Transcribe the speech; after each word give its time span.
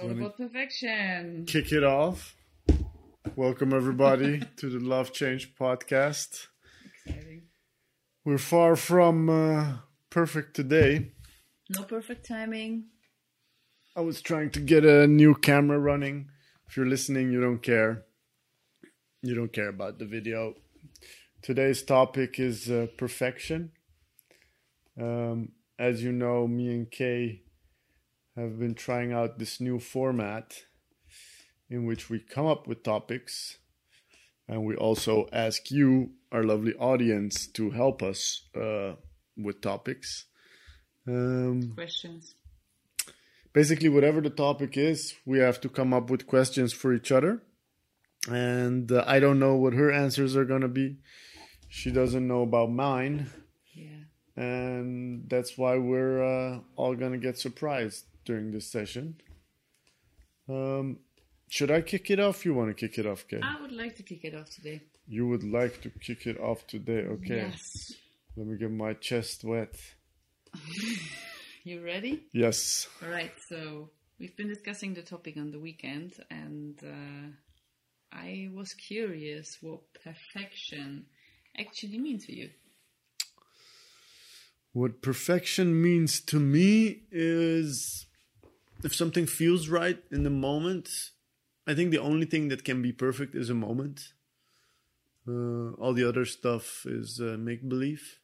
all 0.00 0.10
about 0.10 0.36
perfection. 0.36 1.44
Kick 1.46 1.72
it 1.72 1.82
off. 1.82 2.36
Welcome 3.34 3.72
everybody 3.72 4.42
to 4.56 4.70
the 4.70 4.78
Love 4.78 5.12
Change 5.12 5.54
podcast. 5.54 6.46
Exciting. 7.04 7.42
We're 8.24 8.38
far 8.38 8.76
from 8.76 9.28
uh, 9.28 9.76
perfect 10.10 10.54
today. 10.54 11.12
No 11.70 11.82
perfect 11.82 12.26
timing. 12.26 12.84
I 13.96 14.00
was 14.02 14.22
trying 14.22 14.50
to 14.50 14.60
get 14.60 14.84
a 14.84 15.06
new 15.06 15.34
camera 15.34 15.78
running. 15.78 16.28
If 16.68 16.76
you're 16.76 16.86
listening, 16.86 17.32
you 17.32 17.40
don't 17.40 17.62
care. 17.62 18.04
You 19.22 19.34
don't 19.34 19.52
care 19.52 19.68
about 19.68 19.98
the 19.98 20.04
video. 20.04 20.54
Today's 21.42 21.82
topic 21.82 22.38
is 22.38 22.70
uh, 22.70 22.86
perfection. 22.96 23.72
Um, 25.00 25.50
as 25.78 26.02
you 26.02 26.12
know, 26.12 26.46
me 26.46 26.68
and 26.68 26.90
Kay 26.90 27.42
have 28.40 28.58
been 28.58 28.74
trying 28.74 29.12
out 29.12 29.38
this 29.38 29.60
new 29.60 29.78
format 29.78 30.54
in 31.68 31.86
which 31.86 32.08
we 32.08 32.18
come 32.18 32.46
up 32.46 32.66
with 32.66 32.82
topics 32.82 33.58
and 34.48 34.64
we 34.64 34.74
also 34.76 35.28
ask 35.30 35.70
you, 35.70 36.12
our 36.32 36.42
lovely 36.42 36.72
audience, 36.74 37.46
to 37.48 37.70
help 37.70 38.02
us 38.02 38.44
uh, 38.56 38.94
with 39.36 39.60
topics. 39.60 40.24
Um, 41.06 41.72
Questions. 41.74 42.34
basically, 43.52 43.90
whatever 43.90 44.22
the 44.22 44.30
topic 44.30 44.78
is, 44.78 45.14
we 45.26 45.38
have 45.38 45.60
to 45.60 45.68
come 45.68 45.92
up 45.92 46.10
with 46.10 46.26
questions 46.26 46.72
for 46.72 46.94
each 46.94 47.12
other. 47.12 47.42
And 48.30 48.90
uh, 48.90 49.04
I 49.06 49.20
don't 49.20 49.38
know 49.38 49.54
what 49.56 49.74
her 49.74 49.92
answers 49.92 50.34
are 50.34 50.46
going 50.46 50.62
to 50.62 50.68
be. 50.68 50.96
She 51.68 51.90
doesn't 51.90 52.26
know 52.26 52.42
about 52.42 52.70
mine. 52.70 53.30
Yeah. 53.74 54.42
And 54.42 55.28
that's 55.28 55.58
why 55.58 55.76
we're 55.76 56.22
uh, 56.22 56.60
all 56.76 56.94
going 56.94 57.12
to 57.12 57.18
get 57.18 57.38
surprised 57.38 58.06
during 58.28 58.52
this 58.52 58.70
session. 58.70 59.16
Um, 60.48 60.98
should 61.48 61.70
I 61.70 61.80
kick 61.80 62.10
it 62.10 62.20
off? 62.20 62.44
You 62.44 62.52
want 62.52 62.68
to 62.68 62.74
kick 62.74 62.98
it 62.98 63.06
off, 63.06 63.26
Kay? 63.26 63.40
I 63.42 63.60
would 63.62 63.72
like 63.72 63.96
to 63.96 64.02
kick 64.02 64.22
it 64.22 64.34
off 64.34 64.50
today. 64.50 64.82
You 65.06 65.26
would 65.28 65.44
like 65.44 65.80
to 65.84 65.90
kick 66.06 66.26
it 66.26 66.38
off 66.38 66.66
today. 66.66 67.02
Okay. 67.14 67.36
Yes. 67.36 67.94
Let 68.36 68.46
me 68.46 68.58
get 68.58 68.70
my 68.70 68.92
chest 68.92 69.44
wet. 69.44 69.74
You 71.64 71.84
ready? 71.84 72.22
Yes. 72.32 72.88
All 73.02 73.10
right. 73.10 73.32
So 73.48 73.90
we've 74.18 74.34
been 74.36 74.48
discussing 74.48 74.94
the 74.94 75.02
topic 75.02 75.36
on 75.36 75.50
the 75.50 75.58
weekend, 75.58 76.14
and 76.30 76.78
uh, 76.82 77.26
I 78.10 78.48
was 78.54 78.72
curious 78.72 79.58
what 79.60 79.80
perfection 80.02 81.04
actually 81.58 81.98
means 81.98 82.24
for 82.24 82.32
you. 82.32 82.48
What 84.72 85.02
perfection 85.02 85.82
means 85.82 86.20
to 86.30 86.40
me 86.40 87.02
is 87.10 88.06
if 88.84 88.94
something 88.94 89.26
feels 89.26 89.68
right 89.68 89.98
in 90.10 90.22
the 90.22 90.30
moment, 90.30 90.88
I 91.66 91.74
think 91.74 91.90
the 91.90 91.98
only 91.98 92.26
thing 92.26 92.48
that 92.48 92.64
can 92.64 92.82
be 92.82 92.92
perfect 92.92 93.34
is 93.34 93.50
a 93.50 93.54
moment. 93.54 94.12
Uh, 95.26 95.72
all 95.72 95.92
the 95.92 96.08
other 96.08 96.24
stuff 96.24 96.86
is 96.86 97.20
uh, 97.20 97.36
make 97.38 97.68
believe. 97.68 98.20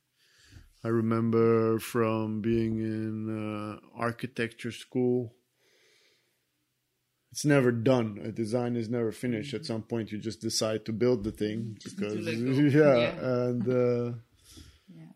I 0.83 0.89
remember 0.89 1.79
from 1.79 2.41
being 2.41 2.79
in 2.79 3.29
uh, 3.29 3.81
architecture 3.95 4.73
school, 4.73 5.35
it's 7.33 7.45
never 7.45 7.73
done. 7.73 8.21
A 8.23 8.31
design 8.31 8.77
is 8.77 8.89
never 8.89 9.11
finished. 9.13 9.55
At 9.55 9.67
some 9.67 9.83
point, 9.83 10.13
you 10.13 10.19
just 10.19 10.41
decide 10.41 10.85
to 10.87 10.93
build 10.93 11.25
the 11.25 11.33
thing 11.33 11.77
Just 11.83 11.97
because, 11.99 12.27
yeah, 12.75 13.13
Yeah. 13.13 13.15
and. 13.19 13.69
Uh, 13.69 14.19
Yeah. 14.95 15.13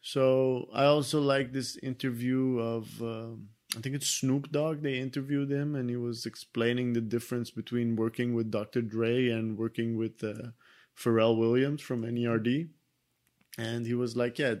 so 0.00 0.68
I 0.72 0.84
also 0.84 1.20
like 1.20 1.52
this 1.52 1.76
interview 1.82 2.58
of 2.60 2.84
um 3.00 3.48
I 3.76 3.80
think 3.80 3.94
it's 3.94 4.08
Snoop 4.08 4.50
Dogg. 4.50 4.82
They 4.82 4.98
interviewed 4.98 5.50
him, 5.50 5.74
and 5.74 5.90
he 5.90 5.96
was 5.96 6.24
explaining 6.24 6.92
the 6.92 7.02
difference 7.02 7.50
between 7.50 7.96
working 7.96 8.34
with 8.34 8.50
Dr. 8.50 8.80
Dre 8.80 9.28
and 9.28 9.58
working 9.58 9.96
with 9.96 10.24
uh, 10.24 10.50
Pharrell 10.96 11.36
Williams 11.38 11.82
from 11.82 12.02
NERD. 12.02 12.70
And 13.58 13.86
he 13.86 13.94
was 13.94 14.16
like, 14.16 14.38
"Yeah, 14.38 14.56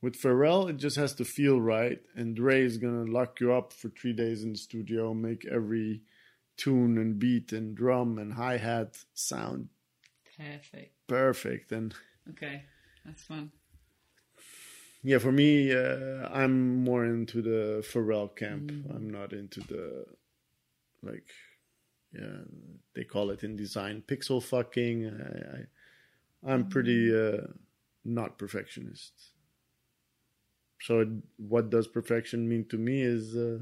with 0.00 0.20
Pharrell, 0.20 0.70
it 0.70 0.78
just 0.78 0.96
has 0.96 1.14
to 1.14 1.24
feel 1.24 1.60
right, 1.60 2.00
and 2.14 2.34
Dre 2.34 2.62
is 2.62 2.78
gonna 2.78 3.04
lock 3.10 3.40
you 3.40 3.52
up 3.52 3.72
for 3.72 3.90
three 3.90 4.14
days 4.14 4.42
in 4.44 4.52
the 4.52 4.58
studio, 4.58 5.12
make 5.12 5.44
every 5.44 6.02
tune 6.56 6.96
and 6.96 7.18
beat 7.18 7.52
and 7.52 7.76
drum 7.76 8.18
and 8.18 8.32
hi 8.32 8.56
hat 8.56 8.96
sound 9.12 9.68
Perfect. 10.38 10.94
perfect." 11.06 11.72
And 11.72 11.94
Okay. 12.30 12.62
That's 13.04 13.22
fun. 13.22 13.52
Yeah, 15.06 15.18
for 15.18 15.30
me, 15.30 15.72
uh, 15.72 16.28
I'm 16.32 16.82
more 16.82 17.04
into 17.04 17.40
the 17.40 17.86
Pharrell 17.92 18.34
camp. 18.34 18.72
I'm 18.92 19.08
not 19.08 19.32
into 19.32 19.60
the 19.60 20.04
like, 21.00 21.30
yeah, 22.12 22.42
they 22.92 23.04
call 23.04 23.30
it 23.30 23.44
in 23.44 23.54
design 23.54 24.02
pixel 24.04 24.42
fucking. 24.42 25.06
I, 25.06 26.48
I 26.48 26.52
I'm 26.52 26.68
pretty 26.68 27.16
uh, 27.16 27.46
not 28.04 28.36
perfectionist. 28.36 29.12
So, 30.80 30.98
it, 31.02 31.08
what 31.36 31.70
does 31.70 31.86
perfection 31.86 32.48
mean 32.48 32.64
to 32.70 32.76
me 32.76 33.00
is 33.02 33.36
uh, 33.36 33.60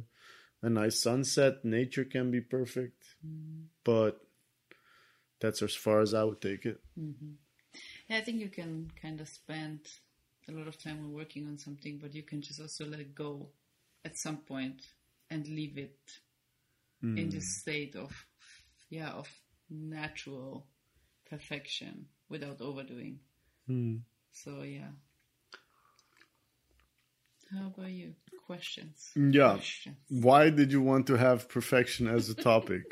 a 0.62 0.70
nice 0.70 0.98
sunset. 0.98 1.62
Nature 1.62 2.06
can 2.06 2.30
be 2.30 2.40
perfect, 2.40 3.04
but 3.84 4.18
that's 5.40 5.60
as 5.60 5.74
far 5.74 6.00
as 6.00 6.14
I 6.14 6.24
would 6.24 6.40
take 6.40 6.64
it. 6.64 6.80
Yeah, 8.08 8.16
I 8.16 8.22
think 8.22 8.40
you 8.40 8.48
can 8.48 8.90
kind 9.02 9.20
of 9.20 9.28
spend 9.28 9.80
a 10.48 10.52
lot 10.52 10.66
of 10.68 10.82
time 10.82 10.98
on 10.98 11.12
working 11.12 11.46
on 11.46 11.58
something, 11.58 11.98
but 12.00 12.14
you 12.14 12.22
can 12.22 12.42
just 12.42 12.60
also 12.60 12.86
let 12.86 13.00
it 13.00 13.14
go 13.14 13.48
at 14.04 14.18
some 14.18 14.38
point 14.38 14.82
and 15.30 15.46
leave 15.48 15.78
it 15.78 15.98
hmm. 17.00 17.16
in 17.16 17.30
this 17.30 17.60
state 17.60 17.96
of, 17.96 18.12
yeah, 18.90 19.10
of 19.10 19.28
natural 19.70 20.66
perfection 21.28 22.06
without 22.28 22.60
overdoing. 22.60 23.18
Hmm. 23.66 23.96
So, 24.32 24.62
yeah. 24.62 24.90
How 27.52 27.66
about 27.66 27.90
you? 27.90 28.14
Questions. 28.46 29.10
Yeah. 29.16 29.54
Questions. 29.54 29.96
Why 30.08 30.50
did 30.50 30.72
you 30.72 30.82
want 30.82 31.06
to 31.06 31.16
have 31.16 31.48
perfection 31.48 32.06
as 32.08 32.28
a 32.28 32.34
topic? 32.34 32.82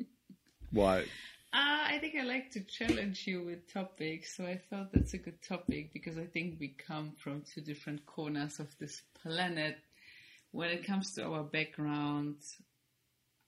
Why? 0.70 1.04
Uh, 1.52 1.82
I 1.88 1.98
think 2.00 2.14
I 2.14 2.22
like 2.22 2.50
to 2.52 2.60
challenge 2.60 3.26
you 3.26 3.42
with 3.44 3.72
topics, 3.72 4.36
so 4.36 4.44
I 4.46 4.56
thought 4.70 4.92
that's 4.92 5.14
a 5.14 5.18
good 5.18 5.42
topic 5.42 5.92
because 5.92 6.16
I 6.16 6.24
think 6.26 6.60
we 6.60 6.68
come 6.68 7.12
from 7.18 7.42
two 7.42 7.60
different 7.60 8.06
corners 8.06 8.60
of 8.60 8.68
this 8.78 9.02
planet 9.20 9.76
when 10.52 10.70
it 10.70 10.84
comes 10.86 11.14
to 11.14 11.24
our 11.24 11.42
background, 11.42 12.36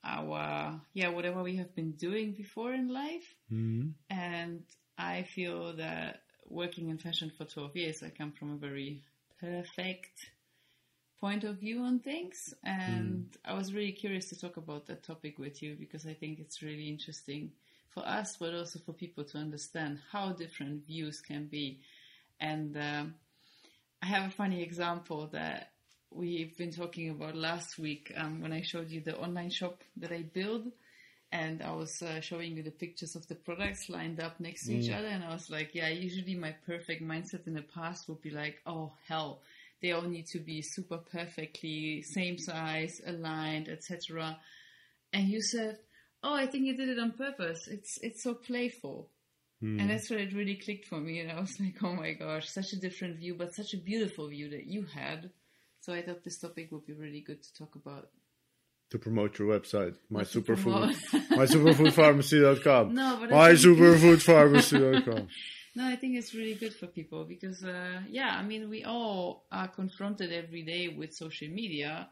our, 0.05 0.81
yeah, 0.95 1.09
whatever 1.11 1.43
we 1.45 1.57
have 1.57 1.75
been 1.77 1.93
doing 1.93 2.33
before 2.33 2.73
in 2.73 2.89
life. 2.89 3.35
And 4.11 4.65
I 4.99 5.23
feel 5.23 5.75
that 5.75 6.23
working 6.49 6.89
in 6.91 6.99
fashion 6.99 7.31
for 7.37 7.45
12 7.45 7.77
years, 7.77 8.03
I 8.03 8.11
come 8.11 8.33
from 8.33 8.53
a 8.53 8.57
very 8.57 9.03
perfect 9.41 10.31
point 11.21 11.45
of 11.45 11.59
view 11.59 11.83
on 11.85 12.01
things. 12.01 12.53
And 12.65 13.27
I 13.45 13.55
was 13.55 13.73
really 13.73 13.93
curious 13.93 14.29
to 14.31 14.41
talk 14.41 14.57
about 14.57 14.87
that 14.87 15.05
topic 15.05 15.39
with 15.39 15.63
you 15.63 15.77
because 15.79 16.05
I 16.07 16.15
think 16.15 16.41
it's 16.41 16.63
really 16.63 16.89
interesting 16.89 17.53
for 17.95 18.07
us, 18.07 18.37
but 18.39 18.55
also 18.55 18.79
for 18.79 18.93
people 18.93 19.25
to 19.25 19.39
understand 19.39 19.99
how 20.11 20.33
different 20.33 20.87
views 20.87 21.21
can 21.21 21.47
be. 21.47 21.81
And 22.41 22.77
um, 22.77 23.15
I 24.03 24.07
have 24.07 24.29
a 24.29 24.35
funny 24.35 24.63
example 24.63 25.29
that 25.33 25.71
we've 26.11 26.57
been 26.57 26.73
talking 26.73 27.11
about 27.11 27.37
last 27.37 27.79
week 27.79 28.13
um, 28.17 28.41
when 28.41 28.53
I 28.53 28.63
showed 28.63 28.91
you 28.91 29.01
the 29.01 29.17
online 29.17 29.51
shop 29.51 29.83
that 29.99 30.13
I 30.13 30.23
build. 30.23 30.67
And 31.31 31.63
I 31.63 31.73
was 31.73 32.03
uh, 32.03 32.21
showing 32.21 32.57
you 32.57 32.63
the 32.63 32.71
pictures 32.71 33.17
of 33.17 33.27
the 33.27 33.35
products 33.35 33.89
lined 33.89 34.21
up 34.21 34.39
next 34.39 34.67
to 34.67 34.75
each 34.75 34.91
other. 34.91 35.07
And 35.07 35.25
I 35.25 35.33
was 35.33 35.49
like, 35.49 35.71
yeah, 35.75 35.89
usually 35.89 36.35
my 36.35 36.55
perfect 36.67 37.03
mindset 37.03 37.47
in 37.47 37.55
the 37.55 37.63
past 37.63 38.07
would 38.09 38.21
be 38.21 38.29
like, 38.29 38.61
oh, 38.67 38.93
hell, 39.09 39.41
they 39.81 39.93
all 39.93 40.03
need 40.03 40.27
to 40.33 40.41
be 40.41 40.61
super 40.61 40.99
perfectly 40.99 42.03
same 42.03 42.37
size, 42.37 43.01
aligned, 43.07 43.69
etc. 43.71 44.39
And 45.15 45.29
you 45.29 45.41
said, 45.41 45.79
oh, 46.23 46.35
I 46.35 46.47
think 46.47 46.65
you 46.67 46.77
did 46.77 46.89
it 46.89 46.99
on 46.99 47.13
purpose. 47.13 47.69
It's 47.69 47.99
it's 48.03 48.23
so 48.23 48.35
playful. 48.35 49.11
And 49.63 49.91
that's 49.91 50.11
when 50.11 50.19
it 50.19 50.35
really 50.35 50.57
clicked 50.57 50.87
for 50.87 50.99
me. 50.99 51.21
And 51.21 51.31
I 51.37 51.41
was 51.41 51.59
like, 51.61 51.77
oh 51.83 51.95
my 51.95 52.13
gosh, 52.15 52.49
such 52.49 52.73
a 52.73 52.81
different 52.81 53.19
view, 53.19 53.35
but 53.35 53.55
such 53.55 53.75
a 53.75 53.77
beautiful 53.77 54.29
view 54.29 54.51
that 54.51 54.67
you 54.67 54.85
had. 54.93 55.31
So 55.81 55.93
I 55.93 56.03
thought 56.03 56.25
this 56.25 56.39
topic 56.39 56.71
would 56.73 56.87
be 56.87 56.93
really 56.93 57.21
good 57.21 57.43
to 57.43 57.55
talk 57.55 57.77
about. 57.77 58.09
To 58.91 58.99
promote 58.99 59.39
your 59.39 59.49
website, 59.49 59.97
my 60.11 60.23
superfood, 60.23 60.95
my 61.31 61.47
superfoodpharmacy.com. 61.47 62.95
No, 62.95 63.19
but 63.21 63.31
my 63.31 63.53
superfoodpharmacy.com. 63.53 65.29
No, 65.75 65.87
I 65.87 65.97
think 65.97 66.19
it's 66.19 66.35
really 66.35 66.55
good 66.55 66.75
for 66.75 66.87
people 66.87 67.25
because, 67.25 67.65
uh, 67.65 68.03
yeah, 68.09 68.37
I 68.39 68.43
mean, 68.43 68.69
we 68.69 68.85
all 68.85 69.47
are 69.51 69.69
confronted 69.69 70.31
every 70.31 70.63
day 70.63 70.89
with 70.89 71.15
social 71.15 71.49
media 71.49 72.09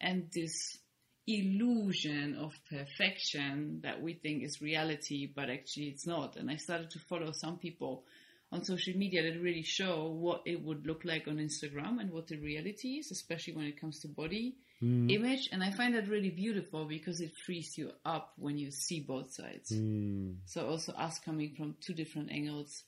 and 0.00 0.30
this 0.34 0.78
illusion 1.26 2.36
of 2.36 2.52
perfection 2.68 3.80
that 3.82 4.02
we 4.02 4.14
think 4.14 4.42
is 4.42 4.60
reality, 4.60 5.30
but 5.34 5.48
actually 5.48 5.86
it's 5.86 6.06
not. 6.06 6.36
And 6.36 6.50
I 6.50 6.56
started 6.56 6.90
to 6.90 6.98
follow 6.98 7.32
some 7.32 7.58
people 7.58 8.04
on 8.50 8.64
social 8.64 8.94
media 8.96 9.22
that 9.22 9.40
really 9.40 9.62
show 9.62 10.08
what 10.08 10.42
it 10.44 10.62
would 10.62 10.86
look 10.86 11.04
like 11.04 11.26
on 11.26 11.36
Instagram 11.36 12.00
and 12.00 12.10
what 12.10 12.28
the 12.28 12.36
reality 12.36 12.98
is, 12.98 13.10
especially 13.10 13.54
when 13.54 13.66
it 13.66 13.80
comes 13.80 14.00
to 14.00 14.08
body 14.08 14.56
image. 14.82 15.48
And 15.52 15.62
I 15.62 15.70
find 15.70 15.94
that 15.94 16.08
really 16.08 16.30
beautiful 16.30 16.84
because 16.84 17.20
it 17.20 17.32
frees 17.46 17.78
you 17.78 17.92
up 18.04 18.32
when 18.36 18.58
you 18.58 18.70
see 18.72 19.00
both 19.00 19.32
sides. 19.32 19.70
Mm. 19.70 20.38
So 20.44 20.66
also 20.68 20.92
us 20.92 21.20
coming 21.20 21.54
from 21.56 21.76
two 21.80 21.94
different 21.94 22.32
angles, 22.32 22.82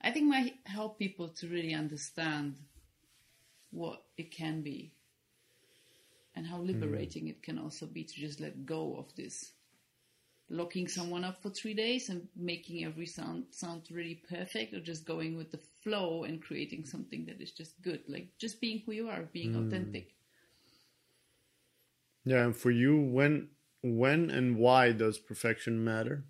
I 0.00 0.12
think 0.12 0.26
might 0.26 0.54
help 0.64 0.98
people 0.98 1.28
to 1.28 1.48
really 1.48 1.74
understand 1.74 2.56
what 3.70 4.02
it 4.16 4.30
can 4.30 4.62
be 4.62 4.92
and 6.36 6.46
how 6.46 6.58
hmm. 6.58 6.66
liberating 6.66 7.28
it 7.28 7.42
can 7.42 7.58
also 7.58 7.86
be 7.86 8.04
to 8.04 8.14
just 8.14 8.40
let 8.40 8.66
go 8.66 8.96
of 8.96 9.14
this 9.16 9.52
locking 10.48 10.86
someone 10.86 11.24
up 11.24 11.42
for 11.42 11.50
three 11.50 11.74
days 11.74 12.08
and 12.08 12.28
making 12.36 12.84
every 12.84 13.06
sound 13.06 13.44
sound 13.50 13.82
really 13.90 14.22
perfect 14.28 14.72
or 14.72 14.80
just 14.80 15.04
going 15.04 15.36
with 15.36 15.50
the 15.50 15.58
flow 15.82 16.22
and 16.22 16.40
creating 16.40 16.84
something 16.84 17.26
that 17.26 17.40
is 17.40 17.50
just 17.50 17.82
good 17.82 18.00
like 18.06 18.28
just 18.38 18.60
being 18.60 18.80
who 18.86 18.92
you 18.92 19.08
are 19.08 19.22
being 19.32 19.54
hmm. 19.54 19.66
authentic 19.66 20.14
Yeah, 22.26 22.42
and 22.42 22.56
for 22.56 22.72
you, 22.72 23.00
when 23.00 23.50
when 23.82 24.30
and 24.30 24.58
why 24.58 24.90
does 24.90 25.16
perfection 25.16 25.84
matter? 25.84 26.24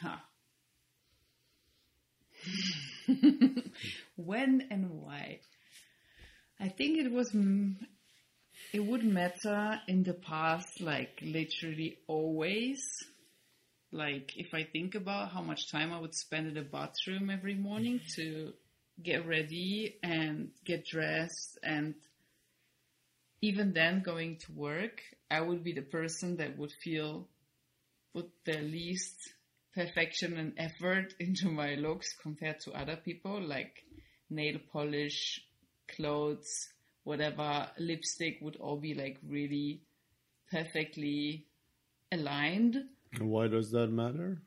Ha. 0.00 0.24
when 4.16 4.66
and 4.70 4.90
why? 5.02 5.40
I 6.58 6.68
think 6.68 6.96
it 6.96 7.12
was. 7.12 7.32
Mm, 7.32 7.76
It 8.72 8.80
would 8.80 9.04
matter 9.04 9.80
in 9.86 10.02
the 10.02 10.14
past, 10.14 10.80
like 10.80 11.18
literally 11.22 11.98
always. 12.06 13.04
Like 13.92 14.36
if 14.36 14.52
I 14.52 14.64
think 14.64 14.94
about 14.94 15.30
how 15.30 15.40
much 15.40 15.70
time 15.70 15.92
I 15.92 16.00
would 16.00 16.14
spend 16.14 16.48
in 16.48 16.54
the 16.54 16.62
bathroom 16.62 17.30
every 17.30 17.54
morning 17.54 18.00
to 18.16 18.52
get 19.02 19.26
ready 19.26 19.98
and 20.02 20.50
get 20.64 20.86
dressed 20.86 21.58
and 21.62 21.94
even 23.40 23.72
then 23.72 24.02
going 24.02 24.38
to 24.38 24.52
work, 24.52 25.02
I 25.30 25.40
would 25.40 25.62
be 25.62 25.72
the 25.72 25.82
person 25.82 26.36
that 26.38 26.58
would 26.58 26.72
feel 26.72 27.28
put 28.12 28.30
the 28.44 28.58
least 28.58 29.16
perfection 29.74 30.36
and 30.38 30.54
effort 30.56 31.14
into 31.20 31.48
my 31.48 31.74
looks 31.74 32.12
compared 32.14 32.60
to 32.60 32.72
other 32.72 32.96
people, 32.96 33.40
like 33.40 33.84
nail 34.30 34.58
polish, 34.72 35.40
clothes, 35.88 36.68
whatever, 37.06 37.68
lipstick 37.78 38.38
would 38.40 38.56
all 38.56 38.76
be 38.76 38.92
like 38.92 39.16
really 39.26 39.80
perfectly 40.50 41.46
aligned. 42.10 42.76
And 43.12 43.30
why 43.30 43.46
does 43.46 43.70
that 43.70 43.88
matter? 43.92 44.42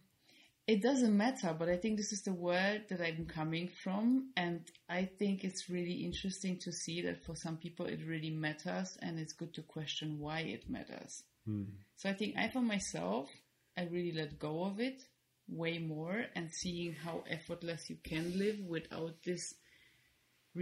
It 0.68 0.82
doesn't 0.84 1.16
matter, 1.16 1.56
but 1.58 1.70
I 1.70 1.78
think 1.78 1.98
this 1.98 2.12
is 2.12 2.22
the 2.22 2.34
world 2.34 2.82
that 2.90 3.02
I'm 3.02 3.26
coming 3.26 3.70
from, 3.84 4.32
and 4.38 4.62
I 4.88 5.06
think 5.06 5.44
it's 5.44 5.70
really 5.70 6.04
interesting 6.04 6.60
to 6.60 6.72
see 6.72 7.02
that 7.04 7.24
for 7.26 7.36
some 7.36 7.58
people 7.58 7.88
it 7.88 8.06
really 8.06 8.30
matters, 8.30 8.96
and 9.02 9.18
it's 9.18 9.34
good 9.34 9.54
to 9.56 9.64
question 9.64 10.20
why 10.20 10.42
it 10.42 10.70
matters. 10.70 11.24
Hmm. 11.46 11.64
So 11.96 12.10
I 12.10 12.14
think 12.14 12.36
I, 12.38 12.50
for 12.50 12.62
myself, 12.62 13.30
I 13.78 13.86
really 13.86 14.12
let 14.12 14.38
go 14.38 14.66
of 14.66 14.80
it 14.80 15.02
way 15.48 15.80
more, 15.80 16.26
and 16.36 16.52
seeing 16.52 16.94
how 16.94 17.24
effortless 17.28 17.90
you 17.90 17.98
can 18.04 18.38
live 18.38 18.60
without 18.60 19.16
this 19.26 19.56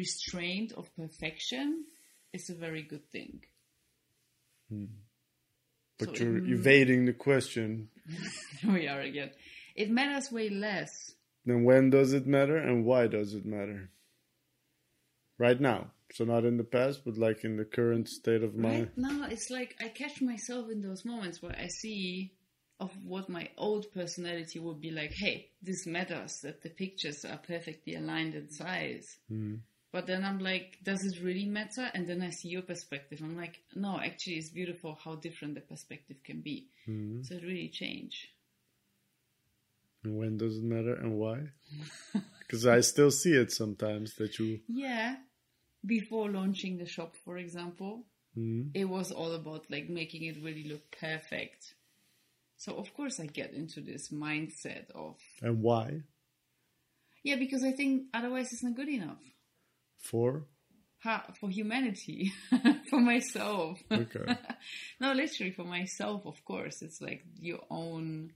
restraint 0.02 0.72
of 0.80 0.86
perfection 0.96 1.86
is 2.34 2.50
a 2.50 2.54
very 2.66 2.84
good 2.84 3.06
thing. 3.12 3.42
Hmm. 4.70 4.86
But 6.00 6.16
So 6.18 6.24
you're 6.24 6.38
it- 6.38 6.50
evading 6.60 7.06
the 7.06 7.14
question. 7.28 7.90
We 8.76 8.88
are 8.88 9.02
again. 9.02 9.32
It 9.76 9.90
matters 9.90 10.32
way 10.32 10.50
less 10.50 10.92
Then 11.46 11.64
when 11.70 11.90
does 11.90 12.14
it 12.14 12.26
matter 12.28 12.58
and 12.58 12.86
why 12.86 13.08
does 13.08 13.34
it 13.34 13.46
matter? 13.46 13.90
Right 15.46 15.60
now. 15.60 15.92
So 16.14 16.24
not 16.26 16.46
in 16.46 16.58
the 16.58 16.64
past, 16.78 17.02
but 17.06 17.18
like 17.18 17.44
in 17.44 17.58
the 17.58 17.66
current 17.66 18.08
state 18.08 18.44
of 18.44 18.56
mind. 18.56 18.92
Right 18.96 18.98
now, 19.10 19.28
it's 19.30 19.50
like 19.50 19.76
I 19.86 19.90
catch 19.90 20.22
myself 20.22 20.70
in 20.72 20.82
those 20.82 21.04
moments 21.06 21.42
where 21.42 21.56
I 21.66 21.68
see 21.68 22.32
of 22.80 22.92
what 23.04 23.28
my 23.30 23.50
old 23.58 23.84
personality 23.94 24.60
would 24.60 24.80
be 24.88 24.92
like. 24.92 25.12
Hey, 25.24 25.50
this 25.62 25.86
matters 25.86 26.34
that 26.44 26.62
the 26.64 26.70
pictures 26.70 27.26
are 27.26 27.38
perfectly 27.54 27.96
aligned 27.96 28.36
in 28.36 28.50
size. 28.50 29.08
Hmm. 29.30 29.56
But 29.92 30.06
then 30.06 30.26
I'm 30.26 30.40
like, 30.40 30.80
does 30.84 31.04
it 31.06 31.24
really 31.24 31.46
matter? 31.46 31.90
And 31.94 32.08
then 32.08 32.22
I 32.22 32.30
see 32.30 32.50
your 32.50 32.62
perspective. 32.62 33.22
I'm 33.24 33.38
like, 33.38 33.62
no, 33.74 34.00
actually, 34.00 34.36
it's 34.36 34.50
beautiful 34.50 34.98
how 35.04 35.16
different 35.16 35.56
the 35.56 35.62
perspective 35.62 36.18
can 36.24 36.42
be. 36.42 36.68
Mm-hmm. 36.88 37.24
So 37.24 37.36
it 37.36 37.44
really 37.44 37.70
changed. 37.70 38.28
And 40.04 40.18
when 40.18 40.38
does 40.38 40.58
it 40.58 40.64
matter 40.64 40.94
and 40.96 41.18
why? 41.18 41.50
Because 42.40 42.66
I 42.66 42.80
still 42.80 43.12
see 43.12 43.34
it 43.34 43.52
sometimes 43.52 44.16
that 44.16 44.40
you. 44.40 44.62
Yeah. 44.70 45.18
Before 45.86 46.30
launching 46.30 46.78
the 46.78 46.86
shop, 46.86 47.16
for 47.26 47.38
example, 47.38 48.06
mm-hmm. 48.38 48.70
it 48.74 48.86
was 48.86 49.12
all 49.12 49.34
about 49.34 49.66
like 49.70 49.90
making 49.90 50.24
it 50.24 50.38
really 50.42 50.64
look 50.64 50.96
perfect. 50.98 51.74
So 52.56 52.74
of 52.76 52.94
course 52.94 53.20
I 53.20 53.26
get 53.26 53.54
into 53.54 53.82
this 53.82 54.10
mindset 54.10 54.90
of 54.96 55.18
And 55.42 55.62
why? 55.62 56.04
yeah, 57.24 57.36
because 57.36 57.64
I 57.64 57.72
think 57.72 58.04
otherwise 58.14 58.54
it's 58.54 58.64
not 58.64 58.76
good 58.76 58.88
enough. 58.90 59.20
For? 59.98 60.46
Ha, 61.04 61.26
for 61.40 61.50
humanity, 61.50 62.32
for 62.90 63.00
myself. 63.00 63.80
Okay. 63.92 64.36
no, 65.00 65.14
literally 65.14 65.52
for 65.52 65.64
myself, 65.64 66.26
of 66.26 66.44
course. 66.44 66.82
It's 66.82 67.02
like 67.02 67.24
your 67.40 67.60
own 67.70 68.34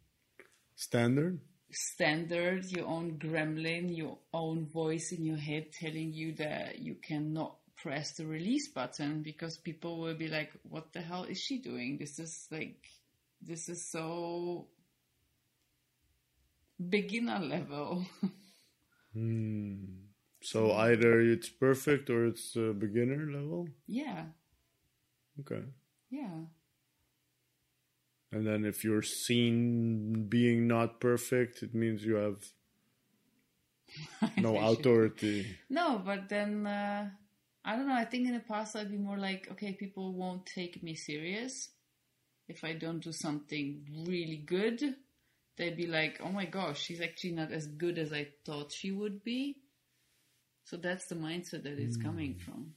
Standard? 0.76 1.40
standard, 1.72 2.66
your 2.66 2.86
own 2.86 3.18
gremlin, 3.18 3.96
your 3.96 4.18
own 4.34 4.66
voice 4.68 5.12
in 5.12 5.26
your 5.26 5.38
head 5.38 5.72
telling 5.72 6.14
you 6.14 6.34
that 6.34 6.80
you 6.80 6.96
cannot 6.96 7.56
press 7.78 8.12
the 8.14 8.26
release 8.26 8.70
button 8.70 9.22
because 9.24 9.58
people 9.58 10.00
will 10.00 10.16
be 10.16 10.28
like, 10.28 10.52
what 10.64 10.92
the 10.94 11.02
hell 11.02 11.24
is 11.24 11.40
she 11.40 11.60
doing? 11.60 11.98
This 11.98 12.20
is 12.20 12.48
like, 12.52 12.84
this 13.42 13.70
is 13.70 13.90
so 13.90 14.68
beginner 16.90 17.40
level. 17.40 18.06
Hmm. 19.14 20.11
So 20.42 20.72
either 20.74 21.22
it's 21.22 21.50
perfect 21.50 22.10
or 22.10 22.26
it's 22.26 22.56
uh, 22.58 22.74
beginner 22.74 23.26
level? 23.32 23.68
yeah, 23.88 24.26
Okay. 25.40 25.64
yeah. 26.10 26.46
And 28.32 28.48
then 28.48 28.66
if 28.66 28.84
you're 28.84 29.02
seen 29.02 30.28
being 30.30 30.68
not 30.68 31.00
perfect, 31.00 31.64
it 31.64 31.76
means 31.76 32.04
you 32.04 32.16
have 32.16 32.44
no 34.38 34.58
authority. 34.58 35.46
No, 35.70 36.02
but 36.04 36.30
then 36.30 36.66
uh, 36.66 37.10
I 37.66 37.76
don't 37.76 37.88
know. 37.88 37.94
I 37.94 38.06
think 38.06 38.28
in 38.28 38.34
the 38.34 38.40
past 38.40 38.76
I'd 38.76 38.90
be 38.90 38.98
more 38.98 39.18
like, 39.18 39.48
okay, 39.52 39.74
people 39.74 40.14
won't 40.14 40.46
take 40.46 40.82
me 40.82 40.96
serious 40.96 41.70
if 42.48 42.64
I 42.64 42.74
don't 42.74 43.04
do 43.04 43.12
something 43.12 43.86
really 44.08 44.38
good. 44.46 44.82
They'd 45.58 45.78
be 45.78 45.88
like, 45.88 46.20
oh 46.24 46.32
my 46.32 46.46
gosh, 46.46 46.82
she's 46.82 47.02
actually 47.02 47.34
not 47.34 47.52
as 47.52 47.68
good 47.68 47.98
as 48.00 48.14
I 48.14 48.30
thought 48.46 48.72
she 48.72 48.92
would 48.92 49.24
be. 49.24 49.58
So 50.72 50.78
that's 50.78 51.06
the 51.08 51.16
mindset 51.16 51.64
that 51.64 51.78
it's 51.80 51.98
coming 51.98 52.36
from. 52.36 52.72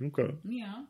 Okay. 0.00 0.32
Yeah. 0.44 0.84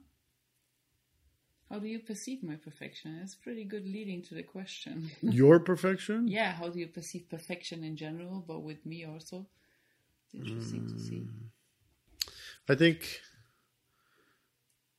How 1.70 1.78
do 1.78 1.88
you 1.88 2.00
perceive 2.00 2.42
my 2.42 2.56
perfection? 2.56 3.18
It's 3.22 3.34
pretty 3.34 3.64
good 3.64 3.86
leading 3.86 4.20
to 4.24 4.34
the 4.34 4.42
question. 4.42 5.10
Your 5.22 5.58
perfection? 5.58 6.28
yeah, 6.28 6.52
how 6.52 6.68
do 6.68 6.78
you 6.78 6.86
perceive 6.86 7.30
perfection 7.30 7.82
in 7.82 7.96
general, 7.96 8.44
but 8.46 8.60
with 8.60 8.84
me 8.84 9.06
also? 9.06 9.46
It's 10.26 10.34
interesting 10.34 10.86
to 10.88 10.98
see. 10.98 11.22
I 12.68 12.74
think 12.74 13.22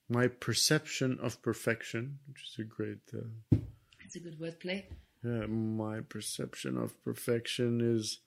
my 0.09 0.27
perception 0.29 1.19
of 1.21 1.43
perfection, 1.43 2.17
which 2.27 2.41
is 2.41 2.55
a 2.57 2.63
great, 2.63 3.03
uh, 3.13 3.57
It's 4.03 4.15
a 4.15 4.19
good 4.19 4.39
wordplay. 4.39 4.85
yeah, 5.23 5.45
my 5.45 5.99
perception 6.01 6.75
of 6.75 6.89
perfection 7.03 7.81
is 7.81 8.17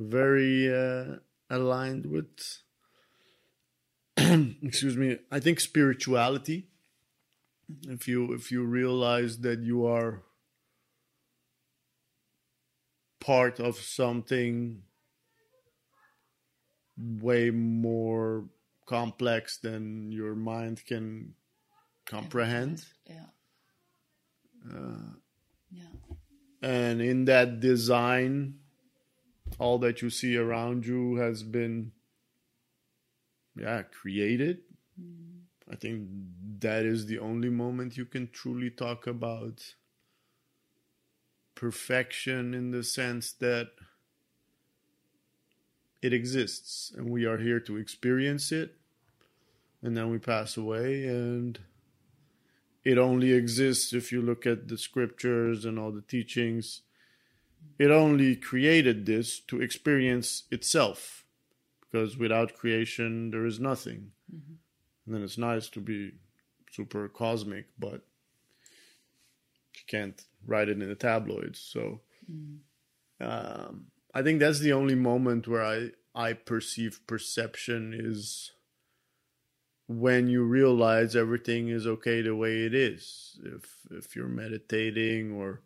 very 0.00 0.72
uh, 0.74 1.16
aligned 1.50 2.06
with, 2.06 2.62
excuse 4.16 4.96
me, 4.96 5.18
I 5.30 5.40
think 5.40 5.60
spirituality. 5.60 6.68
If 7.88 8.06
you 8.06 8.34
if 8.34 8.52
you 8.52 8.62
realize 8.62 9.38
that 9.38 9.60
you 9.60 9.86
are 9.86 10.22
part 13.20 13.58
of 13.58 13.76
something 13.78 14.82
way 16.98 17.50
more 17.50 18.44
complex 18.86 19.56
than 19.56 20.12
your 20.12 20.34
mind 20.34 20.84
can 20.86 21.34
comprehend. 22.04 22.84
Yeah. 23.08 23.26
Uh, 24.70 25.14
yeah. 25.70 25.84
And 26.62 27.00
in 27.00 27.24
that 27.26 27.60
design, 27.60 28.56
all 29.58 29.78
that 29.78 30.02
you 30.02 30.10
see 30.10 30.36
around 30.36 30.86
you 30.86 31.16
has 31.16 31.42
been, 31.42 31.92
yeah, 33.56 33.82
created. 33.82 34.58
Mm. 35.00 35.42
I 35.70 35.76
think 35.76 36.08
that 36.60 36.84
is 36.84 37.06
the 37.06 37.18
only 37.18 37.48
moment 37.48 37.96
you 37.96 38.04
can 38.04 38.28
truly 38.30 38.70
talk 38.70 39.06
about 39.06 39.74
perfection 41.54 42.52
in 42.52 42.70
the 42.70 42.82
sense 42.82 43.32
that 43.32 43.68
it 46.02 46.12
exists 46.12 46.92
and 46.96 47.08
we 47.08 47.24
are 47.24 47.38
here 47.38 47.60
to 47.60 47.76
experience 47.76 48.52
it 48.52 48.74
and 49.82 49.96
then 49.96 50.10
we 50.10 50.18
pass 50.18 50.56
away 50.56 51.06
and 51.06 51.60
it 52.84 52.98
only 52.98 53.32
exists 53.32 53.92
if 53.94 54.12
you 54.12 54.20
look 54.20 54.46
at 54.46 54.68
the 54.68 54.76
scriptures 54.76 55.64
and 55.64 55.78
all 55.78 55.90
the 55.90 56.02
teachings. 56.02 56.82
It 57.78 57.90
only 57.90 58.36
created 58.36 59.06
this 59.06 59.40
to 59.40 59.60
experience 59.60 60.44
itself, 60.50 61.24
because 61.80 62.16
without 62.16 62.54
creation 62.54 63.30
there 63.30 63.46
is 63.46 63.58
nothing. 63.58 64.12
Mm-hmm. 64.32 64.54
And 65.06 65.14
then 65.14 65.22
it's 65.22 65.38
nice 65.38 65.68
to 65.70 65.80
be 65.80 66.12
super 66.70 67.08
cosmic, 67.08 67.66
but 67.78 68.02
you 69.74 69.82
can't 69.86 70.22
write 70.46 70.68
it 70.68 70.80
in 70.80 70.88
the 70.88 70.94
tabloids. 70.94 71.58
So 71.58 72.00
mm. 72.30 72.58
um, 73.20 73.86
I 74.14 74.22
think 74.22 74.40
that's 74.40 74.60
the 74.60 74.72
only 74.72 74.94
moment 74.94 75.48
where 75.48 75.64
I 75.64 75.90
I 76.14 76.32
perceive 76.32 77.06
perception 77.06 77.92
is 77.92 78.52
when 79.88 80.28
you 80.28 80.44
realize 80.44 81.16
everything 81.16 81.68
is 81.68 81.86
okay 81.86 82.22
the 82.22 82.36
way 82.36 82.64
it 82.64 82.74
is. 82.74 83.38
If 83.44 83.76
if 83.90 84.16
you're 84.16 84.28
meditating 84.28 85.32
or 85.32 85.62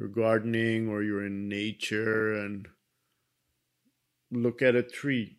you're 0.00 0.08
gardening 0.08 0.88
or 0.88 1.02
you're 1.02 1.26
in 1.26 1.46
nature 1.46 2.32
and 2.32 2.66
look 4.32 4.62
at 4.62 4.74
a 4.74 4.82
tree. 4.82 5.36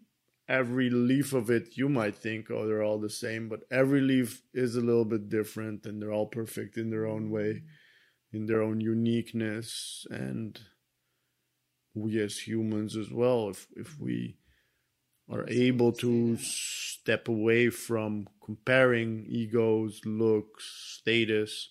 Every 0.47 0.91
leaf 0.91 1.33
of 1.33 1.49
it 1.49 1.77
you 1.77 1.89
might 1.89 2.15
think 2.15 2.51
oh 2.51 2.67
they're 2.67 2.83
all 2.83 2.99
the 2.99 3.09
same 3.09 3.49
but 3.49 3.61
every 3.71 4.01
leaf 4.01 4.43
is 4.53 4.75
a 4.75 4.81
little 4.81 5.05
bit 5.05 5.29
different 5.29 5.85
and 5.85 5.99
they're 5.99 6.11
all 6.11 6.27
perfect 6.27 6.77
in 6.77 6.91
their 6.91 7.07
own 7.07 7.31
way 7.31 7.63
in 8.33 8.45
their 8.45 8.61
own 8.61 8.79
uniqueness. 8.79 10.05
And 10.09 10.59
we 11.93 12.19
as 12.21 12.37
humans 12.37 12.95
as 12.95 13.11
well 13.11 13.49
if 13.49 13.67
if 13.75 13.99
we 13.99 14.37
are 15.29 15.45
able 15.49 15.91
to 15.91 16.37
step 16.37 17.27
away 17.27 17.69
from 17.69 18.27
comparing 18.43 19.25
egos 19.27 20.01
looks 20.05 20.99
status 20.99 21.69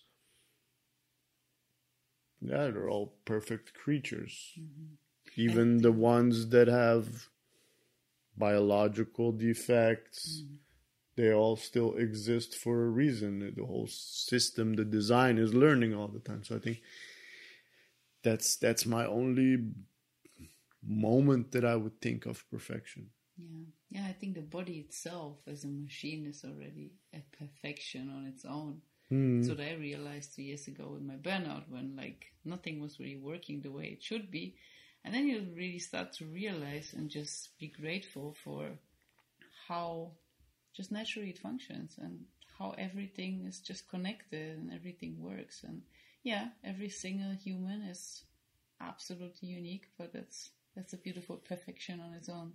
yeah 2.40 2.68
they're 2.68 2.88
all 2.88 3.14
perfect 3.24 3.74
creatures 3.74 4.52
mm-hmm. 4.58 4.94
even 5.36 5.78
the 5.78 5.92
ones 5.92 6.48
that 6.48 6.68
have 6.68 7.28
biological 8.40 9.30
defects. 9.30 10.42
Mm. 10.42 10.56
They 11.16 11.32
all 11.32 11.56
still 11.56 11.94
exist 11.94 12.56
for 12.56 12.82
a 12.82 12.88
reason. 12.88 13.52
The 13.56 13.64
whole 13.64 13.86
system, 13.88 14.74
the 14.74 14.84
design 14.84 15.38
is 15.38 15.54
learning 15.54 15.94
all 15.94 16.08
the 16.08 16.18
time. 16.18 16.42
So 16.42 16.56
I 16.56 16.58
think 16.58 16.80
that's 18.24 18.56
that's 18.56 18.86
my 18.86 19.06
only 19.06 19.58
moment 20.82 21.52
that 21.52 21.64
I 21.64 21.76
would 21.76 22.00
think 22.00 22.26
of 22.26 22.48
perfection. 22.50 23.10
Yeah. 23.36 23.66
Yeah, 23.92 24.06
I 24.08 24.12
think 24.12 24.34
the 24.34 24.42
body 24.42 24.78
itself 24.78 25.38
as 25.48 25.64
a 25.64 25.68
machine 25.68 26.24
is 26.24 26.44
already 26.44 26.92
a 27.12 27.22
perfection 27.36 28.08
on 28.08 28.24
its 28.26 28.44
own. 28.44 28.80
Mm. 29.12 29.44
So 29.44 29.56
I 29.60 29.74
realized 29.74 30.34
two 30.36 30.42
years 30.42 30.68
ago 30.68 30.88
with 30.92 31.02
my 31.02 31.14
burnout 31.14 31.68
when 31.68 31.96
like 31.96 32.32
nothing 32.44 32.80
was 32.80 33.00
really 33.00 33.16
working 33.16 33.60
the 33.60 33.70
way 33.70 33.86
it 33.86 34.02
should 34.02 34.30
be. 34.30 34.56
And 35.04 35.14
then 35.14 35.26
you 35.26 35.46
really 35.56 35.78
start 35.78 36.12
to 36.14 36.26
realize 36.26 36.92
and 36.96 37.10
just 37.10 37.58
be 37.58 37.68
grateful 37.68 38.36
for 38.44 38.70
how 39.66 40.12
just 40.74 40.92
naturally 40.92 41.30
it 41.30 41.38
functions 41.38 41.96
and 41.98 42.24
how 42.58 42.74
everything 42.76 43.46
is 43.48 43.60
just 43.60 43.88
connected 43.88 44.58
and 44.58 44.72
everything 44.72 45.16
works. 45.18 45.64
And 45.64 45.82
yeah, 46.22 46.48
every 46.62 46.90
single 46.90 47.32
human 47.32 47.82
is 47.82 48.24
absolutely 48.80 49.48
unique, 49.48 49.88
but 49.98 50.12
that's 50.12 50.50
that's 50.76 50.92
a 50.92 50.98
beautiful 50.98 51.36
perfection 51.36 52.00
on 52.00 52.12
its 52.14 52.28
own. 52.28 52.52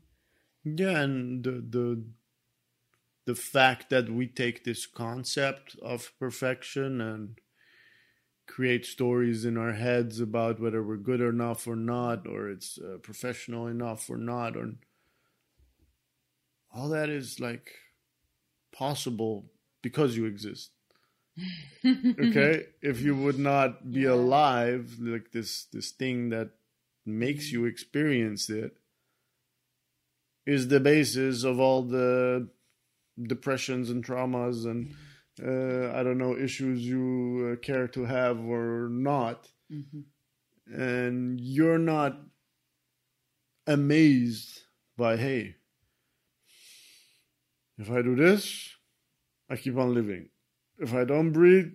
Yeah, 0.64 1.02
and 1.02 1.44
the 1.44 1.52
the 1.52 2.04
the 3.26 3.36
fact 3.36 3.90
that 3.90 4.10
we 4.10 4.28
take 4.28 4.64
this 4.64 4.86
concept 4.86 5.76
of 5.82 6.12
perfection 6.20 7.02
and 7.02 7.40
create 8.48 8.86
stories 8.86 9.44
in 9.46 9.58
our 9.58 9.74
heads 9.74 10.20
about 10.20 10.60
whether 10.60 10.84
we're 10.84 10.98
good 10.98 11.22
enough 11.22 11.68
or 11.68 11.76
not, 11.76 12.28
or 12.28 12.50
it's 12.50 12.78
uh, 12.78 12.98
professional 13.02 13.68
enough 13.68 14.10
or 14.10 14.18
not, 14.18 14.56
or 14.56 14.76
all 16.74 16.90
that 16.90 17.10
is 17.10 17.40
like 17.40 17.72
possible 18.72 19.46
because 19.82 20.16
you 20.16 20.26
exist. 20.26 20.72
okay, 21.86 22.68
if 22.82 23.02
you 23.02 23.16
would 23.16 23.40
not 23.40 23.92
be 23.92 24.02
yeah. 24.02 24.12
alive, 24.12 24.96
like 25.00 25.32
this 25.32 25.66
this 25.66 25.92
thing 25.92 26.30
that 26.30 26.52
makes 27.06 27.52
you 27.52 27.66
experience 27.66 28.50
it 28.50 28.78
is 30.46 30.68
the 30.68 30.80
basis 30.80 31.44
of 31.44 31.60
all 31.60 31.84
the 31.84 32.48
depressions 33.22 33.90
and 33.90 34.06
traumas 34.06 34.66
and 34.66 34.94
uh, 35.44 35.92
I 35.94 36.04
don't 36.04 36.18
know 36.18 36.38
issues 36.38 36.86
you 36.86 37.52
uh, 37.54 37.60
care 37.60 37.88
to 37.90 38.06
have 38.06 38.40
or 38.40 38.88
not, 38.90 39.50
mm-hmm. 39.72 40.02
and 40.74 41.40
you're 41.42 41.78
not 41.78 42.22
amazed 43.68 44.62
by 44.98 45.18
hey, 45.18 45.56
if 47.78 47.92
I 47.92 48.02
do 48.02 48.16
this, 48.16 48.70
I 49.50 49.58
keep 49.58 49.78
on 49.78 49.94
living. 49.94 50.30
If 50.78 50.94
I 50.94 51.04
don't 51.04 51.34
breathe, 51.34 51.74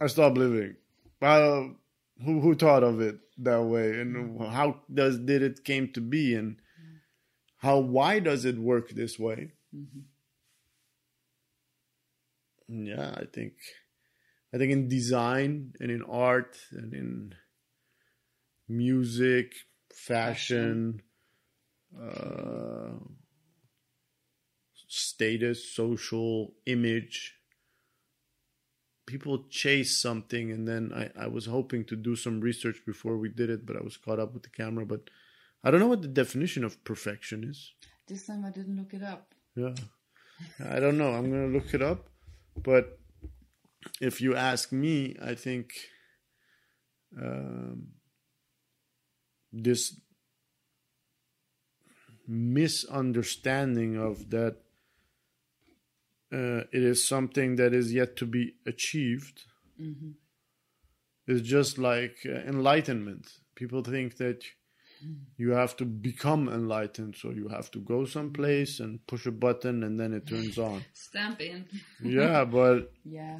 I 0.00 0.06
stop 0.06 0.38
living. 0.38 0.76
Well, 1.20 1.76
who 2.24 2.40
who 2.40 2.54
thought 2.54 2.82
of 2.82 3.00
it 3.02 3.18
that 3.38 3.62
way, 3.64 4.00
and 4.00 4.16
mm-hmm. 4.16 4.44
how 4.46 4.80
does 4.92 5.18
did 5.18 5.42
it 5.42 5.64
came 5.64 5.92
to 5.92 6.00
be, 6.00 6.34
and 6.34 6.56
how 7.58 7.78
why 7.80 8.18
does 8.18 8.46
it 8.46 8.58
work 8.58 8.90
this 8.90 9.18
way? 9.18 9.52
Mm-hmm 9.74 10.00
yeah, 12.68 13.14
I 13.16 13.24
think 13.32 13.54
I 14.52 14.58
think 14.58 14.72
in 14.72 14.88
design 14.88 15.74
and 15.80 15.90
in 15.90 16.02
art 16.02 16.58
and 16.72 16.94
in 16.94 17.34
music, 18.68 19.52
fashion, 19.92 21.02
uh, 22.00 22.92
status, 24.86 25.74
social 25.74 26.54
image. 26.66 27.34
People 29.06 29.44
chase 29.50 30.00
something, 30.00 30.50
and 30.50 30.66
then 30.66 30.90
I, 30.94 31.24
I 31.24 31.26
was 31.26 31.44
hoping 31.44 31.84
to 31.86 31.96
do 31.96 32.16
some 32.16 32.40
research 32.40 32.80
before 32.86 33.18
we 33.18 33.28
did 33.28 33.50
it, 33.50 33.66
but 33.66 33.76
I 33.76 33.82
was 33.82 33.98
caught 33.98 34.18
up 34.18 34.32
with 34.32 34.44
the 34.44 34.48
camera. 34.48 34.86
But 34.86 35.10
I 35.62 35.70
don't 35.70 35.80
know 35.80 35.88
what 35.88 36.00
the 36.00 36.08
definition 36.08 36.64
of 36.64 36.82
perfection 36.84 37.44
is. 37.44 37.74
This 38.06 38.26
time 38.26 38.46
I 38.46 38.50
didn't 38.50 38.78
look 38.78 38.94
it 38.94 39.02
up. 39.02 39.34
Yeah. 39.56 39.74
I 40.64 40.80
don't 40.80 40.98
know. 40.98 41.12
I'm 41.12 41.30
going 41.30 41.52
to 41.52 41.58
look 41.58 41.74
it 41.74 41.82
up. 41.82 42.08
But 42.56 42.98
if 44.00 44.20
you 44.20 44.34
ask 44.34 44.72
me, 44.72 45.16
I 45.22 45.34
think 45.34 45.72
um, 47.20 47.88
this 49.52 50.00
misunderstanding 52.26 53.96
of 53.96 54.30
that 54.30 54.56
uh, 56.32 56.64
it 56.72 56.82
is 56.82 57.06
something 57.06 57.56
that 57.56 57.72
is 57.72 57.92
yet 57.92 58.16
to 58.16 58.26
be 58.26 58.54
achieved 58.66 59.42
mm-hmm. 59.80 60.10
is 61.28 61.42
just 61.42 61.78
like 61.78 62.16
uh, 62.26 62.32
enlightenment. 62.48 63.28
People 63.54 63.82
think 63.82 64.16
that 64.16 64.42
you 65.36 65.50
have 65.50 65.76
to 65.76 65.84
become 65.84 66.48
enlightened 66.48 67.16
so 67.16 67.30
you 67.30 67.48
have 67.48 67.70
to 67.70 67.78
go 67.78 68.04
someplace 68.04 68.80
and 68.80 69.04
push 69.06 69.26
a 69.26 69.32
button 69.32 69.82
and 69.82 69.98
then 69.98 70.12
it 70.12 70.26
turns 70.26 70.58
on. 70.58 70.84
Stamp 70.92 71.40
in. 71.40 71.66
Yeah 72.02 72.44
but 72.58 72.92
yeah. 73.04 73.38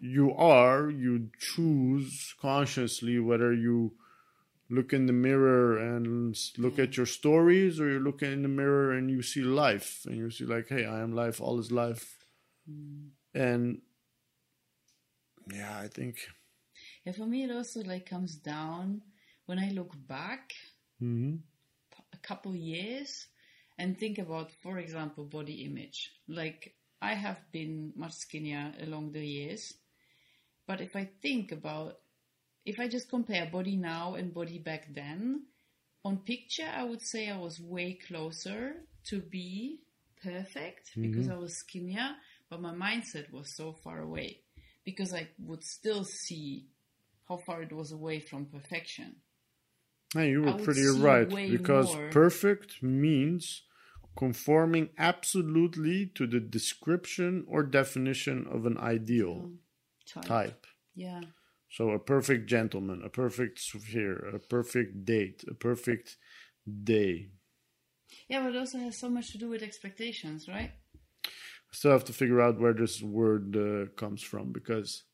you 0.00 0.34
are 0.34 0.90
you 0.90 1.28
choose 1.38 2.34
consciously 2.40 3.18
whether 3.18 3.52
you 3.52 3.92
look 4.70 4.92
in 4.92 5.06
the 5.06 5.12
mirror 5.12 5.78
and 5.78 6.36
look 6.58 6.78
at 6.78 6.96
your 6.96 7.06
stories 7.06 7.80
or 7.80 7.90
you 7.90 7.98
look 7.98 8.22
in 8.22 8.42
the 8.42 8.48
mirror 8.48 8.92
and 8.92 9.10
you 9.10 9.22
see 9.22 9.40
life 9.40 10.02
and 10.06 10.16
you 10.16 10.30
see 10.30 10.44
like 10.44 10.68
hey 10.68 10.84
i 10.84 11.00
am 11.00 11.12
life 11.12 11.40
all 11.40 11.58
is 11.58 11.72
life. 11.72 12.18
Mm. 12.70 13.08
and 13.34 13.80
yeah 15.50 15.78
i 15.80 15.88
think 15.88 16.16
yeah 17.04 17.12
for 17.12 17.24
me 17.24 17.44
it 17.44 17.50
also 17.50 17.80
like 17.82 18.04
comes 18.04 18.36
down 18.36 19.00
when 19.46 19.58
i 19.58 19.70
look 19.70 19.94
back 20.06 20.52
mm-hmm. 21.02 21.36
a 22.12 22.16
couple 22.18 22.54
years 22.54 23.26
and 23.78 23.98
think 23.98 24.18
about, 24.18 24.50
for 24.62 24.78
example, 24.78 25.24
body 25.24 25.64
image. 25.64 26.10
Like 26.28 26.74
I 27.00 27.14
have 27.14 27.38
been 27.52 27.92
much 27.96 28.12
skinnier 28.12 28.72
along 28.80 29.12
the 29.12 29.24
years, 29.24 29.72
but 30.66 30.80
if 30.80 30.96
I 30.96 31.08
think 31.22 31.52
about, 31.52 31.98
if 32.64 32.78
I 32.78 32.88
just 32.88 33.08
compare 33.08 33.48
body 33.50 33.76
now 33.76 34.14
and 34.14 34.34
body 34.34 34.58
back 34.58 34.92
then, 34.94 35.44
on 36.04 36.18
picture, 36.18 36.68
I 36.72 36.84
would 36.84 37.02
say 37.02 37.28
I 37.28 37.38
was 37.38 37.60
way 37.60 37.98
closer 38.06 38.74
to 39.08 39.20
be 39.20 39.80
perfect 40.22 40.90
mm-hmm. 40.90 41.02
because 41.02 41.28
I 41.28 41.36
was 41.36 41.58
skinnier, 41.58 42.10
but 42.50 42.60
my 42.60 42.72
mindset 42.72 43.32
was 43.32 43.54
so 43.56 43.72
far 43.84 44.00
away 44.00 44.40
because 44.84 45.12
I 45.12 45.28
would 45.38 45.62
still 45.62 46.04
see 46.04 46.66
how 47.28 47.38
far 47.38 47.62
it 47.62 47.72
was 47.72 47.92
away 47.92 48.20
from 48.20 48.46
perfection. 48.46 49.16
Hey, 50.14 50.30
you 50.30 50.42
were 50.42 50.52
pretty 50.54 50.86
right 50.86 51.28
because 51.28 51.94
more. 51.94 52.08
perfect 52.10 52.82
means 52.82 53.62
conforming 54.16 54.88
absolutely 54.98 56.06
to 56.14 56.26
the 56.26 56.40
description 56.40 57.44
or 57.46 57.62
definition 57.62 58.46
of 58.50 58.66
an 58.66 58.78
ideal 58.78 59.50
Type. 60.06 60.24
type. 60.24 60.66
Yeah. 60.94 61.20
So 61.70 61.90
a 61.90 61.98
perfect 61.98 62.48
gentleman, 62.48 63.02
a 63.04 63.10
perfect 63.10 63.60
sphere, 63.60 64.16
a 64.34 64.38
perfect 64.38 65.04
date, 65.04 65.44
a 65.46 65.54
perfect 65.54 66.16
day. 66.84 67.28
Yeah, 68.26 68.42
but 68.42 68.54
it 68.54 68.58
also 68.58 68.78
has 68.78 68.96
so 68.96 69.10
much 69.10 69.32
to 69.32 69.38
do 69.38 69.48
with 69.50 69.62
expectations, 69.62 70.48
right? 70.48 70.72
I 71.26 71.72
still 71.72 71.92
have 71.92 72.06
to 72.06 72.14
figure 72.14 72.40
out 72.40 72.58
where 72.58 72.72
this 72.72 73.02
word 73.02 73.54
uh, 73.54 73.90
comes 73.96 74.22
from 74.22 74.52
because 74.52 75.04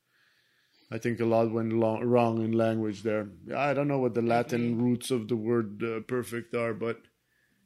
I 0.91 0.99
think 0.99 1.19
a 1.21 1.25
lot 1.25 1.51
went 1.51 1.73
lo- 1.73 2.03
wrong 2.03 2.43
in 2.45 2.53
language 2.53 3.03
there. 3.03 3.29
I 3.55 3.75
don't 3.75 3.89
know 3.89 3.99
what 3.99 4.15
the 4.15 4.23
Latin 4.23 4.81
roots 4.81 5.11
of 5.11 5.29
the 5.29 5.37
word 5.37 5.83
uh, 5.83 6.01
perfect 6.01 6.55
are, 6.55 6.75
but 6.75 7.01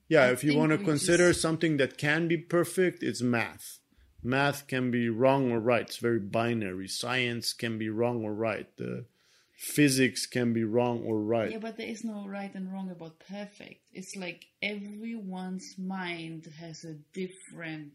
yeah, 0.09 0.23
I 0.23 0.31
if 0.31 0.45
you 0.45 0.57
want 0.57 0.73
to 0.73 0.79
consider 0.79 1.29
just- 1.31 1.43
something 1.43 1.77
that 1.79 1.99
can 1.99 2.29
be 2.29 2.37
perfect, 2.39 3.03
it's 3.03 3.21
math. 3.23 3.81
Math 4.23 4.67
can 4.67 4.91
be 4.91 5.09
wrong 5.09 5.53
or 5.53 5.61
right. 5.61 5.83
It's 5.83 5.99
very 5.99 6.19
binary. 6.19 6.89
Science 6.89 7.53
can 7.53 7.79
be 7.79 7.89
wrong 7.89 8.25
or 8.25 8.33
right. 8.35 8.69
Uh, 8.81 9.03
physics 9.57 10.27
can 10.27 10.53
be 10.53 10.65
wrong 10.65 11.03
or 11.05 11.21
right. 11.21 11.51
Yeah, 11.53 11.59
but 11.59 11.77
there 11.77 11.87
is 11.89 12.03
no 12.05 12.27
right 12.27 12.53
and 12.55 12.73
wrong 12.73 12.91
about 12.91 13.19
perfect. 13.21 13.81
It's 13.93 14.17
like 14.17 14.47
everyone's 14.63 15.77
mind 15.79 16.49
has 16.59 16.85
a 16.85 16.95
different 17.13 17.93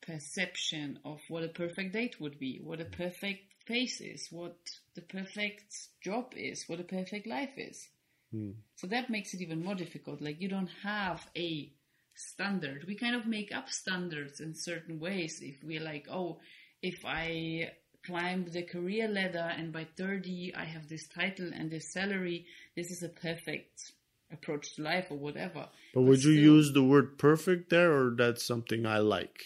perception 0.00 0.98
of 1.04 1.20
what 1.28 1.42
a 1.44 1.48
perfect 1.48 1.92
date 1.92 2.20
would 2.20 2.38
be, 2.38 2.60
what 2.62 2.80
a 2.80 2.84
perfect 2.84 3.42
face 3.66 4.00
is, 4.00 4.28
what 4.30 4.56
the 4.94 5.02
perfect 5.02 5.74
job 6.00 6.32
is, 6.36 6.64
what 6.68 6.80
a 6.80 6.84
perfect 6.84 7.26
life 7.26 7.56
is. 7.56 7.88
Hmm. 8.32 8.52
So 8.76 8.86
that 8.88 9.10
makes 9.10 9.34
it 9.34 9.40
even 9.40 9.64
more 9.64 9.74
difficult. 9.74 10.20
Like 10.20 10.40
you 10.40 10.48
don't 10.48 10.70
have 10.82 11.26
a 11.36 11.72
standard. 12.14 12.84
We 12.86 12.94
kind 12.94 13.14
of 13.14 13.26
make 13.26 13.54
up 13.54 13.68
standards 13.68 14.40
in 14.40 14.54
certain 14.54 14.98
ways. 14.98 15.40
If 15.42 15.62
we're 15.62 15.82
like, 15.82 16.06
oh, 16.10 16.40
if 16.82 17.04
I 17.04 17.72
climb 18.04 18.46
the 18.50 18.62
career 18.62 19.08
ladder 19.08 19.52
and 19.56 19.72
by 19.72 19.86
30 19.96 20.54
I 20.56 20.64
have 20.64 20.88
this 20.88 21.08
title 21.08 21.50
and 21.52 21.70
this 21.70 21.92
salary, 21.92 22.46
this 22.76 22.90
is 22.90 23.02
a 23.02 23.08
perfect 23.08 23.92
approach 24.32 24.74
to 24.74 24.82
life 24.82 25.06
or 25.10 25.18
whatever. 25.18 25.68
But 25.94 26.02
would 26.02 26.22
you 26.24 26.32
still- 26.32 26.54
use 26.54 26.72
the 26.72 26.84
word 26.84 27.18
perfect 27.18 27.70
there, 27.70 27.92
or 27.92 28.14
that's 28.16 28.44
something 28.44 28.86
I 28.86 28.98
like? 28.98 29.42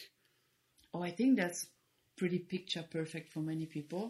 Oh, 0.92 1.02
I 1.02 1.10
think 1.10 1.36
that's 1.36 1.66
pretty 2.20 2.38
picture 2.38 2.84
perfect 2.98 3.32
for 3.32 3.40
many 3.40 3.66
people. 3.66 4.04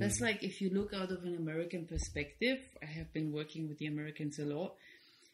That's 0.00 0.20
like 0.20 0.44
if 0.44 0.60
you 0.60 0.70
look 0.70 0.92
out 0.94 1.10
of 1.10 1.24
an 1.24 1.34
American 1.34 1.84
perspective, 1.86 2.58
I 2.80 2.86
have 2.98 3.12
been 3.12 3.32
working 3.32 3.68
with 3.68 3.78
the 3.78 3.86
Americans 3.86 4.38
a 4.38 4.44
lot. 4.44 4.76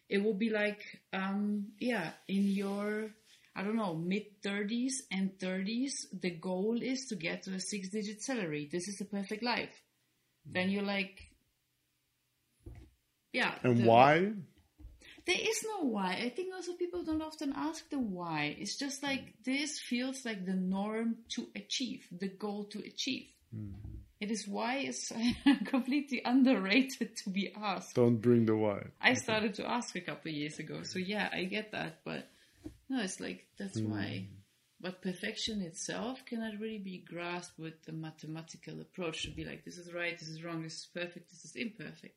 It 0.09 0.23
will 0.25 0.39
be 0.47 0.49
like, 0.49 0.81
um, 1.13 1.67
yeah, 1.79 2.13
in 2.29 2.45
your, 2.61 3.11
I 3.55 3.63
don't 3.63 3.77
know, 3.77 3.95
mid 3.95 4.27
30s 4.43 4.95
and 5.11 5.39
30s, 5.39 5.93
the 6.25 6.31
goal 6.31 6.79
is 6.81 7.01
to 7.11 7.17
get 7.17 7.43
to 7.45 7.51
a 7.55 7.61
six 7.61 7.91
digit 7.91 8.23
salary. 8.23 8.69
This 8.73 8.89
is 8.89 8.97
the 9.01 9.05
perfect 9.17 9.43
life. 9.43 9.75
Then 10.47 10.71
you're 10.71 10.89
like, 10.97 11.17
yeah. 13.33 13.53
And 13.63 13.79
the- 13.79 13.85
why? 13.91 14.33
There 15.27 15.39
is 15.41 15.65
no 15.65 15.87
why. 15.89 16.21
I 16.23 16.29
think 16.29 16.55
also 16.55 16.75
people 16.75 17.03
don't 17.03 17.23
often 17.23 17.53
ask 17.57 17.89
the 17.89 17.99
why. 17.99 18.57
It's 18.59 18.77
just 18.77 19.03
like 19.03 19.35
this 19.45 19.79
feels 19.79 20.25
like 20.25 20.45
the 20.45 20.55
norm 20.55 21.17
to 21.31 21.49
achieve, 21.57 22.07
the 22.13 22.29
goal 22.29 22.65
to 22.65 22.81
achieve. 22.81 23.27
Mm-hmm. 23.55 23.95
It 24.21 24.31
is 24.31 24.47
why 24.47 24.79
is 24.79 25.13
completely 25.67 26.23
underrated 26.25 27.17
to 27.25 27.31
be 27.31 27.53
asked. 27.61 27.95
Don't 27.95 28.17
bring 28.17 28.47
the 28.47 28.57
why. 28.57 28.85
I 29.01 29.15
started 29.15 29.55
to 29.55 29.69
ask 29.69 29.97
a 29.97 30.01
couple 30.01 30.31
of 30.31 30.37
years 30.37 30.59
ago, 30.59 30.83
so 30.83 30.99
yeah, 30.99 31.29
I 31.33 31.45
get 31.45 31.73
that, 31.73 32.01
but 32.05 32.27
no, 32.89 33.03
it's 33.03 33.21
like 33.21 33.47
that's 33.59 33.79
hmm. 33.79 33.91
why. 33.91 34.29
But 34.81 35.03
perfection 35.03 35.63
itself 35.63 36.25
cannot 36.27 36.61
really 36.61 36.79
be 36.79 36.99
grasped 36.99 37.59
with 37.59 37.83
the 37.85 37.93
mathematical 37.93 38.81
approach 38.81 39.23
to 39.23 39.31
be 39.31 39.45
like 39.45 39.65
this 39.65 39.79
is 39.79 39.93
right, 39.93 40.19
this 40.19 40.29
is 40.29 40.45
wrong, 40.45 40.63
this 40.63 40.75
is 40.75 40.89
perfect, 40.95 41.31
this 41.31 41.45
is 41.45 41.57
imperfect. 41.57 42.17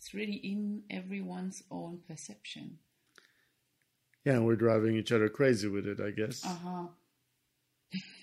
It's 0.00 0.14
really 0.14 0.36
in 0.36 0.84
everyone's 0.88 1.62
own 1.70 2.00
perception. 2.08 2.78
Yeah, 4.24 4.32
and 4.32 4.46
we're 4.46 4.56
driving 4.56 4.96
each 4.96 5.12
other 5.12 5.28
crazy 5.28 5.68
with 5.68 5.86
it, 5.86 6.00
I 6.00 6.10
guess. 6.10 6.42
Uh 6.42 6.56
huh. 6.64 6.86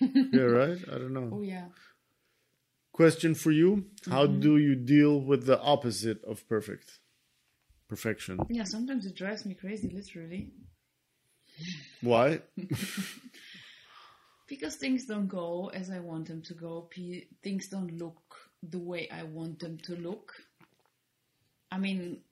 yeah, 0.32 0.42
right? 0.42 0.78
I 0.88 0.98
don't 0.98 1.12
know. 1.12 1.30
Oh 1.32 1.42
yeah. 1.42 1.66
Question 2.90 3.36
for 3.36 3.52
you 3.52 3.84
How 4.10 4.26
do 4.26 4.56
you 4.56 4.74
deal 4.74 5.20
with 5.20 5.46
the 5.46 5.60
opposite 5.60 6.20
of 6.24 6.48
perfect? 6.48 6.98
Perfection. 7.88 8.40
Yeah, 8.48 8.64
sometimes 8.64 9.06
it 9.06 9.14
drives 9.14 9.46
me 9.46 9.54
crazy, 9.54 9.88
literally. 9.88 10.50
Why? 12.00 12.40
Because 14.48 14.76
things 14.76 15.04
don't 15.04 15.28
go 15.28 15.70
as 15.74 15.90
I 15.90 15.98
want 15.98 16.26
them 16.26 16.40
to 16.42 16.54
go. 16.54 16.88
P- 16.88 17.28
things 17.42 17.68
don't 17.68 17.98
look 17.98 18.34
the 18.62 18.78
way 18.78 19.06
I 19.10 19.22
want 19.24 19.58
them 19.58 19.76
to 19.82 19.94
look. 19.94 20.32
I 21.70 21.78
mean, 21.78 22.22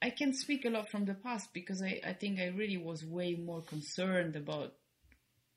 I 0.00 0.10
can 0.10 0.32
speak 0.32 0.64
a 0.64 0.70
lot 0.70 0.90
from 0.90 1.04
the 1.04 1.14
past 1.14 1.48
because 1.52 1.82
I, 1.82 2.00
I 2.06 2.12
think 2.12 2.38
I 2.38 2.46
really 2.48 2.76
was 2.76 3.04
way 3.04 3.34
more 3.34 3.62
concerned 3.62 4.36
about 4.36 4.74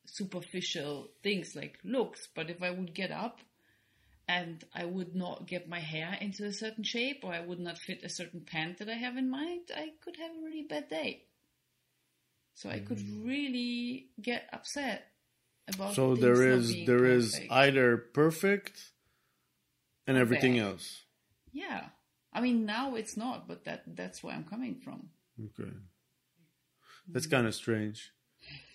superficial 0.05 1.09
things 1.23 1.55
like 1.55 1.77
looks. 1.83 2.27
But 2.35 2.49
if 2.49 2.63
I 2.63 2.71
would 2.71 2.93
get 2.93 3.11
up 3.11 3.39
and 4.27 4.63
I 4.73 4.85
would 4.85 5.15
not 5.15 5.47
get 5.47 5.69
my 5.69 5.79
hair 5.79 6.17
into 6.19 6.45
a 6.45 6.53
certain 6.53 6.83
shape 6.83 7.21
or 7.23 7.33
I 7.33 7.39
would 7.39 7.59
not 7.59 7.77
fit 7.77 8.03
a 8.03 8.09
certain 8.09 8.41
pant 8.41 8.79
that 8.79 8.89
I 8.89 8.95
have 8.95 9.17
in 9.17 9.29
mind, 9.29 9.71
I 9.75 9.89
could 10.03 10.15
have 10.17 10.31
a 10.31 10.43
really 10.43 10.63
bad 10.63 10.89
day. 10.89 11.23
So 12.53 12.69
I 12.69 12.79
could 12.79 12.97
mm. 12.97 13.25
really 13.25 14.07
get 14.21 14.49
upset 14.51 15.07
about 15.73 15.95
So 15.95 16.15
there 16.15 16.47
is 16.47 16.75
there 16.85 17.05
is 17.05 17.39
either 17.49 17.97
perfect 17.97 18.91
and 20.07 20.17
everything 20.17 20.53
bad. 20.53 20.63
else. 20.63 21.03
Yeah. 21.51 21.85
I 22.33 22.41
mean 22.41 22.65
now 22.65 22.95
it's 22.95 23.17
not, 23.17 23.47
but 23.47 23.65
that 23.65 23.83
that's 23.87 24.23
where 24.23 24.33
I'm 24.33 24.45
coming 24.45 24.75
from. 24.75 25.09
Okay. 25.43 25.71
That's 27.07 27.27
kind 27.27 27.47
of 27.47 27.55
strange. 27.55 28.11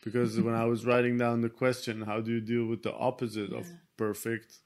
Because 0.05 0.41
when 0.41 0.55
I 0.55 0.67
was 0.67 0.87
writing 0.87 1.19
down 1.19 1.41
the 1.41 1.49
question, 1.49 2.03
how 2.03 2.21
do 2.21 2.31
you 2.31 2.41
deal 2.41 2.67
with 2.67 2.83
the 2.83 2.95
opposite 2.95 3.53
of 3.53 3.67
perfect? 3.97 4.59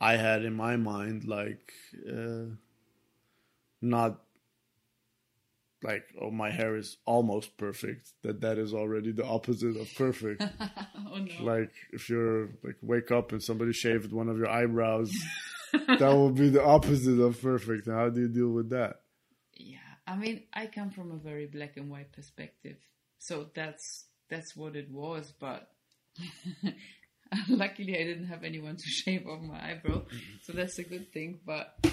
I 0.00 0.16
had 0.16 0.44
in 0.44 0.54
my 0.54 0.76
mind 0.76 1.24
like 1.24 1.72
uh, 2.06 2.50
not 3.80 4.20
like 5.82 6.04
oh 6.20 6.30
my 6.30 6.50
hair 6.50 6.76
is 6.76 6.96
almost 7.04 7.56
perfect 7.56 8.10
that 8.22 8.40
that 8.40 8.58
is 8.58 8.74
already 8.74 9.12
the 9.12 9.24
opposite 9.24 9.76
of 9.76 9.88
perfect 9.94 10.42
oh 11.12 11.18
no. 11.18 11.44
like 11.44 11.70
if 11.92 12.08
you're 12.08 12.48
like 12.64 12.76
wake 12.82 13.10
up 13.10 13.32
and 13.32 13.42
somebody 13.42 13.72
shaved 13.72 14.12
one 14.12 14.28
of 14.28 14.38
your 14.38 14.48
eyebrows 14.48 15.12
that 15.98 16.14
would 16.14 16.34
be 16.34 16.48
the 16.48 16.62
opposite 16.62 17.20
of 17.20 17.40
perfect 17.40 17.86
how 17.86 18.08
do 18.08 18.22
you 18.22 18.28
deal 18.28 18.50
with 18.50 18.70
that 18.70 19.00
Yeah, 19.54 19.78
I 20.06 20.16
mean, 20.16 20.44
I 20.52 20.66
come 20.66 20.90
from 20.90 21.10
a 21.10 21.16
very 21.16 21.46
black 21.46 21.76
and 21.76 21.90
white 21.90 22.12
perspective, 22.12 22.76
so 23.18 23.46
that's 23.54 24.06
that's 24.30 24.56
what 24.56 24.76
it 24.76 24.90
was. 24.90 25.32
But 25.38 25.68
luckily, 27.48 27.98
I 27.98 28.04
didn't 28.04 28.26
have 28.26 28.44
anyone 28.44 28.76
to 28.76 28.88
shave 29.00 29.26
off 29.26 29.42
my 29.42 29.72
eyebrow, 29.72 30.02
so 30.42 30.52
that's 30.52 30.78
a 30.78 30.84
good 30.84 31.12
thing. 31.12 31.40
But 31.44 31.86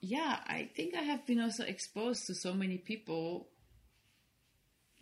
yeah, 0.00 0.38
I 0.46 0.70
think 0.76 0.94
I 0.94 1.02
have 1.02 1.26
been 1.26 1.40
also 1.40 1.64
exposed 1.64 2.26
to 2.26 2.34
so 2.34 2.54
many 2.54 2.78
people 2.78 3.48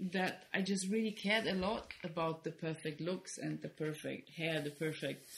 that 0.01 0.45
I 0.53 0.63
just 0.63 0.89
really 0.91 1.13
cared 1.13 1.47
a 1.47 1.55
lot 1.55 1.93
about 2.03 2.45
the 2.45 2.51
perfect 2.51 3.01
looks 3.01 3.39
and 3.39 3.61
the 3.63 3.69
perfect 3.69 4.31
hair, 4.31 4.61
the 4.61 4.71
perfect 4.71 5.29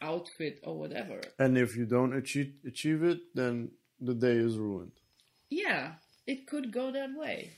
outfit, 0.00 0.60
or 0.64 0.78
whatever. 0.78 1.20
and 1.38 1.56
if 1.56 1.76
you 1.76 1.86
don't 1.86 2.14
achieve 2.14 2.52
achieve 2.66 3.02
it 3.02 3.20
then 3.34 3.70
the 4.00 4.14
day 4.14 4.36
is 4.36 4.58
ruined 4.58 4.92
yeah, 5.48 5.92
it 6.26 6.46
could 6.46 6.72
go 6.72 6.90
that 6.92 7.10
way. 7.16 7.52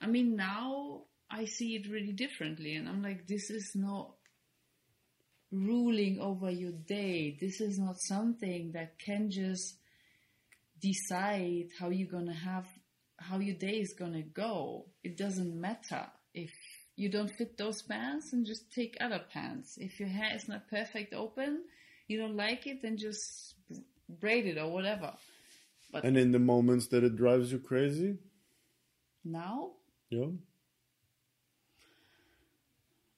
I 0.00 0.06
mean, 0.06 0.36
now 0.36 1.02
I 1.30 1.44
see 1.44 1.76
it 1.76 1.90
really 1.90 2.12
differently, 2.12 2.74
and 2.74 2.88
I'm 2.88 3.02
like, 3.02 3.26
this 3.26 3.50
is 3.50 3.72
not 3.74 4.14
ruling 5.50 6.20
over 6.20 6.50
your 6.50 6.72
day. 6.72 7.36
This 7.40 7.60
is 7.60 7.78
not 7.78 7.96
something 7.98 8.72
that 8.72 8.98
can 8.98 9.30
just 9.30 9.76
decide 10.80 11.68
how 11.78 11.90
you're 11.90 12.10
gonna 12.10 12.34
have, 12.34 12.66
how 13.18 13.38
your 13.38 13.56
day 13.56 13.80
is 13.80 13.92
gonna 13.92 14.22
go. 14.22 14.86
It 15.02 15.16
doesn't 15.16 15.58
matter 15.60 16.06
if 16.32 16.50
you 16.96 17.08
don't 17.08 17.30
fit 17.30 17.56
those 17.58 17.82
pants, 17.82 18.32
and 18.32 18.46
just 18.46 18.72
take 18.72 18.96
other 19.00 19.20
pants. 19.32 19.76
If 19.78 20.00
your 20.00 20.08
hair 20.08 20.34
is 20.34 20.48
not 20.48 20.68
perfect 20.68 21.12
open, 21.12 21.64
you 22.08 22.18
don't 22.18 22.36
like 22.36 22.66
it, 22.66 22.82
then 22.82 22.96
just 22.96 23.54
braid 24.08 24.46
it 24.46 24.58
or 24.58 24.70
whatever. 24.70 25.12
But 25.92 26.04
and 26.04 26.16
in 26.16 26.32
the 26.32 26.38
moments 26.38 26.88
that 26.88 27.04
it 27.04 27.16
drives 27.16 27.52
you 27.52 27.58
crazy 27.58 28.18
Now 29.24 29.70
yeah 30.10 30.26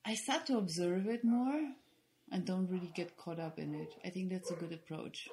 I 0.05 0.14
start 0.14 0.46
to 0.46 0.59
observe 0.59 1.09
it 1.09 1.25
more 1.25 1.61
and 2.31 2.44
don't 2.44 2.68
really 2.70 2.92
get 2.94 3.16
caught 3.16 3.40
up 3.40 3.59
in 3.59 3.75
it. 3.75 3.92
I 4.05 4.11
think 4.11 4.31
that's 4.31 4.51
a 4.51 4.55
good 4.55 4.72
approach. 4.72 5.29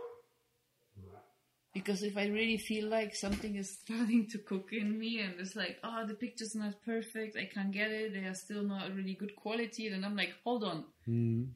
Because 1.74 2.04
if 2.04 2.18
I 2.18 2.26
really 2.28 2.58
feel 2.58 2.88
like 2.88 3.16
something 3.16 3.56
is 3.56 3.78
starting 3.84 4.28
to 4.30 4.38
cook 4.39 4.70
in 4.72 4.98
me 4.98 5.20
and 5.20 5.39
it's 5.39 5.56
like, 5.56 5.78
oh, 5.84 6.06
the 6.08 6.13
picture's 6.16 6.56
not 6.56 6.76
perfect, 6.86 7.36
I 7.36 7.46
can't 7.54 7.72
get 7.72 7.92
it, 7.92 8.13
they 8.13 8.26
are 8.26 8.36
still 8.36 8.63
not 8.63 8.94
really 8.96 9.16
good 9.16 9.36
quality, 9.36 9.89
then 9.89 10.04
I'm 10.04 10.16
like, 10.16 10.34
hold 10.44 10.63
on, 10.63 10.86
Mm. 11.08 11.50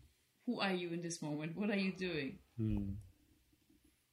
Who 0.47 0.59
are 0.59 0.73
you 0.73 0.89
in 0.93 1.01
this 1.03 1.21
moment? 1.21 1.55
What 1.55 1.69
are 1.69 1.77
you 1.77 1.91
doing? 1.91 2.39
Mm. 2.59 2.95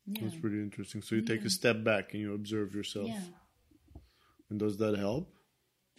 Yeah. 0.07 0.21
That's 0.25 0.37
pretty 0.37 0.59
interesting. 0.61 1.01
So 1.01 1.15
you 1.15 1.23
take 1.23 1.41
Yeah. 1.41 1.47
a 1.47 1.51
step 1.51 1.83
back 1.83 2.13
and 2.13 2.21
you 2.21 2.35
observe 2.35 2.75
yourself. 2.75 3.09
yeah, 3.09 3.23
And 4.51 4.59
does 4.59 4.77
that 4.79 4.99
help? 4.99 5.31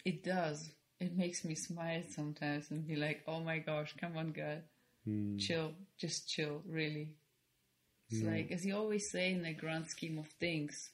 it 0.04 0.22
does. 0.22 0.70
It 1.00 1.16
makes 1.16 1.44
me 1.44 1.56
smile 1.56 2.04
sometimes 2.08 2.70
and 2.70 2.86
be 2.86 2.94
like, 2.94 3.24
oh 3.26 3.40
my 3.40 3.58
gosh, 3.58 3.92
come 4.00 4.16
on, 4.16 4.30
girl. 4.32 4.62
Mm. 5.08 5.38
chill, 5.40 5.72
just 5.98 6.28
chill, 6.28 6.62
really. 6.66 7.16
It's 8.10 8.20
Mm. 8.22 8.26
like, 8.32 8.50
as 8.52 8.64
you 8.64 8.76
always 8.76 9.10
say, 9.10 9.32
in 9.32 9.42
the 9.42 9.52
grand 9.54 9.88
scheme 9.88 10.18
of 10.18 10.28
things, 10.38 10.90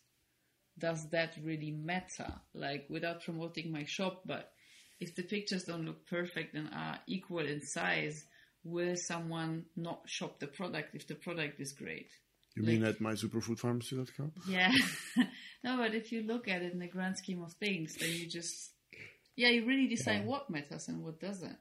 does 0.79 1.09
that 1.11 1.37
really 1.43 1.71
matter? 1.73 2.41
Like, 2.55 2.89
without 2.89 3.23
promoting 3.23 3.71
my 3.71 3.85
shop, 3.85 4.23
but 4.25 4.55
if 5.01 5.15
the 5.15 5.23
pictures 5.23 5.65
don't 5.65 5.85
look 5.85 6.07
perfect 6.07 6.55
and 6.55 6.69
are 6.73 7.01
equal 7.07 7.47
in 7.47 7.61
size, 7.61 8.25
will 8.65 8.97
someone 8.97 9.65
not 9.77 10.03
shop 10.07 10.39
the 10.41 10.47
product 10.47 10.95
if 10.95 11.07
the 11.07 11.15
product 11.15 11.61
is 11.61 11.73
great? 11.73 12.09
You 12.57 12.63
mean 12.65 12.85
at 12.85 12.99
mysuperfoodpharmacy.com? 13.01 14.33
Yeah. 14.47 14.71
no, 15.65 15.79
but 15.79 15.95
if 15.95 16.13
you 16.13 16.23
look 16.23 16.49
at 16.49 16.63
it 16.63 16.73
in 16.73 16.79
the 16.81 16.87
grand 16.87 17.17
scheme 17.17 17.43
of 17.43 17.53
things, 17.55 17.97
then 17.97 18.11
you 18.11 18.27
just, 18.29 18.73
yeah, 19.37 19.49
you 19.49 19.65
really 19.67 19.87
decide 19.87 20.27
what 20.27 20.51
matters 20.51 20.89
and 20.89 21.03
what 21.03 21.19
doesn't. 21.19 21.57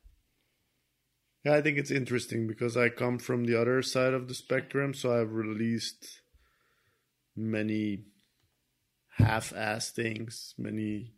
Yeah, 1.46 1.56
I 1.56 1.62
think 1.62 1.78
it's 1.78 1.92
interesting 1.92 2.46
because 2.46 2.76
I 2.78 2.90
come 2.90 3.18
from 3.20 3.46
the 3.46 3.60
other 3.60 3.82
side 3.82 4.14
of 4.14 4.28
the 4.28 4.34
spectrum, 4.36 4.94
so 4.94 5.20
I've 5.20 5.32
released 5.32 6.22
many 7.36 8.04
half-assed 9.18 9.92
things, 9.92 10.54
many 10.58 11.14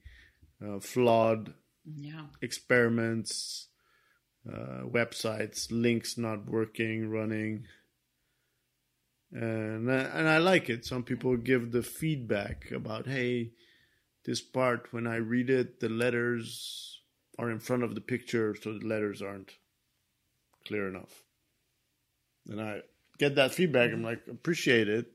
uh, 0.66 0.80
flawed 0.80 1.54
Yeah. 1.86 2.28
experiments, 2.42 3.68
uh, 4.48 4.84
websites, 4.86 5.68
links 5.72 6.18
not 6.18 6.46
working, 6.46 7.10
running, 7.10 7.66
and 9.34 9.92
I, 9.92 9.96
and 9.96 10.30
I 10.30 10.38
like 10.38 10.70
it. 10.70 10.86
Some 10.86 11.04
people 11.04 11.36
give 11.38 11.72
the 11.72 11.82
feedback 11.82 12.70
about, 12.72 13.08
hey, 13.08 13.52
this 14.26 14.42
part 14.42 14.90
when 14.92 15.08
I 15.08 15.16
read 15.16 15.50
it, 15.50 15.80
the 15.80 15.90
letters 15.90 17.02
are 17.40 17.50
in 17.50 17.60
front 17.60 17.84
of 17.84 17.96
the 17.96 18.02
picture, 18.02 18.56
so 18.56 18.78
the 18.78 18.86
letters 18.86 19.22
aren't 19.22 19.54
clear 20.68 20.88
enough. 20.88 21.24
And 22.48 22.62
I 22.62 22.82
get 23.18 23.36
that 23.36 23.54
feedback. 23.54 23.92
I'm 23.92 24.04
like, 24.04 24.22
appreciate 24.30 24.88
it. 24.88 25.08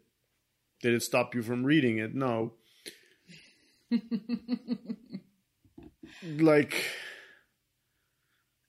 Did 0.82 0.94
it 0.94 1.02
stop 1.02 1.34
you 1.34 1.42
from 1.42 1.64
reading 1.64 1.98
it? 1.98 2.14
No. 2.14 2.54
like 6.38 6.74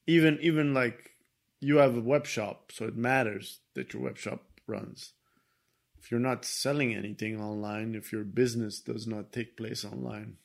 even 0.10 0.40
even 0.42 0.74
like 0.74 1.12
you 1.60 1.78
have 1.78 1.96
a 1.96 2.02
web 2.02 2.26
shop, 2.26 2.72
so 2.72 2.86
it 2.86 2.96
matters 2.96 3.60
that 3.76 3.94
your 3.94 4.04
web 4.04 4.18
shop 4.18 4.44
runs. 4.68 5.14
If 6.02 6.10
you're 6.10 6.20
not 6.20 6.46
selling 6.46 6.96
anything 6.96 7.40
online, 7.42 7.94
if 7.94 8.12
your 8.12 8.24
business 8.24 8.80
does 8.80 9.06
not 9.06 9.34
take 9.34 9.58
place 9.58 9.84
online, 9.86 10.38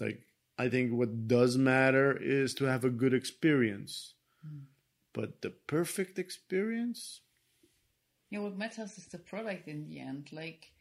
like 0.00 0.22
I 0.56 0.68
think 0.68 0.92
what 0.92 1.26
does 1.26 1.58
matter 1.58 2.16
is 2.16 2.54
to 2.54 2.64
have 2.64 2.84
a 2.84 2.90
good 2.90 3.12
experience. 3.12 4.14
Hmm. 4.42 4.64
But 5.12 5.42
the 5.42 5.50
perfect 5.50 6.18
experience, 6.18 7.20
Yeah, 8.30 8.40
what 8.40 8.56
matters 8.56 8.98
is 8.98 9.06
the 9.06 9.18
product 9.18 9.68
in 9.68 9.86
the 9.86 10.00
end. 10.00 10.30
Like, 10.32 10.72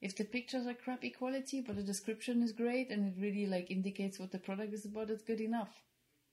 if 0.00 0.16
the 0.16 0.24
pictures 0.24 0.66
are 0.66 0.74
crappy 0.74 1.10
quality, 1.10 1.60
but 1.60 1.76
the 1.76 1.82
description 1.82 2.42
is 2.42 2.52
great 2.52 2.90
and 2.90 3.06
it 3.06 3.20
really 3.20 3.46
like 3.46 3.70
indicates 3.70 4.18
what 4.18 4.32
the 4.32 4.38
product 4.38 4.72
is 4.72 4.86
about, 4.86 5.10
it's 5.10 5.22
good 5.22 5.40
enough. 5.40 5.84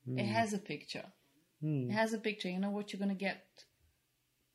It 0.08 0.26
has 0.26 0.54
a 0.54 0.58
picture. 0.58 1.06
It 1.62 1.92
has 1.92 2.14
a 2.14 2.18
picture. 2.18 2.50
You 2.50 2.60
know 2.60 2.72
what 2.72 2.92
you're 2.92 3.00
gonna 3.00 3.14
get. 3.16 3.46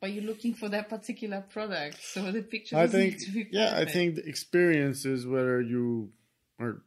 But 0.00 0.12
you're 0.12 0.24
looking 0.24 0.54
for 0.54 0.68
that 0.68 0.88
particular 0.88 1.40
product, 1.40 2.02
so 2.02 2.30
the 2.30 2.42
picture. 2.42 2.76
I 2.76 2.86
think, 2.86 3.18
to 3.24 3.30
be 3.32 3.46
yeah, 3.50 3.74
I 3.76 3.84
think 3.86 4.16
the 4.16 4.26
experience 4.28 5.04
is 5.06 5.26
whether 5.26 5.60
you 5.60 6.12
are 6.58 6.82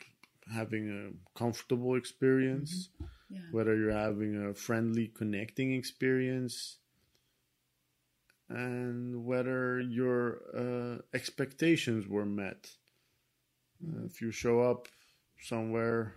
having 0.53 0.89
a 0.89 1.37
comfortable 1.39 1.95
experience, 1.95 2.89
Yeah. 3.29 3.39
whether 3.51 3.75
you're 3.75 3.91
having 3.91 4.35
a 4.49 4.53
friendly, 4.53 5.07
connecting 5.07 5.73
experience, 5.73 6.77
and 8.49 9.25
whether 9.25 9.79
your 9.79 10.41
uh, 10.55 11.01
expectations 11.13 12.07
were 12.07 12.25
met. 12.25 12.71
Uh, 13.83 14.05
if 14.05 14.21
you 14.21 14.31
show 14.31 14.61
up 14.61 14.87
somewhere, 15.41 16.15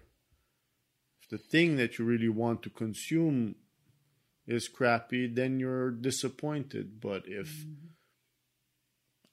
the 1.32 1.38
thing 1.38 1.76
that 1.76 1.98
you 1.98 2.04
really 2.04 2.28
want 2.28 2.62
to 2.62 2.68
consume 2.68 3.54
is 4.46 4.68
crappy, 4.68 5.26
then 5.26 5.58
you're 5.58 5.90
disappointed. 5.90 7.00
But 7.00 7.22
if 7.26 7.64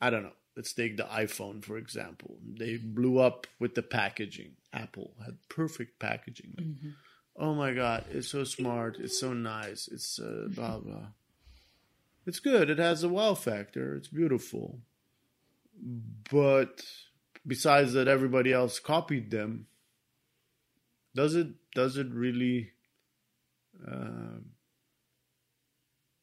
I 0.01 0.09
don't 0.09 0.23
know. 0.23 0.31
Let's 0.55 0.73
take 0.73 0.95
the 0.95 1.03
iPhone 1.03 1.63
for 1.63 1.77
example. 1.77 2.37
They 2.57 2.77
blew 2.77 3.19
up 3.19 3.47
with 3.59 3.75
the 3.75 3.81
packaging. 3.81 4.53
Apple 4.71 5.11
had 5.25 5.37
perfect 5.49 5.99
packaging. 5.99 6.53
Like, 6.57 6.93
Oh 7.35 7.53
my 7.53 7.73
god, 7.73 8.05
it's 8.11 8.29
so 8.29 8.45
smart. 8.45 8.97
It's 8.97 9.19
so 9.19 9.33
nice. 9.33 9.89
It's 9.91 10.19
uh, 10.19 10.47
blah 10.55 10.79
blah. 10.79 11.07
It's 12.25 12.39
good. 12.39 12.69
It 12.69 12.79
has 12.79 13.03
a 13.03 13.09
wow 13.09 13.33
factor. 13.33 13.95
It's 13.95 14.07
beautiful. 14.07 14.79
But 16.31 16.85
besides 17.45 17.91
that, 17.93 18.07
everybody 18.07 18.53
else 18.53 18.79
copied 18.79 19.31
them. 19.31 19.67
Does 21.15 21.35
it? 21.35 21.47
Does 21.73 21.97
it 21.97 22.07
really 22.11 22.71
uh, 23.87 24.39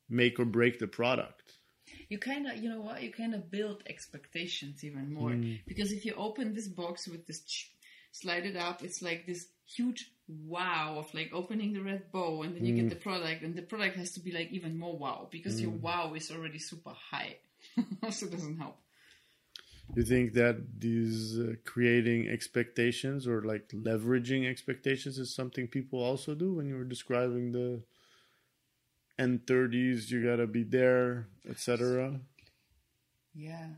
make 0.09 0.39
or 0.39 0.45
break 0.45 0.79
the 0.79 0.87
product? 0.87 1.57
you 2.09 2.19
kind 2.19 2.47
of 2.47 2.57
you 2.57 2.69
know 2.69 2.81
what? 2.81 3.03
You 3.03 3.13
kind 3.13 3.35
of 3.35 3.51
build 3.51 3.83
expectations 3.89 4.85
even 4.85 5.13
more. 5.13 5.31
Hmm. 5.31 5.55
Because 5.67 5.93
if 5.93 6.05
you 6.05 6.15
open 6.15 6.55
this 6.55 6.69
box 6.69 7.09
with 7.09 7.27
this 7.27 7.41
ch- 7.41 7.73
slide 8.13 8.47
it 8.47 8.57
up 8.57 8.83
it's 8.83 9.03
like 9.03 9.27
this 9.27 9.47
huge 9.67 10.11
wow 10.27 10.95
of 10.97 11.13
like 11.13 11.31
opening 11.35 11.75
the 11.75 11.83
red 11.83 12.11
bow 12.11 12.43
and 12.43 12.57
then 12.57 12.65
you 12.65 12.75
get 12.75 12.85
hmm. 12.85 12.89
the 12.89 12.97
product 12.97 13.43
and 13.43 13.55
the 13.55 13.61
product 13.61 13.97
has 13.97 14.13
to 14.13 14.21
be 14.21 14.33
like 14.33 14.51
even 14.53 14.79
more 14.79 14.97
wow 14.97 15.29
because 15.31 15.61
your 15.61 15.71
hmm. 15.71 15.83
wow 15.83 16.15
is 16.15 16.31
already 16.31 16.59
super 16.59 16.93
high. 17.11 17.37
Also 18.03 18.27
doesn't 18.27 18.59
help 18.59 18.79
You 19.95 20.05
think 20.05 20.35
that 20.35 20.81
these 20.81 21.39
uh, 21.39 21.55
creating 21.65 22.29
expectations 22.29 23.27
or 23.27 23.43
like 23.43 23.69
leveraging 23.69 24.49
expectations 24.49 25.19
is 25.19 25.35
something 25.35 25.69
people 25.69 26.03
also 26.03 26.35
do 26.35 26.55
when 26.55 26.69
you 26.69 26.77
were 26.77 26.85
describing 26.85 27.53
the 27.53 27.83
N30s, 29.19 30.11
you 30.11 30.25
gotta 30.25 30.47
be 30.47 30.63
there, 30.63 31.29
etc. 31.49 32.21
yeah 33.35 33.69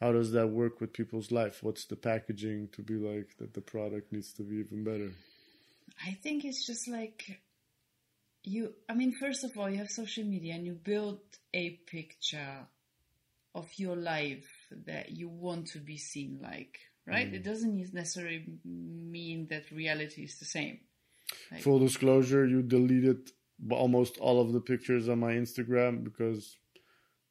How 0.00 0.12
does 0.12 0.30
that 0.32 0.48
work 0.50 0.80
with 0.80 0.92
people's 0.92 1.32
life? 1.32 1.62
What's 1.62 1.84
the 1.86 1.96
packaging 1.96 2.68
to 2.72 2.82
be 2.82 2.94
like 2.94 3.36
that 3.38 3.54
the 3.54 3.60
product 3.60 4.12
needs 4.12 4.32
to 4.34 4.42
be 4.42 4.56
even 4.58 4.84
better? 4.84 5.12
I 6.06 6.12
think 6.22 6.44
it's 6.44 6.64
just 6.66 6.88
like 6.88 7.40
you. 8.44 8.74
I 8.88 8.94
mean, 8.94 9.12
first 9.18 9.44
of 9.44 9.56
all, 9.56 9.68
you 9.70 9.78
have 9.78 9.90
social 9.90 10.24
media 10.24 10.54
and 10.54 10.66
you 10.66 10.74
build 10.74 11.20
a 11.52 11.70
picture 11.86 12.66
of 13.54 13.68
your 13.78 13.96
life 13.96 14.63
that 14.86 15.10
you 15.10 15.28
want 15.28 15.68
to 15.68 15.78
be 15.78 15.96
seen 15.96 16.38
like, 16.42 16.78
right? 17.06 17.32
It 17.32 17.42
mm. 17.42 17.44
doesn't 17.44 17.94
necessarily 17.94 18.44
mean 18.64 19.46
that 19.50 19.70
reality 19.70 20.22
is 20.24 20.38
the 20.38 20.44
same. 20.44 20.80
Like, 21.50 21.62
Full 21.62 21.78
disclosure, 21.78 22.46
you 22.46 22.62
deleted 22.62 23.30
almost 23.70 24.18
all 24.18 24.40
of 24.40 24.52
the 24.52 24.60
pictures 24.60 25.08
on 25.08 25.20
my 25.20 25.32
Instagram 25.32 26.04
because 26.04 26.56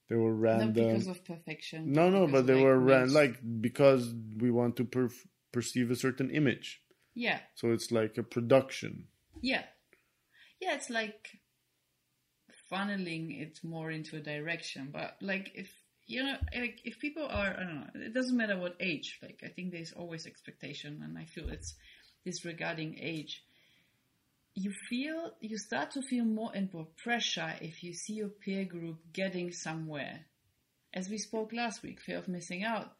they 0.09 0.15
were 0.15 0.33
not 0.33 0.41
random. 0.41 0.73
because 0.73 1.07
of 1.07 1.23
perfection. 1.25 1.91
No, 1.91 2.09
no, 2.09 2.27
but 2.27 2.47
they 2.47 2.55
like, 2.55 2.63
were 2.63 2.79
ran 2.79 3.01
most- 3.01 3.13
like 3.13 3.61
because 3.61 4.13
we 4.37 4.51
want 4.51 4.75
to 4.77 4.85
per- 4.85 5.09
perceive 5.51 5.91
a 5.91 5.95
certain 5.95 6.29
image. 6.29 6.81
yeah, 7.13 7.39
So 7.55 7.71
it's 7.71 7.91
like 7.91 8.17
a 8.17 8.23
production. 8.23 9.07
yeah, 9.41 9.63
yeah. 10.59 10.75
It's 10.75 10.89
like 10.89 11.39
funneling 12.71 13.39
it 13.41 13.59
more 13.63 13.91
into 13.91 14.17
a 14.17 14.21
direction. 14.21 14.89
But 14.91 15.17
like 15.21 15.51
if 15.55 15.71
you 16.05 16.23
know, 16.23 16.35
like 16.57 16.81
if 16.83 16.99
people 16.99 17.23
are, 17.23 17.55
I 17.57 17.63
don't 17.63 17.75
know, 17.75 18.05
it 18.05 18.13
doesn't 18.13 18.35
matter 18.35 18.57
what 18.57 18.75
age. 18.79 19.19
Like 19.21 19.39
I 19.43 19.47
think 19.47 19.71
there's 19.71 19.93
always 19.93 20.25
expectation, 20.25 21.01
and 21.03 21.17
I 21.17 21.25
feel 21.25 21.49
it's 21.49 21.75
disregarding 22.25 22.97
age. 23.01 23.43
You 24.55 24.71
feel 24.89 25.31
you 25.39 25.57
start 25.57 25.91
to 25.91 26.01
feel 26.01 26.25
more 26.25 26.51
and 26.53 26.71
more 26.73 26.87
pressure 27.03 27.53
if 27.61 27.83
you 27.83 27.93
see 27.93 28.13
your 28.13 28.29
peer 28.29 28.65
group 28.65 28.99
getting 29.13 29.51
somewhere. 29.51 30.25
As 30.93 31.09
we 31.09 31.17
spoke 31.17 31.53
last 31.53 31.81
week, 31.81 32.01
fear 32.01 32.19
of 32.19 32.27
missing 32.27 32.63
out. 32.63 32.91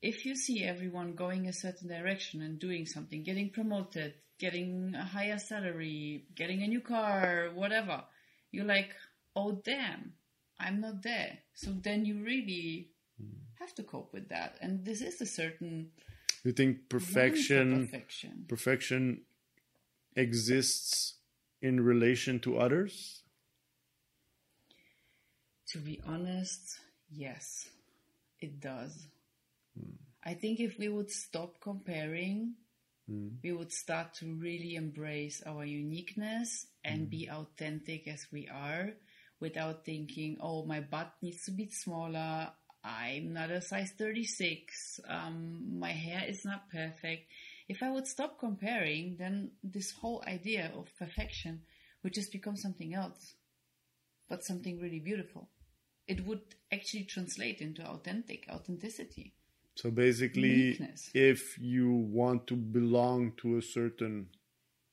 If 0.00 0.24
you 0.24 0.34
see 0.34 0.64
everyone 0.64 1.14
going 1.14 1.46
a 1.46 1.52
certain 1.52 1.86
direction 1.86 2.42
and 2.42 2.58
doing 2.58 2.86
something, 2.86 3.22
getting 3.22 3.50
promoted, 3.50 4.14
getting 4.40 4.94
a 4.96 5.04
higher 5.04 5.38
salary, 5.38 6.24
getting 6.34 6.64
a 6.64 6.66
new 6.66 6.80
car, 6.80 7.50
whatever, 7.54 8.02
you're 8.50 8.64
like, 8.64 8.90
oh 9.36 9.60
damn, 9.64 10.14
I'm 10.62 10.80
not 10.80 11.02
there. 11.02 11.38
So 11.54 11.70
then 11.70 12.04
you 12.04 12.22
really 12.22 12.90
hmm. 13.20 13.38
have 13.58 13.74
to 13.74 13.82
cope 13.82 14.12
with 14.12 14.28
that. 14.28 14.58
And 14.60 14.84
this 14.84 15.00
is 15.00 15.20
a 15.20 15.26
certain 15.26 15.90
You 16.44 16.52
think 16.52 16.88
perfection 16.88 17.86
perfection. 17.86 18.44
perfection 18.48 19.22
exists 20.16 21.14
in 21.60 21.80
relation 21.80 22.40
to 22.40 22.58
others? 22.58 23.22
To 25.68 25.78
be 25.78 26.00
honest, 26.06 26.80
yes, 27.10 27.68
it 28.40 28.60
does. 28.60 29.06
Hmm. 29.78 29.96
I 30.24 30.34
think 30.34 30.60
if 30.60 30.78
we 30.78 30.88
would 30.88 31.10
stop 31.10 31.60
comparing, 31.60 32.54
hmm. 33.08 33.28
we 33.42 33.52
would 33.52 33.72
start 33.72 34.14
to 34.14 34.26
really 34.26 34.74
embrace 34.76 35.42
our 35.46 35.64
uniqueness 35.64 36.66
and 36.84 37.08
be 37.08 37.28
authentic 37.30 38.06
as 38.06 38.26
we 38.30 38.48
are 38.48 38.92
without 39.42 39.84
thinking, 39.84 40.38
oh, 40.40 40.64
my 40.64 40.80
butt 40.80 41.12
needs 41.20 41.44
to 41.44 41.50
be 41.50 41.68
smaller. 41.68 42.48
I'm 42.84 43.32
not 43.32 43.50
a 43.50 43.60
size 43.60 43.92
36. 43.98 45.00
Um, 45.08 45.78
my 45.78 45.90
hair 45.90 46.22
is 46.26 46.44
not 46.44 46.70
perfect. 46.70 47.26
If 47.68 47.82
I 47.82 47.90
would 47.90 48.06
stop 48.06 48.38
comparing, 48.38 49.16
then 49.18 49.50
this 49.62 49.90
whole 49.90 50.22
idea 50.26 50.72
of 50.76 50.86
perfection 50.98 51.62
would 52.02 52.14
just 52.14 52.32
become 52.32 52.56
something 52.56 52.94
else, 52.94 53.34
but 54.28 54.44
something 54.44 54.80
really 54.80 55.00
beautiful. 55.00 55.48
It 56.06 56.24
would 56.26 56.42
actually 56.72 57.04
translate 57.04 57.60
into 57.60 57.84
authentic 57.84 58.46
authenticity. 58.50 59.34
So 59.74 59.90
basically, 59.90 60.50
Uniqueness. 60.50 61.10
if 61.14 61.58
you 61.58 61.90
want 61.90 62.46
to 62.48 62.56
belong 62.56 63.32
to 63.38 63.56
a 63.56 63.62
certain 63.62 64.28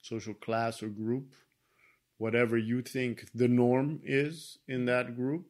social 0.01 0.33
class 0.33 0.81
or 0.81 0.87
group, 0.87 1.33
whatever 2.19 2.57
you 2.57 2.83
think 2.83 3.25
the 3.33 3.47
norm 3.47 4.01
is 4.03 4.59
in 4.67 4.85
that 4.85 5.15
group, 5.15 5.47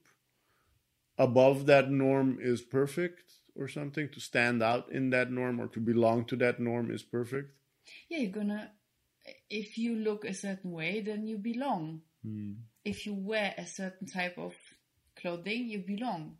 above 1.17 1.65
that 1.65 1.91
norm 1.91 2.37
is 2.39 2.61
perfect 2.61 3.33
or 3.55 3.67
something, 3.67 4.07
to 4.09 4.21
stand 4.21 4.63
out 4.63 4.89
in 4.89 5.09
that 5.09 5.29
norm 5.29 5.59
or 5.59 5.67
to 5.67 5.81
belong 5.81 6.23
to 6.23 6.37
that 6.37 6.59
norm 6.59 6.89
is 6.91 7.03
perfect. 7.03 7.51
Yeah, 8.07 8.19
you're 8.19 8.31
gonna. 8.31 8.71
If 9.49 9.77
you 9.77 9.95
look 9.95 10.23
a 10.23 10.33
certain 10.33 10.71
way, 10.71 11.01
then 11.01 11.27
you 11.27 11.37
belong. 11.37 12.01
Hmm. 12.23 12.53
If 12.85 13.05
you 13.05 13.13
wear 13.13 13.53
a 13.57 13.65
certain 13.65 14.07
type 14.07 14.37
of 14.37 14.55
clothing, 15.15 15.67
you 15.67 15.79
belong. 15.79 16.37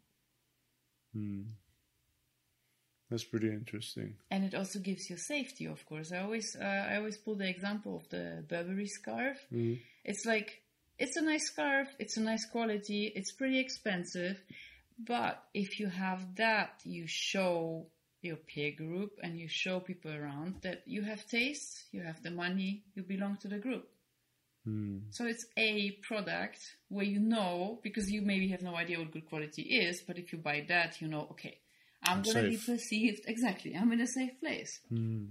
Hmm. 1.13 1.41
That's 3.09 3.23
pretty 3.23 3.47
interesting. 3.47 4.15
and 4.29 4.43
it 4.43 4.53
also 4.53 4.77
gives 4.79 5.09
you 5.09 5.17
safety 5.17 5.65
of 5.65 5.83
course 5.87 6.11
i 6.11 6.19
always 6.19 6.55
uh, 6.55 6.85
i 6.91 6.97
always 6.97 7.17
pull 7.17 7.35
the 7.35 7.49
example 7.49 7.95
of 7.97 8.07
the 8.09 8.45
burberry 8.47 8.85
scarf 8.85 9.37
hmm. 9.49 9.73
It's 10.09 10.25
like 10.25 10.61
it's 10.97 11.15
a 11.15 11.21
nice 11.21 11.45
scarf 11.45 11.87
it's 11.99 12.17
a 12.17 12.21
nice 12.21 12.45
quality 12.45 13.11
it's 13.15 13.31
pretty 13.31 13.59
expensive 13.59 14.37
but 14.99 15.43
if 15.53 15.79
you 15.79 15.87
have 15.87 16.35
that 16.35 16.81
you 16.83 17.05
show 17.07 17.85
your 18.21 18.35
peer 18.35 18.71
group 18.75 19.11
and 19.23 19.37
you 19.37 19.47
show 19.47 19.79
people 19.79 20.11
around 20.11 20.55
that 20.61 20.81
you 20.85 21.03
have 21.03 21.25
taste 21.27 21.85
you 21.91 22.01
have 22.01 22.21
the 22.21 22.31
money 22.31 22.83
you 22.95 23.03
belong 23.03 23.37
to 23.37 23.47
the 23.47 23.57
group. 23.57 23.87
Hmm. 24.65 24.97
So 25.11 25.25
it's 25.25 25.45
a 25.57 25.91
product 26.03 26.59
where 26.89 27.05
you 27.05 27.19
know 27.19 27.79
because 27.81 28.11
you 28.11 28.21
maybe 28.21 28.49
have 28.49 28.61
no 28.61 28.75
idea 28.75 28.99
what 28.99 29.11
good 29.11 29.29
quality 29.29 29.61
is 29.61 30.03
but 30.05 30.17
if 30.17 30.33
you 30.33 30.39
buy 30.39 30.65
that 30.67 30.99
you 30.99 31.07
know 31.07 31.27
okay 31.31 31.59
i'm, 32.03 32.21
going 32.21 32.35
to 32.35 32.49
be 32.49 32.57
perceived 32.57 33.21
exactly 33.25 33.73
i'm 33.73 33.91
in 33.93 34.01
a 34.01 34.07
safe 34.07 34.37
place 34.41 34.81
hmm. 34.89 35.27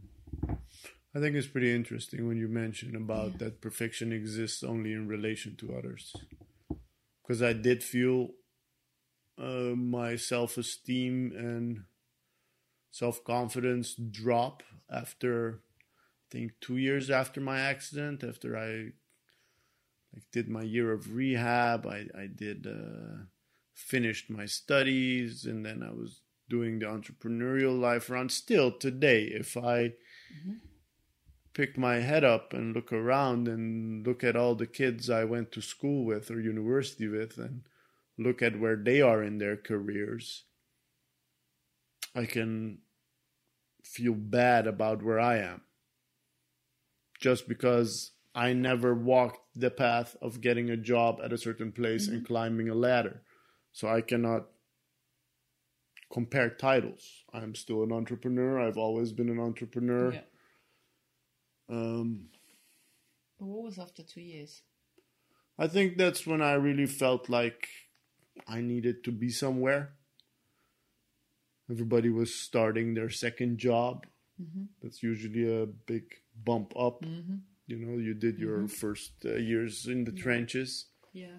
I 1.19 1.21
think 1.21 1.35
it's 1.35 1.49
pretty 1.49 1.75
interesting 1.75 2.29
when 2.29 2.37
you 2.37 2.47
mention 2.47 2.95
about 2.95 3.41
that 3.41 3.61
perfection 3.61 4.13
exists 4.13 4.63
only 4.63 4.93
in 4.93 5.09
relation 5.09 5.57
to 5.57 5.75
others. 5.77 6.15
Because 7.21 7.43
I 7.43 7.55
did 7.55 7.83
feel 7.83 8.29
uh, 9.37 9.75
my 9.75 10.15
self 10.15 10.57
esteem 10.57 11.33
and 11.37 11.81
self 12.93 13.25
confidence 13.25 13.97
drop 13.97 14.63
after, 14.89 15.59
I 15.59 16.27
think, 16.31 16.53
two 16.61 16.77
years 16.77 17.11
after 17.11 17.41
my 17.41 17.59
accident. 17.59 18.23
After 18.23 18.57
I 18.57 18.93
like 20.15 20.31
did 20.31 20.49
my 20.49 20.63
year 20.63 20.93
of 20.93 21.17
rehab, 21.17 21.85
I 21.85 22.07
I 22.17 22.29
did 22.33 22.65
uh, 22.65 23.25
finished 23.75 24.31
my 24.31 24.47
studies, 24.47 25.47
and 25.47 25.67
then 25.67 25.83
I 25.83 25.91
was 25.91 26.21
doing 26.49 26.79
the 26.79 26.87
entrepreneurial 26.87 27.77
life 27.77 28.09
around. 28.09 28.31
Still 28.31 28.71
today, 28.71 29.25
if 29.25 29.57
I 29.57 29.95
pick 31.59 31.77
my 31.77 31.97
head 31.97 32.23
up 32.23 32.53
and 32.53 32.73
look 32.73 32.93
around 32.93 33.49
and 33.49 34.07
look 34.07 34.23
at 34.23 34.37
all 34.37 34.55
the 34.55 34.65
kids 34.65 35.11
I 35.11 35.25
went 35.25 35.51
to 35.53 35.61
school 35.61 36.05
with 36.05 36.31
or 36.31 36.41
university 36.41 37.09
with 37.09 37.37
and 37.37 37.63
look 38.17 38.41
at 38.43 38.61
where 38.61 38.77
they 38.77 39.01
are 39.01 39.25
in 39.25 39.39
their 39.39 39.57
careers, 39.57 40.45
I 42.15 42.27
can 42.27 42.79
feel 43.83 44.15
bad 44.15 44.69
about 44.69 45.03
where 45.03 45.19
I 45.19 45.39
am. 45.39 45.63
Just 47.21 47.49
because 47.49 48.13
I 48.37 48.53
never 48.53 48.95
walked 48.95 49.41
the 49.57 49.73
path 49.73 50.17
of 50.23 50.41
getting 50.41 50.71
a 50.71 50.77
job 50.77 51.19
at 51.25 51.33
a 51.33 51.39
certain 51.39 51.73
place 51.73 52.07
and 52.07 52.19
mm-hmm. 52.19 52.27
climbing 52.27 52.69
a 52.69 52.75
ladder. 52.77 53.23
So 53.73 53.89
I 53.89 54.01
cannot 54.03 54.47
compare 56.13 56.51
titles. 56.51 57.25
I'm 57.35 57.57
still 57.57 57.83
an 57.83 57.91
entrepreneur. 57.91 58.61
I've 58.61 58.79
always 58.79 59.11
been 59.11 59.29
an 59.29 59.41
entrepreneur. 59.41 60.13
yeah 60.13 60.21
Um, 61.69 62.29
but 63.39 63.47
what 63.47 63.65
was 63.65 63.79
after 63.79 64.03
two 64.03 64.23
years 64.23 64.63
I 65.59 65.67
think 65.67 65.99
that's 65.99 66.27
when 66.27 66.41
I 66.41 66.53
really 66.53 66.87
felt 66.87 67.29
like 67.29 67.69
I 68.47 68.61
needed 68.61 69.03
to 69.05 69.13
be 69.13 69.29
somewhere. 69.29 69.91
Everybody 71.71 72.11
was 72.11 72.35
starting 72.35 72.95
their 72.95 73.11
second 73.11 73.59
job. 73.59 74.07
That's 74.83 75.03
usually 75.03 75.63
a 75.63 75.67
big 75.67 76.05
bump 76.45 76.73
up. 76.79 77.05
You 77.67 77.77
know, 77.77 77.99
you 77.99 78.15
did 78.15 78.39
your 78.39 78.69
first 78.69 79.13
uh, 79.25 79.35
years 79.35 79.87
in 79.87 80.05
the 80.05 80.13
trenches, 80.13 80.87
yeah 81.13 81.39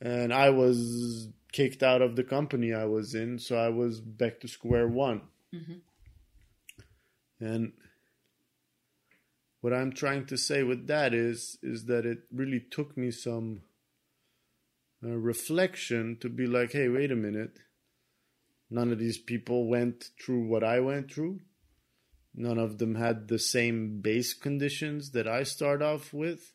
and 0.00 0.32
I 0.32 0.50
was 0.50 1.28
kicked 1.52 1.82
out 1.82 2.02
of 2.02 2.16
the 2.16 2.24
company 2.24 2.72
I 2.72 2.84
was 2.84 3.14
in, 3.14 3.38
so 3.38 3.56
I 3.56 3.68
was 3.68 4.00
back 4.00 4.40
to 4.40 4.48
square 4.48 4.88
one. 4.88 5.22
And 7.40 7.72
what 9.64 9.72
I'm 9.72 9.92
trying 9.92 10.26
to 10.26 10.36
say 10.36 10.62
with 10.62 10.88
that 10.88 11.14
is 11.14 11.56
is 11.62 11.86
that 11.86 12.04
it 12.04 12.18
really 12.30 12.60
took 12.70 12.98
me 12.98 13.10
some 13.10 13.62
uh, 15.02 15.08
reflection 15.08 16.18
to 16.20 16.28
be 16.28 16.46
like, 16.46 16.72
hey, 16.72 16.90
wait 16.90 17.10
a 17.10 17.16
minute. 17.16 17.56
None 18.68 18.92
of 18.92 18.98
these 18.98 19.16
people 19.16 19.66
went 19.66 20.10
through 20.22 20.46
what 20.48 20.62
I 20.62 20.80
went 20.80 21.10
through. 21.10 21.40
None 22.34 22.58
of 22.58 22.76
them 22.76 22.96
had 22.96 23.28
the 23.28 23.38
same 23.38 24.02
base 24.02 24.34
conditions 24.34 25.12
that 25.12 25.26
I 25.26 25.44
start 25.44 25.80
off 25.80 26.12
with. 26.12 26.52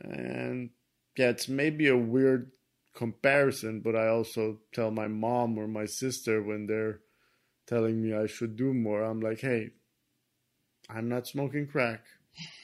And 0.00 0.70
yeah, 1.18 1.28
it's 1.28 1.50
maybe 1.50 1.88
a 1.88 1.98
weird 1.98 2.52
comparison, 2.94 3.82
but 3.84 3.94
I 3.94 4.08
also 4.08 4.60
tell 4.72 4.90
my 4.90 5.08
mom 5.08 5.58
or 5.58 5.68
my 5.68 5.84
sister 5.84 6.42
when 6.42 6.66
they're 6.66 7.00
telling 7.66 8.02
me 8.02 8.14
I 8.14 8.26
should 8.26 8.56
do 8.56 8.72
more, 8.72 9.02
I'm 9.02 9.20
like, 9.20 9.40
hey, 9.40 9.72
I'm 10.90 11.08
not 11.08 11.26
smoking 11.26 11.66
crack. 11.66 12.04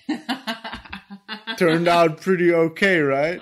Turned 1.58 1.88
out 1.88 2.20
pretty 2.20 2.52
okay, 2.52 2.98
right? 3.00 3.40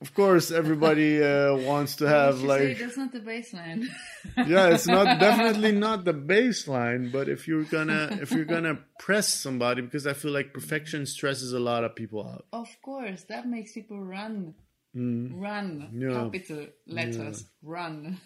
Of 0.00 0.14
course, 0.14 0.52
everybody 0.52 1.20
uh, 1.22 1.56
wants 1.56 1.96
to 1.96 2.08
have 2.08 2.40
like, 2.42 2.78
that's 2.78 2.96
not 2.96 3.10
the 3.10 3.18
baseline 3.18 3.84
yeah, 4.46 4.68
it's 4.68 4.86
not 4.86 5.18
definitely 5.20 5.72
not 5.72 6.04
the 6.04 6.14
baseline, 6.14 7.10
but 7.10 7.28
if 7.28 7.48
you're 7.48 7.64
gonna 7.64 8.16
if 8.22 8.30
you're 8.30 8.44
gonna 8.44 8.78
press 9.00 9.26
somebody, 9.28 9.82
because 9.82 10.06
I 10.06 10.12
feel 10.12 10.30
like 10.30 10.54
perfection 10.54 11.04
stresses 11.04 11.52
a 11.52 11.58
lot 11.58 11.82
of 11.82 11.96
people 11.96 12.24
out. 12.24 12.46
of 12.52 12.68
course 12.80 13.24
that 13.24 13.48
makes 13.48 13.72
people 13.72 14.00
run 14.00 14.54
run 14.94 15.90
Mm. 15.92 16.00
Yeah. 16.00 16.22
capital 16.24 16.66
letters 16.86 17.44
run 17.62 18.18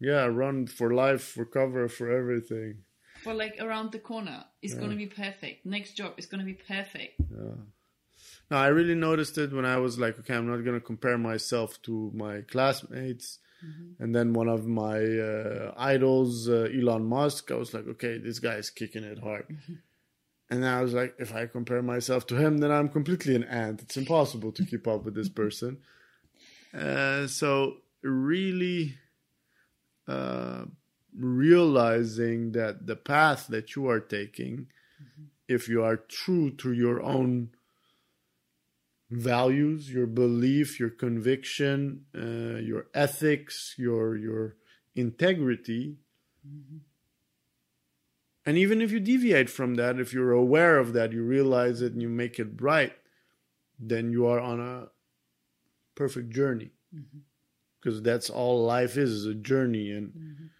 Yeah, 0.00 0.24
run 0.26 0.66
for 0.66 0.92
life, 0.94 1.22
for 1.22 1.44
cover, 1.44 1.88
for 1.88 2.10
everything. 2.10 2.84
For 3.22 3.34
like 3.34 3.56
around 3.60 3.92
the 3.92 3.98
corner 3.98 4.44
it's 4.62 4.74
going 4.74 4.90
to 4.90 4.96
be 4.96 5.06
perfect 5.06 5.64
next 5.66 5.94
job 5.94 6.12
is 6.16 6.26
going 6.26 6.40
to 6.40 6.46
be 6.46 6.54
perfect 6.54 7.20
Yeah. 7.30 7.54
No, 8.50 8.56
I 8.56 8.68
really 8.68 8.94
noticed 8.94 9.36
it 9.36 9.52
when 9.52 9.66
I 9.66 9.76
was 9.76 9.98
like, 9.98 10.18
okay, 10.20 10.34
I'm 10.34 10.48
not 10.48 10.64
gonna 10.64 10.80
compare 10.80 11.18
myself 11.18 11.80
to 11.82 12.10
my 12.14 12.40
classmates. 12.42 13.38
And 13.98 14.14
then 14.14 14.32
one 14.32 14.48
of 14.48 14.66
my 14.66 14.98
uh, 15.04 15.74
idols, 15.76 16.48
uh, 16.48 16.68
Elon 16.72 17.04
Musk, 17.04 17.50
I 17.50 17.56
was 17.56 17.74
like, 17.74 17.86
okay, 17.88 18.16
this 18.16 18.38
guy 18.38 18.54
is 18.54 18.70
kicking 18.70 19.02
it 19.04 19.18
hard. 19.18 19.46
And 20.48 20.62
then 20.62 20.72
I 20.72 20.80
was 20.80 20.94
like, 20.94 21.14
if 21.18 21.34
I 21.34 21.46
compare 21.46 21.82
myself 21.82 22.26
to 22.28 22.36
him, 22.36 22.58
then 22.58 22.70
I'm 22.70 22.88
completely 22.88 23.34
an 23.34 23.44
ant. 23.44 23.82
It's 23.82 23.96
impossible 23.96 24.52
to 24.52 24.64
keep 24.64 24.86
up 24.86 25.04
with 25.04 25.14
this 25.14 25.28
person. 25.42 25.78
Uh, 26.72 27.26
so 27.26 27.78
really 28.02 28.96
uh, 30.06 30.64
realizing 31.18 32.52
that 32.52 32.86
the 32.86 32.96
path 32.96 33.46
that 33.48 33.74
you 33.74 33.88
are 33.88 34.00
taking, 34.00 34.68
mm-hmm. 35.02 35.24
if 35.48 35.68
you 35.68 35.82
are 35.82 35.96
true 35.96 36.50
to 36.52 36.72
your 36.72 37.02
own 37.02 37.50
values, 39.10 39.90
your 39.90 40.06
belief, 40.06 40.78
your 40.78 40.90
conviction, 40.90 42.04
uh, 42.14 42.60
your 42.60 42.86
ethics, 42.94 43.74
your 43.78 44.16
your 44.16 44.56
integrity. 44.94 45.96
Mm-hmm. 46.46 46.78
And 48.46 48.56
even 48.56 48.80
if 48.80 48.90
you 48.92 49.00
deviate 49.00 49.50
from 49.50 49.74
that, 49.74 49.98
if 49.98 50.12
you're 50.12 50.32
aware 50.32 50.78
of 50.78 50.94
that, 50.94 51.12
you 51.12 51.22
realize 51.22 51.82
it 51.82 51.92
and 51.92 52.00
you 52.00 52.08
make 52.08 52.38
it 52.38 52.60
right, 52.60 52.94
then 53.78 54.10
you 54.10 54.26
are 54.26 54.40
on 54.40 54.58
a 54.58 54.88
perfect 55.94 56.30
journey. 56.30 56.70
Mm-hmm. 56.94 57.18
Because 57.78 58.02
that's 58.02 58.30
all 58.30 58.64
life 58.64 58.96
is, 58.96 59.10
is 59.10 59.26
a 59.26 59.34
journey 59.34 59.90
and 59.90 60.50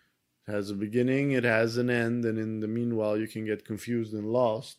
it 0.49 0.53
has 0.53 0.71
a 0.71 0.75
beginning, 0.75 1.33
it 1.33 1.45
has 1.45 1.77
an 1.77 1.91
end, 1.91 2.25
and 2.25 2.39
in 2.39 2.61
the 2.61 2.69
meanwhile 2.69 3.19
you 3.19 3.29
can 3.29 3.45
get 3.45 3.67
confused 3.67 4.15
and 4.15 4.33
lost. 4.33 4.79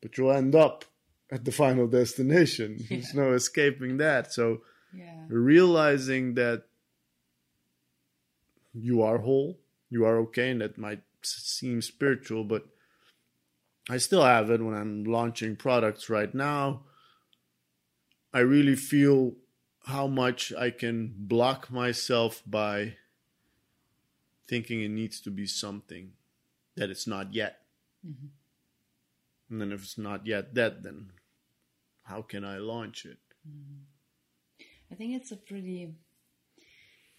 But 0.00 0.16
you'll 0.16 0.32
end 0.32 0.54
up 0.54 0.84
at 1.30 1.44
the 1.44 1.52
final 1.52 1.88
destination. 1.88 2.78
There's 2.88 3.14
no 3.14 3.32
escaping 3.32 3.96
that. 3.96 4.32
So 4.32 4.62
Yeah. 4.94 5.24
realizing 5.28 6.34
that 6.34 6.64
you 8.74 9.02
are 9.02 9.18
whole, 9.18 9.58
you 9.90 10.04
are 10.04 10.18
okay, 10.18 10.50
and 10.50 10.60
that 10.60 10.78
might 10.78 11.02
seem 11.22 11.82
spiritual, 11.82 12.44
but 12.44 12.66
I 13.88 13.96
still 13.96 14.22
have 14.22 14.50
it 14.50 14.62
when 14.62 14.74
I'm 14.74 15.04
launching 15.04 15.56
products 15.56 16.08
right 16.08 16.32
now. 16.32 16.84
I 18.32 18.40
really 18.40 18.76
feel 18.76 19.34
how 19.86 20.06
much 20.06 20.52
I 20.52 20.70
can 20.70 21.12
block 21.16 21.70
myself 21.70 22.42
by 22.46 22.96
thinking 24.52 24.82
it 24.82 24.90
needs 24.90 25.18
to 25.18 25.30
be 25.30 25.46
something 25.46 26.12
that 26.76 26.90
it's 26.90 27.06
not 27.06 27.32
yet. 27.32 27.60
And 29.48 29.58
then 29.62 29.72
if 29.72 29.82
it's 29.82 29.96
not 29.96 30.26
yet 30.26 30.54
that, 30.56 30.82
then 30.82 31.12
how 32.02 32.20
can 32.20 32.44
I 32.44 32.58
launch 32.58 33.06
it? 33.06 33.16
I 34.90 34.94
think 34.94 35.14
it's 35.14 35.32
a 35.32 35.36
pretty 35.36 35.94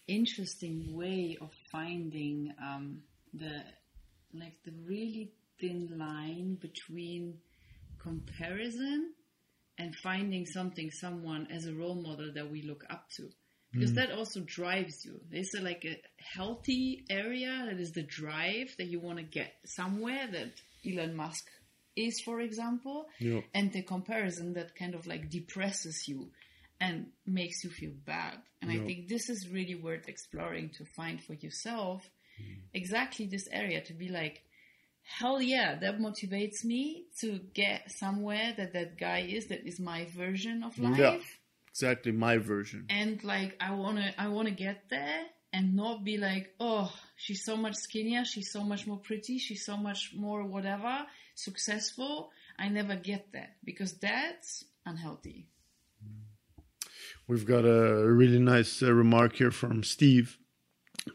interesting 0.06 0.94
way 0.94 1.36
of 1.40 1.50
finding 1.72 2.54
um, 2.62 3.02
the 3.32 3.64
like 4.32 4.62
the 4.64 4.74
really 4.86 5.32
thin 5.58 5.90
line 5.98 6.56
between 6.60 7.38
comparison 7.98 9.12
and 9.78 9.96
finding 9.96 10.46
something 10.46 10.88
someone 10.92 11.48
as 11.50 11.66
a 11.66 11.74
role 11.74 11.96
model 11.96 12.30
that 12.32 12.48
we 12.48 12.62
look 12.62 12.84
up 12.90 13.10
to 13.16 13.28
because 13.74 13.92
mm. 13.92 13.96
that 13.96 14.12
also 14.12 14.40
drives 14.40 15.04
you 15.04 15.20
there's 15.30 15.54
a, 15.54 15.60
like 15.60 15.84
a 15.84 15.96
healthy 16.22 17.04
area 17.10 17.66
that 17.68 17.80
is 17.80 17.92
the 17.92 18.02
drive 18.02 18.74
that 18.78 18.86
you 18.86 19.00
want 19.00 19.18
to 19.18 19.24
get 19.24 19.52
somewhere 19.64 20.26
that 20.30 20.52
elon 20.86 21.14
musk 21.14 21.44
is 21.96 22.20
for 22.24 22.40
example 22.40 23.06
Yeah. 23.18 23.40
and 23.52 23.72
the 23.72 23.82
comparison 23.82 24.54
that 24.54 24.74
kind 24.74 24.94
of 24.94 25.06
like 25.06 25.30
depresses 25.30 26.08
you 26.08 26.30
and 26.80 27.06
makes 27.26 27.64
you 27.64 27.70
feel 27.70 27.92
bad. 28.04 28.38
And 28.60 28.70
I 28.70 28.78
think 28.78 29.08
this 29.08 29.28
is 29.28 29.48
really 29.48 29.74
worth 29.74 30.08
exploring 30.08 30.70
to 30.78 30.84
find 30.84 31.22
for 31.22 31.34
yourself 31.34 32.08
mm. 32.40 32.56
exactly 32.72 33.26
this 33.26 33.46
area 33.52 33.82
to 33.82 33.92
be 33.92 34.08
like, 34.08 34.42
hell 35.02 35.40
yeah, 35.40 35.78
that 35.78 35.98
motivates 35.98 36.64
me 36.64 37.04
to 37.20 37.38
get 37.52 37.90
somewhere 37.90 38.54
that 38.56 38.72
that 38.72 38.98
guy 38.98 39.20
is, 39.20 39.46
that 39.48 39.66
is 39.66 39.78
my 39.78 40.06
version 40.16 40.62
of 40.62 40.78
life. 40.78 40.98
Yeah. 40.98 41.18
Exactly 41.74 42.12
my 42.12 42.38
version. 42.38 42.86
And 42.88 43.22
like, 43.24 43.56
I 43.60 43.74
wanna, 43.74 44.14
I 44.16 44.28
wanna 44.28 44.52
get 44.52 44.84
there 44.90 45.24
and 45.52 45.74
not 45.74 46.04
be 46.04 46.18
like, 46.18 46.54
oh, 46.60 46.92
she's 47.16 47.44
so 47.44 47.56
much 47.56 47.74
skinnier, 47.74 48.24
she's 48.24 48.52
so 48.52 48.62
much 48.62 48.86
more 48.86 48.98
pretty, 48.98 49.38
she's 49.38 49.64
so 49.64 49.76
much 49.76 50.12
more 50.16 50.44
whatever, 50.44 51.06
successful. 51.34 52.30
I 52.58 52.68
never 52.68 52.94
get 52.96 53.32
that 53.32 53.56
because 53.64 53.94
that's 53.94 54.64
unhealthy. 54.86 55.48
We've 57.26 57.46
got 57.46 57.64
a 57.64 58.06
really 58.06 58.38
nice 58.38 58.82
uh, 58.82 58.92
remark 58.92 59.36
here 59.36 59.50
from 59.50 59.82
Steve. 59.82 60.38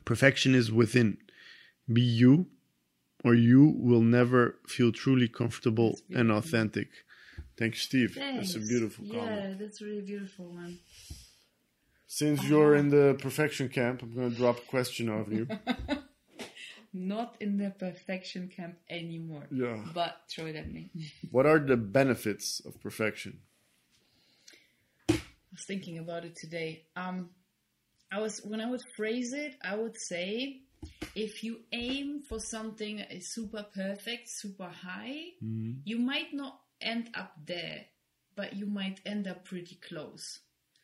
Perfection 0.06 0.56
is 0.56 0.72
within. 0.72 1.18
Be 1.92 2.02
you, 2.02 2.48
or 3.24 3.34
you 3.34 3.74
will 3.78 4.02
never 4.02 4.60
feel 4.68 4.92
truly 4.92 5.28
comfortable 5.28 6.00
and 6.14 6.32
authentic. 6.32 6.90
Thank 7.60 7.74
you, 7.74 7.80
Steve. 7.80 8.16
That's 8.16 8.56
a 8.56 8.60
beautiful 8.60 9.04
Yeah, 9.04 9.20
comment. 9.20 9.42
Yeah, 9.42 9.56
that's 9.60 9.82
a 9.82 9.86
really 9.86 10.02
beautiful 10.02 10.46
one. 10.46 10.80
Since 12.08 12.46
you're 12.46 12.74
in 12.76 12.90
the 12.90 13.18
perfection 13.20 13.68
camp, 13.68 14.02
I'm 14.02 14.16
going 14.16 14.32
to 14.32 14.36
drop 14.38 14.60
a 14.60 14.62
question 14.62 15.10
on 15.10 15.30
you. 15.30 15.48
Not 16.94 17.36
in 17.42 17.58
the 17.58 17.70
perfection 17.72 18.48
camp 18.48 18.78
anymore. 18.90 19.44
Yeah. 19.52 19.78
But 19.94 20.22
throw 20.32 20.46
it 20.46 20.56
at 20.56 20.72
me. 20.72 20.90
What 21.32 21.46
are 21.46 21.60
the 21.60 21.76
benefits 21.76 22.62
of 22.66 22.82
perfection? 22.82 23.42
I 25.10 25.20
was 25.52 25.66
thinking 25.68 25.98
about 26.00 26.24
it 26.24 26.38
today. 26.38 26.86
Um, 26.96 27.30
I 28.10 28.22
was 28.22 28.40
when 28.46 28.62
I 28.62 28.70
would 28.70 28.82
phrase 28.96 29.34
it, 29.34 29.56
I 29.62 29.76
would 29.76 29.98
say, 30.00 30.62
if 31.14 31.44
you 31.44 31.58
aim 31.74 32.24
for 32.28 32.40
something 32.40 33.04
super 33.20 33.66
perfect, 33.76 34.30
super 34.30 34.70
high, 34.70 35.34
you 35.84 36.00
might 36.00 36.34
not 36.34 36.60
end 36.82 37.10
up 37.14 37.34
there, 37.46 37.86
but 38.36 38.56
you 38.56 38.66
might 38.66 39.00
end 39.06 39.28
up 39.28 39.46
pretty 39.46 39.76
close. 39.88 40.40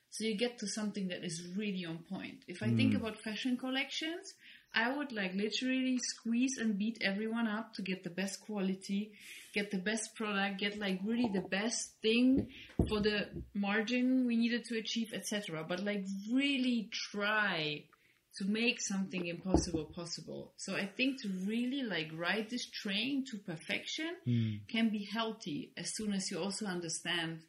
So 0.10 0.24
you 0.24 0.38
get 0.38 0.60
to 0.60 0.68
something 0.68 1.10
that 1.10 1.26
is 1.26 1.46
really 1.58 1.86
on 1.86 2.00
point. 2.10 2.46
If 2.48 2.64
I 2.64 2.68
think 2.68 2.94
mm. 2.94 2.98
about 2.98 3.22
fashion 3.22 3.58
collections, 3.58 4.34
I 4.74 4.96
would 4.96 5.12
like 5.12 5.34
literally 5.34 5.98
squeeze 6.02 6.58
and 6.58 6.78
beat 6.78 6.98
everyone 7.02 7.48
up 7.48 7.74
to 7.76 7.82
get 7.82 8.04
the 8.04 8.10
best 8.10 8.42
quality, 8.42 9.12
get 9.54 9.72
the 9.72 9.78
best 9.78 10.16
product, 10.16 10.60
get 10.60 10.78
like 10.78 11.00
really 11.04 11.30
the 11.34 11.42
best 11.42 11.94
thing 12.02 12.48
for 12.90 13.02
the 13.02 13.28
margin 13.54 14.26
we 14.26 14.36
needed 14.36 14.66
to 14.66 14.78
achieve, 14.78 15.12
etc. 15.14 15.66
But 15.68 15.84
like 15.84 16.06
really 16.32 16.90
try 16.92 17.84
to 18.38 18.46
make 18.46 18.82
something 18.82 19.28
impossible 19.28 19.86
possible. 19.86 20.54
So 20.58 20.76
I 20.76 20.86
think 20.86 21.22
to 21.22 21.30
really 21.48 21.84
like 21.84 22.10
ride 22.14 22.50
this 22.50 22.66
train 22.70 23.24
to 23.32 23.38
perfection 23.38 24.12
can 24.68 24.90
be 24.90 25.08
healthy 25.12 25.72
as 25.78 25.96
soon 25.96 26.12
as 26.14 26.30
you 26.30 26.40
also 26.40 26.66
understand 26.66 27.40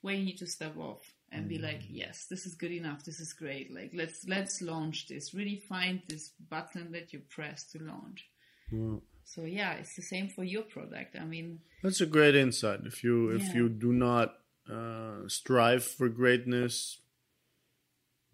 where 0.00 0.14
you 0.14 0.24
need 0.24 0.38
to 0.38 0.46
step 0.46 0.76
off 0.76 1.02
and 1.32 1.48
be 1.48 1.58
like, 1.58 1.82
yes, 1.88 2.26
this 2.30 2.46
is 2.46 2.54
good 2.54 2.72
enough. 2.72 3.04
This 3.04 3.20
is 3.20 3.32
great. 3.32 3.72
Like 3.74 3.90
let's 3.94 4.24
let's 4.26 4.62
launch 4.62 5.08
this. 5.08 5.34
Really 5.34 5.62
find 5.68 6.02
this 6.08 6.30
button 6.50 6.92
that 6.92 7.12
you 7.12 7.20
press 7.28 7.64
to 7.72 7.78
launch. 7.82 8.26
Well, 8.72 9.02
So 9.24 9.42
yeah, 9.44 9.74
it's 9.74 9.96
the 9.96 10.02
same 10.02 10.28
for 10.28 10.44
your 10.44 10.62
product. 10.62 11.16
I 11.20 11.24
mean, 11.24 11.60
That's 11.82 12.00
a 12.00 12.06
great 12.06 12.36
insight. 12.36 12.80
If 12.84 13.02
you 13.04 13.30
if 13.30 13.42
Yeah. 13.42 13.54
you 13.54 13.68
do 13.68 13.92
not 13.92 14.28
uh, 14.70 15.28
strive 15.28 15.84
for 15.84 16.08
greatness, 16.08 17.00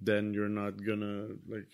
then 0.05 0.35
you're 0.35 0.49
not 0.49 0.85
gonna 0.85 1.29
like 1.49 1.67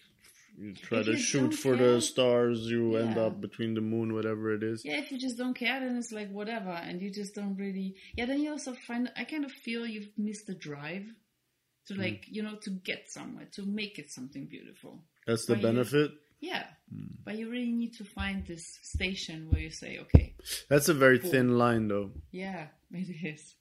you 0.58 0.74
try 0.74 0.98
If 0.98 1.06
to 1.06 1.12
you 1.12 1.18
shoot 1.18 1.54
for 1.54 1.76
care- 1.76 1.94
the 1.94 2.00
stars. 2.00 2.66
You 2.66 2.96
end 2.96 3.16
up 3.16 3.40
between 3.40 3.74
the 3.74 3.80
moon, 3.80 4.12
whatever 4.12 4.52
it 4.52 4.62
is. 4.62 4.84
yeah, 4.84 4.98
if 4.98 5.12
you 5.12 5.18
just 5.18 5.38
don't 5.38 5.54
care, 5.54 5.78
then 5.80 5.96
it's 5.96 6.10
like 6.10 6.30
whatever, 6.32 6.70
and 6.70 7.00
you 7.00 7.10
just 7.10 7.34
don't 7.34 7.56
really. 7.56 7.94
Yeah, 8.16 8.26
then 8.26 8.40
you 8.40 8.50
also 8.50 8.72
find. 8.72 9.10
I 9.16 9.24
kind 9.24 9.44
of 9.44 9.52
feel 9.52 9.86
you've 9.86 10.10
missed 10.16 10.46
the 10.46 10.54
drive 10.54 11.04
to 11.86 11.94
hmm. 11.94 12.00
like 12.00 12.24
you 12.28 12.42
know 12.42 12.56
to 12.62 12.70
get 12.70 13.10
somewhere 13.10 13.46
to 13.52 13.62
make 13.66 13.98
it 13.98 14.10
something 14.10 14.46
beautiful. 14.46 15.04
That's 15.26 15.46
the 15.46 15.52
Where 15.54 15.60
you- 15.60 15.66
benefit. 15.68 16.10
Yeah, 16.40 16.66
hmm. 16.92 17.06
but 17.24 17.36
you 17.36 17.50
really 17.50 17.72
need 17.72 17.94
to 17.94 18.04
find 18.04 18.46
this 18.46 18.78
station 18.82 19.48
where 19.50 19.60
you 19.60 19.70
say, 19.70 19.98
okay, 20.02 20.34
That's 20.68 20.88
a 20.88 20.94
very 20.94 21.18
thin 21.18 21.58
line, 21.58 21.88
though. 21.88 22.12
yeah, 22.30 22.68
it 22.92 23.08
is. 23.24 23.54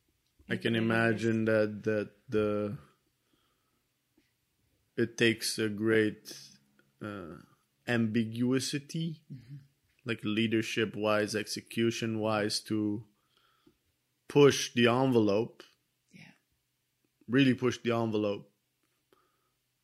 I 0.49 0.57
can 0.57 0.73
really 0.73 0.85
is. 0.85 0.91
imagine 0.91 1.45
that 1.45 1.83
that 1.83 2.09
the 2.29 2.77
it 4.97 5.17
takes 5.17 5.59
a 5.59 5.69
great 5.69 6.35
uh, 7.03 7.37
ambiguity, 7.87 9.21
like 10.05 10.19
leadership 10.23 10.95
wise, 10.95 11.35
execution 11.35 12.19
wise, 12.19 12.59
to 12.61 13.03
push 14.27 14.73
the 14.73 14.87
envelope, 14.87 15.63
Yeah. 16.11 16.31
really 17.27 17.53
push 17.53 17.77
the 17.77 17.91
envelope, 17.91 18.49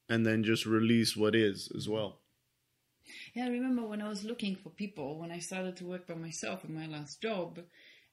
and 0.09 0.25
then 0.25 0.43
just 0.43 0.65
release 0.65 1.15
what 1.15 1.35
is 1.35 1.71
as 1.75 1.87
well. 1.87 2.19
Yeah, 3.33 3.45
I 3.45 3.49
remember 3.49 3.83
when 3.83 4.01
I 4.01 4.09
was 4.09 4.23
looking 4.23 4.55
for 4.55 4.69
people, 4.69 5.19
when 5.19 5.31
I 5.31 5.39
started 5.39 5.77
to 5.77 5.85
work 5.85 6.07
by 6.07 6.15
myself 6.15 6.63
in 6.63 6.73
my 6.73 6.87
last 6.87 7.21
job, 7.21 7.59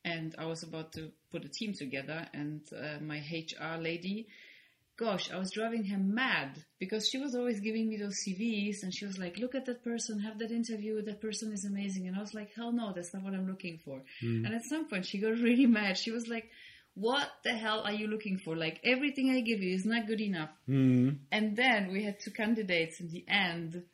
and 0.04 0.34
I 0.38 0.46
was 0.46 0.62
about 0.62 0.92
to 0.94 1.12
put 1.30 1.44
a 1.44 1.48
team 1.48 1.72
together, 1.72 2.26
and 2.32 2.60
uh, 2.72 2.98
my 3.00 3.18
HR 3.18 3.78
lady, 3.78 4.28
gosh, 5.00 5.30
I 5.32 5.38
was 5.38 5.50
driving 5.50 5.84
her 5.86 5.98
mad 5.98 6.62
because 6.78 7.08
she 7.10 7.18
was 7.18 7.34
always 7.34 7.58
giving 7.60 7.88
me 7.88 7.96
those 7.96 8.18
CVs, 8.22 8.82
and 8.82 8.94
she 8.94 9.06
was 9.06 9.18
like, 9.18 9.38
"Look 9.38 9.54
at 9.54 9.64
that 9.66 9.82
person, 9.82 10.20
have 10.20 10.38
that 10.38 10.50
interview. 10.50 11.02
That 11.02 11.22
person 11.22 11.52
is 11.52 11.64
amazing." 11.64 12.06
And 12.06 12.16
I 12.16 12.20
was 12.20 12.34
like, 12.34 12.50
"Hell 12.54 12.72
no, 12.72 12.92
that's 12.94 13.14
not 13.14 13.22
what 13.22 13.34
I'm 13.34 13.48
looking 13.48 13.78
for." 13.84 14.02
And 14.20 14.54
at 14.54 14.64
some 14.64 14.88
point, 14.88 15.06
she 15.06 15.18
got 15.18 15.30
really 15.48 15.66
mad. 15.66 15.98
She 15.98 16.12
was 16.12 16.28
like. 16.28 16.50
What 16.94 17.30
the 17.44 17.54
hell 17.54 17.82
are 17.84 17.92
you 17.92 18.08
looking 18.08 18.38
for? 18.38 18.56
Like 18.56 18.80
everything 18.84 19.30
I 19.30 19.40
give 19.40 19.62
you 19.62 19.74
is 19.74 19.86
not 19.86 20.08
good 20.08 20.20
enough. 20.20 20.50
Mm. 20.68 21.18
And 21.30 21.56
then 21.56 21.92
we 21.92 22.02
had 22.02 22.18
two 22.18 22.32
candidates 22.32 23.00
in 23.00 23.08
the 23.08 23.24
end. 23.28 23.84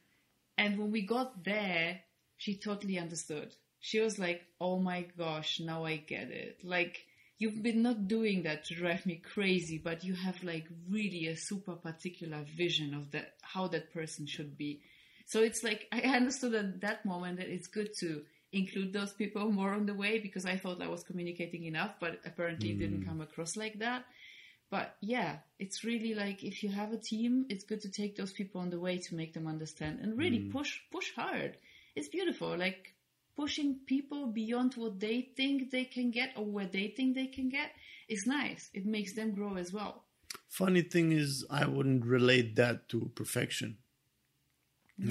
And 0.57 0.79
when 0.79 0.91
we 0.91 1.07
got 1.07 1.45
there, 1.45 2.01
she 2.39 2.57
totally 2.57 2.99
understood. 2.99 3.53
She 3.81 4.01
was 4.01 4.19
like, 4.19 4.43
oh 4.61 4.79
my 4.81 5.07
gosh, 5.17 5.61
now 5.61 5.85
I 5.85 5.97
get 5.97 6.31
it. 6.31 6.65
Like, 6.65 6.97
you've 7.39 7.63
been 7.63 7.83
not 7.83 8.09
doing 8.09 8.43
that 8.45 8.65
to 8.65 8.75
drive 8.75 9.05
me 9.07 9.17
crazy, 9.17 9.79
but 9.79 10.05
you 10.05 10.15
have 10.15 10.43
like 10.43 10.67
really 10.89 11.27
a 11.29 11.37
super 11.37 11.75
particular 11.75 12.45
vision 12.57 12.95
of 12.95 13.11
that, 13.13 13.35
how 13.43 13.69
that 13.69 13.93
person 13.93 14.27
should 14.27 14.57
be. 14.57 14.81
So 15.27 15.43
it's 15.43 15.63
like 15.63 15.87
I 15.93 16.01
understood 16.01 16.55
at 16.55 16.81
that 16.81 17.05
moment 17.05 17.39
that 17.39 17.49
it's 17.49 17.67
good 17.67 17.91
to 18.01 18.23
include 18.53 18.93
those 18.93 19.13
people 19.13 19.51
more 19.51 19.73
on 19.73 19.87
the 19.87 19.95
way 19.95 20.19
because 20.19 20.47
I 20.47 20.57
thought 20.57 20.81
I 20.81 20.89
was 20.89 21.03
communicating 21.03 21.65
enough, 21.65 21.97
but 22.01 22.21
apparently 22.25 22.71
it 22.71 22.79
didn't 22.79 23.03
mm. 23.03 23.07
come 23.07 23.21
across 23.21 23.57
like 23.57 23.81
that. 23.81 24.05
But 24.71 24.97
yeah, 25.01 25.39
it's 25.59 25.85
really 25.85 26.15
like 26.15 26.43
if 26.43 26.63
you 26.63 26.71
have 26.71 26.93
a 26.93 26.99
team, 26.99 27.47
it's 27.49 27.65
good 27.65 27.83
to 27.83 27.91
take 27.91 28.17
those 28.17 28.33
people 28.33 28.61
on 28.61 28.71
the 28.71 28.81
way 28.81 28.99
to 28.99 29.15
make 29.15 29.33
them 29.35 29.47
understand 29.47 30.01
and 30.01 30.19
really 30.19 30.41
mm. 30.41 30.53
push 30.53 30.81
push 30.91 31.13
hard. 31.15 31.57
It's 31.95 32.09
beautiful, 32.09 32.57
like 32.57 32.96
pushing 33.37 33.77
people 33.87 34.27
beyond 34.27 34.75
what 34.75 34.99
they 34.99 35.21
think 35.37 35.71
they 35.71 35.85
can 35.85 36.11
get 36.11 36.33
or 36.37 36.45
where 36.45 36.67
they 36.67 36.89
think 36.89 37.15
they 37.15 37.27
can 37.27 37.49
get 37.49 37.73
is 38.09 38.27
nice. 38.27 38.71
It 38.73 38.87
makes 38.87 39.13
them 39.13 39.33
grow 39.33 39.57
as 39.57 39.73
well. 39.73 40.05
Funny 40.49 40.83
thing 40.83 41.13
is, 41.13 41.45
I 41.51 41.67
wouldn't 41.67 42.05
relate 42.05 42.57
that 42.57 42.89
to 42.91 43.11
perfection. 43.15 43.79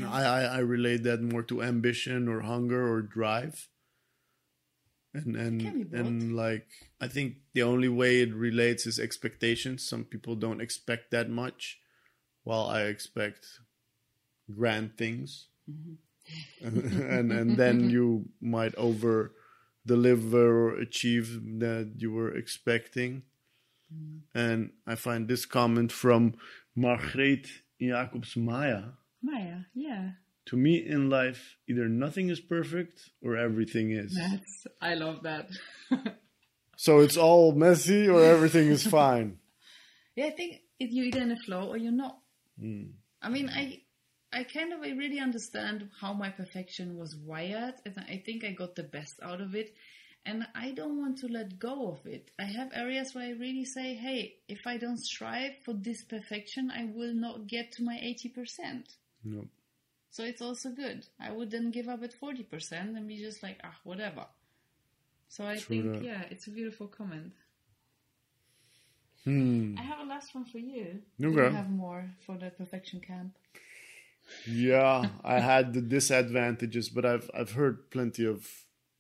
I, 0.03 0.23
I, 0.23 0.41
I 0.43 0.57
relate 0.59 1.03
that 1.03 1.21
more 1.21 1.43
to 1.43 1.61
ambition 1.61 2.27
or 2.27 2.41
hunger 2.41 2.91
or 2.91 3.01
drive. 3.01 3.69
And 5.13 5.35
and 5.35 5.61
can 5.61 5.73
be 5.73 5.83
both. 5.83 5.99
and 5.99 6.35
like 6.35 6.67
I 6.99 7.07
think 7.07 7.37
the 7.53 7.63
only 7.63 7.87
way 7.87 8.21
it 8.21 8.33
relates 8.33 8.85
is 8.85 8.99
expectations. 8.99 9.87
Some 9.87 10.03
people 10.03 10.35
don't 10.35 10.59
expect 10.59 11.11
that 11.11 11.29
much, 11.29 11.79
while 12.43 12.65
I 12.65 12.81
expect 12.83 13.45
grand 14.51 14.97
things. 14.97 15.47
Mm-hmm. 15.69 15.93
And 16.61 17.31
and 17.31 17.57
then 17.57 17.81
mm-hmm. 17.81 17.89
you 17.89 18.25
might 18.41 18.75
over 18.75 19.33
deliver 19.85 20.69
or 20.69 20.79
achieve 20.79 21.39
that 21.59 21.93
you 21.97 22.11
were 22.11 22.35
expecting. 22.35 23.23
Mm. 23.93 24.21
And 24.33 24.71
I 24.87 24.95
find 24.95 25.27
this 25.27 25.45
comment 25.45 25.91
from 25.91 26.33
Margreet 26.75 27.47
Jacobs 27.79 28.35
Maya. 28.35 28.83
Maya, 29.21 29.59
yeah. 29.73 30.11
To 30.47 30.57
me 30.57 30.77
in 30.77 31.09
life, 31.09 31.57
either 31.67 31.87
nothing 31.87 32.29
is 32.29 32.39
perfect 32.39 33.09
or 33.23 33.35
everything 33.37 33.91
is. 33.91 34.15
That's 34.15 34.67
I 34.81 34.93
love 34.95 35.23
that. 35.23 35.49
So 36.77 36.99
it's 36.99 37.17
all 37.17 37.53
messy 37.53 38.07
or 38.07 38.23
everything 38.23 38.67
is 38.67 38.85
fine. 38.85 39.37
Yeah, 40.17 40.27
I 40.27 40.29
think 40.29 40.61
if 40.79 40.91
you're 40.93 41.07
either 41.07 41.19
in 41.19 41.31
a 41.33 41.35
flow 41.35 41.67
or 41.67 41.75
you're 41.75 41.91
not. 41.91 42.19
Hmm. 42.57 42.83
I 43.21 43.27
mean, 43.27 43.49
I 43.49 43.81
I 44.35 44.43
kind 44.43 44.73
of 44.73 44.81
I 44.81 44.89
really 44.89 45.19
understand 45.19 45.89
how 46.01 46.13
my 46.13 46.29
perfection 46.29 46.97
was 46.97 47.15
wired, 47.15 47.75
and 47.85 47.95
I 47.97 48.21
think 48.25 48.43
I 48.43 48.51
got 48.51 48.75
the 48.75 48.83
best 48.83 49.15
out 49.23 49.39
of 49.39 49.55
it. 49.55 49.73
And 50.27 50.45
I 50.55 50.71
don't 50.71 50.97
want 50.99 51.19
to 51.19 51.27
let 51.27 51.59
go 51.59 51.87
of 51.91 52.05
it. 52.05 52.31
I 52.37 52.45
have 52.45 52.71
areas 52.73 53.13
where 53.13 53.25
I 53.25 53.31
really 53.31 53.63
say, 53.63 53.93
hey, 53.93 54.37
if 54.47 54.65
I 54.65 54.77
don't 54.77 54.97
strive 54.97 55.51
for 55.63 55.73
this 55.73 56.03
perfection, 56.03 56.71
I 56.71 56.85
will 56.85 57.13
not 57.13 57.47
get 57.47 57.71
to 57.73 57.83
my 57.83 57.95
80%. 57.95 58.83
No. 59.23 59.45
So 60.09 60.23
it's 60.23 60.41
also 60.41 60.69
good. 60.69 61.05
I 61.19 61.31
would 61.31 61.51
then 61.51 61.69
give 61.69 61.87
up 61.87 62.03
at 62.03 62.19
40% 62.19 62.71
and 62.71 63.07
be 63.07 63.17
just 63.17 63.43
like, 63.43 63.59
ah, 63.63 63.75
whatever. 63.83 64.25
So 65.29 65.45
I 65.45 65.57
True 65.57 65.81
think, 65.81 65.93
that. 65.93 66.03
yeah, 66.03 66.23
it's 66.31 66.47
a 66.47 66.51
beautiful 66.51 66.87
comment. 66.87 67.33
Hmm. 69.25 69.75
I 69.77 69.83
have 69.83 69.99
a 69.99 70.05
last 70.05 70.33
one 70.33 70.45
for 70.45 70.57
you. 70.57 71.01
Okay. 71.21 71.29
Do 71.29 71.29
you 71.29 71.49
have 71.51 71.69
more 71.69 72.09
for 72.25 72.37
the 72.37 72.49
perfection 72.49 72.99
camp? 72.99 73.35
Yeah, 74.45 75.09
I 75.23 75.39
had 75.39 75.73
the 75.73 75.81
disadvantages, 75.81 76.89
but 76.89 77.05
I've 77.05 77.29
I've 77.33 77.51
heard 77.51 77.89
plenty 77.91 78.25
of 78.25 78.47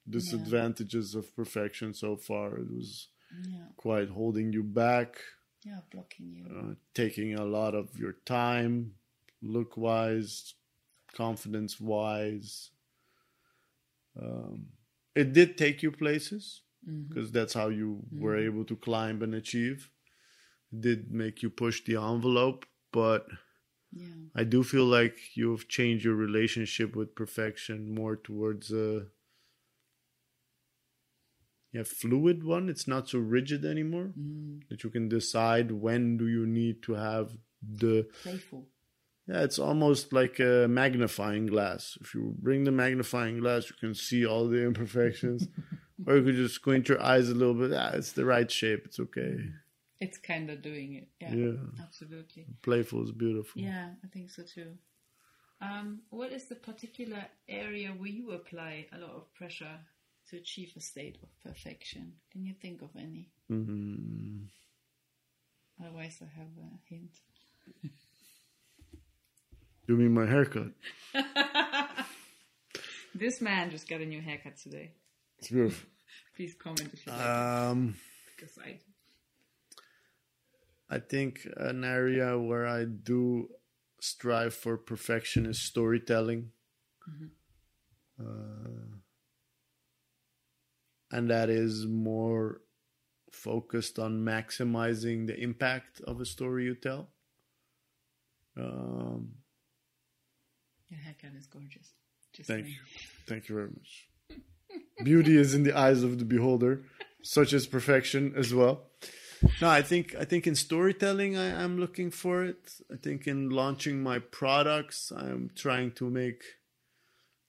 disadvantages 0.09 1.15
of 1.15 1.35
perfection 1.35 1.93
so 1.93 2.15
far. 2.15 2.57
It 2.57 2.69
was 2.71 3.09
Yeah, 3.47 3.67
quite 3.77 4.09
holding 4.09 4.53
you 4.53 4.63
back, 4.63 5.17
yeah, 5.63 5.81
blocking 5.91 6.31
you. 6.33 6.45
uh, 6.49 6.73
taking 6.93 7.35
a 7.35 7.45
lot 7.45 7.75
of 7.75 7.97
your 7.97 8.13
time, 8.25 8.95
look 9.41 9.77
wise, 9.77 10.55
confidence 11.13 11.79
wise. 11.79 12.71
Um, 14.19 14.67
it 15.15 15.33
did 15.33 15.57
take 15.57 15.83
you 15.83 15.91
places 15.91 16.61
because 17.07 17.31
that's 17.31 17.53
how 17.53 17.69
you 17.69 18.03
were 18.11 18.37
able 18.37 18.65
to 18.65 18.75
climb 18.75 19.21
and 19.21 19.33
achieve. 19.35 19.89
It 20.71 20.81
did 20.81 21.11
make 21.11 21.41
you 21.43 21.49
push 21.49 21.83
the 21.83 21.95
envelope, 21.97 22.65
but 22.91 23.27
Yeah, 23.95 24.07
I 24.35 24.43
do 24.43 24.63
feel 24.63 24.85
like 24.85 25.15
you've 25.35 25.69
changed 25.69 26.03
your 26.03 26.15
relationship 26.15 26.95
with 26.95 27.15
perfection 27.15 27.95
more 27.95 28.17
towards 28.17 28.71
a 28.71 29.07
yeah, 31.71 31.83
fluid 31.83 32.43
one. 32.43 32.69
It's 32.69 32.87
not 32.87 33.09
so 33.09 33.19
rigid 33.19 33.65
anymore. 33.65 34.11
That 34.69 34.83
you 34.83 34.89
can 34.89 35.09
decide 35.09 35.71
when 35.71 36.17
do 36.17 36.27
you 36.27 36.45
need 36.45 36.81
to 36.83 36.93
have 36.93 37.37
the 37.61 38.07
playful. 38.23 38.67
yeah, 39.27 39.41
it's 39.43 39.59
almost 39.59 40.13
like 40.13 40.39
a 40.39 40.67
magnifying 40.69 41.47
glass. 41.47 41.97
If 41.99 42.13
you 42.13 42.33
bring 42.37 42.63
the 42.63 42.71
magnifying 42.71 43.39
glass, 43.39 43.69
you 43.69 43.75
can 43.79 43.93
see 43.93 44.25
all 44.25 44.47
the 44.47 44.63
imperfections. 44.63 45.47
or 46.07 46.17
you 46.17 46.23
could 46.23 46.35
just 46.35 46.55
squint 46.55 46.89
your 46.89 47.01
eyes 47.01 47.29
a 47.29 47.33
little 47.33 47.53
bit. 47.53 47.73
Ah, 47.73 47.91
it's 47.93 48.13
the 48.13 48.25
right 48.25 48.49
shape. 48.49 48.83
It's 48.85 48.99
okay. 48.99 49.37
It's 50.01 50.17
kind 50.17 50.49
of 50.49 50.61
doing 50.61 50.93
it. 50.95 51.07
Yeah, 51.21 51.33
Yeah. 51.33 51.53
absolutely. 51.81 52.45
Playful 52.61 53.03
is 53.03 53.11
beautiful. 53.11 53.61
Yeah, 53.61 53.93
I 54.03 54.07
think 54.07 54.29
so 54.29 54.43
too. 54.43 54.77
Um, 55.61 56.01
what 56.09 56.31
is 56.33 56.45
the 56.49 56.55
particular 56.55 57.25
area 57.47 57.89
where 57.97 58.09
you 58.09 58.31
apply 58.31 58.87
a 58.91 58.97
lot 58.97 59.11
of 59.11 59.33
pressure 59.33 59.79
to 60.29 60.37
achieve 60.37 60.73
a 60.75 60.81
state 60.81 61.17
of 61.23 61.29
perfection? 61.41 62.13
Can 62.31 62.43
you 62.45 62.53
think 62.61 62.81
of 62.81 62.89
any? 62.97 63.29
Mm, 63.49 64.47
Otherwise, 65.79 66.21
I 66.21 66.25
have 66.39 66.47
a 66.57 66.69
hint. 66.89 67.11
Do 69.87 69.93
you 69.93 69.97
mean 69.97 70.13
my 70.13 70.25
haircut? 70.25 70.71
This 73.17 73.39
man 73.39 73.71
just 73.71 73.87
got 73.87 74.01
a 74.01 74.05
new 74.05 74.19
haircut 74.21 74.57
today. 74.57 74.91
It's 75.39 75.49
beautiful. 75.49 75.87
Please 76.35 76.53
comment 76.55 76.89
if 76.91 77.05
you 77.05 77.13
like 77.13 77.21
Um, 77.21 77.95
it, 77.95 78.35
because 78.35 78.57
I 78.57 78.79
I 80.95 80.99
think 80.99 81.45
an 81.57 81.83
area 81.83 82.39
where 82.39 82.65
I 82.65 82.85
do 82.85 83.49
strive 83.99 84.53
for 84.53 84.77
perfection 84.77 85.45
is 85.45 85.59
storytelling. 85.61 86.51
Uh, 88.17 88.95
and 91.11 91.29
that 91.29 91.49
is 91.49 91.85
more 91.85 92.61
focused 93.29 93.99
on 93.99 94.23
maximizing 94.23 95.27
the 95.27 95.37
impact 95.37 95.99
of 95.99 96.21
a 96.21 96.25
story 96.25 96.63
you 96.63 96.75
tell. 96.75 97.09
Um, 98.57 99.31
your 100.89 101.01
haircut 101.01 101.31
is 101.37 101.45
gorgeous. 101.47 101.91
Just 102.33 102.47
thank 102.47 102.67
saying. 102.67 102.73
you. 102.73 102.99
Thank 103.27 103.49
you 103.49 103.55
very 103.55 103.67
much. 103.67 104.07
Beauty 105.03 105.35
is 105.35 105.53
in 105.53 105.63
the 105.63 105.77
eyes 105.77 106.03
of 106.03 106.19
the 106.19 106.25
beholder, 106.25 106.85
such 107.21 107.51
as 107.51 107.67
perfection 107.67 108.33
as 108.37 108.53
well. 108.53 108.91
No, 109.61 109.69
I 109.69 109.81
think 109.81 110.15
I 110.15 110.25
think 110.25 110.47
in 110.47 110.55
storytelling 110.55 111.37
I, 111.37 111.63
I'm 111.63 111.77
looking 111.79 112.11
for 112.11 112.43
it. 112.43 112.73
I 112.91 112.97
think 112.97 113.27
in 113.27 113.49
launching 113.49 114.01
my 114.01 114.19
products, 114.19 115.11
I'm 115.15 115.51
trying 115.55 115.91
to 115.93 116.09
make 116.09 116.43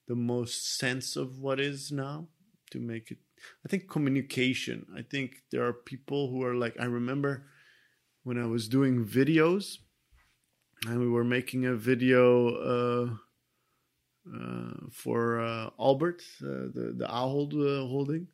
the 0.08 0.14
most 0.14 0.78
sense 0.78 1.16
of 1.16 1.38
what 1.38 1.58
is 1.60 1.90
now 1.90 2.28
to 2.70 2.78
make 2.80 3.10
it. 3.10 3.18
I 3.64 3.68
think 3.68 3.88
communication. 3.88 4.86
I 4.96 5.02
think 5.02 5.42
there 5.50 5.66
are 5.66 5.72
people 5.72 6.30
who 6.30 6.42
are 6.44 6.54
like 6.54 6.76
I 6.78 6.84
remember 6.84 7.46
when 8.24 8.38
I 8.38 8.46
was 8.46 8.68
doing 8.68 9.04
videos, 9.04 9.78
and 10.86 11.00
we 11.00 11.08
were 11.08 11.24
making 11.24 11.66
a 11.66 11.74
video. 11.74 12.48
Uh, 12.50 13.16
uh, 14.26 14.72
for 14.90 15.40
uh, 15.40 15.70
Albert, 15.78 16.20
uh, 16.42 16.66
the 16.74 16.94
the 16.98 17.06
Ahold 17.06 17.54
uh, 17.54 17.86
holding, 17.86 18.26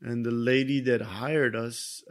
and 0.00 0.26
the 0.26 0.32
lady 0.32 0.80
that 0.80 1.00
hired 1.00 1.54
us. 1.54 2.02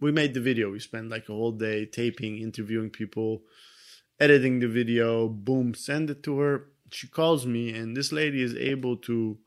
We 0.00 0.12
made 0.12 0.34
the 0.34 0.40
video. 0.40 0.70
We 0.70 0.80
spent 0.80 1.10
like 1.10 1.28
a 1.28 1.32
whole 1.32 1.52
day 1.52 1.86
taping, 1.86 2.38
interviewing 2.38 2.90
people, 2.90 3.42
editing 4.20 4.60
the 4.60 4.68
video. 4.68 5.28
Boom, 5.28 5.74
send 5.74 6.10
it 6.10 6.22
to 6.24 6.38
her. 6.38 6.66
She 6.90 7.08
calls 7.08 7.46
me, 7.46 7.70
and 7.70 7.96
this 7.96 8.12
lady 8.12 8.42
is 8.42 8.54
able 8.54 8.96
to 8.98 9.38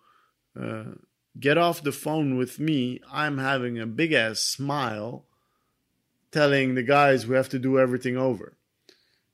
uh, 0.59 0.83
get 1.39 1.57
off 1.57 1.81
the 1.81 1.91
phone 1.91 2.37
with 2.37 2.59
me. 2.59 2.99
I'm 3.11 3.37
having 3.37 3.79
a 3.79 3.85
big 3.85 4.13
ass 4.13 4.39
smile, 4.39 5.25
telling 6.31 6.75
the 6.75 6.83
guys 6.83 7.25
we 7.25 7.35
have 7.35 7.49
to 7.49 7.59
do 7.59 7.79
everything 7.79 8.17
over. 8.17 8.57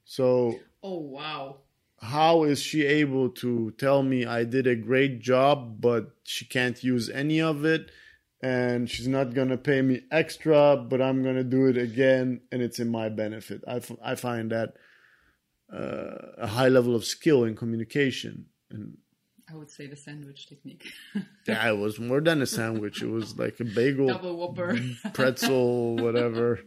So 0.06 0.60
Oh 0.84 1.00
wow! 1.00 1.58
how 2.02 2.44
is 2.44 2.62
she 2.62 2.86
able 2.86 3.30
to 3.30 3.72
tell 3.72 4.04
me 4.04 4.26
I 4.26 4.44
did 4.44 4.68
a 4.68 4.76
great 4.76 5.20
job, 5.20 5.82
but 5.82 6.12
she 6.24 6.46
can't 6.46 6.82
use 6.84 7.10
any 7.10 7.42
of 7.42 7.66
it, 7.66 7.92
and 8.42 8.90
she's 8.90 9.08
not 9.08 9.34
gonna 9.34 9.58
pay 9.58 9.82
me 9.82 10.02
extra, 10.12 10.78
but 10.78 11.02
I'm 11.02 11.24
gonna 11.24 11.44
do 11.44 11.68
it 11.68 11.78
again, 11.78 12.42
and 12.52 12.62
it's 12.62 12.80
in 12.80 12.90
my 12.90 13.10
benefit. 13.10 13.64
I, 13.68 13.78
f- 13.78 13.92
I 14.04 14.16
find 14.16 14.52
that 14.52 14.74
uh, 15.74 16.34
a 16.38 16.48
high 16.48 16.70
level 16.70 16.96
of 16.96 17.06
skill 17.06 17.44
in 17.44 17.56
communication, 17.56 18.46
and 18.70 18.98
I 19.50 19.56
would 19.56 19.72
say 19.72 19.88
the 19.88 19.96
sandwich 19.96 20.48
technique. 20.48 20.86
yeah, 21.48 21.70
it 21.70 21.78
was 21.78 22.00
more 22.00 22.22
than 22.22 22.42
a 22.42 22.46
sandwich. 22.46 23.02
It 23.02 23.10
was 23.10 23.38
like 23.38 23.60
a 23.60 23.66
bagel, 23.66 24.08
Double 24.08 24.38
whopper. 24.38 24.78
pretzel, 25.14 25.96
whatever, 25.98 26.60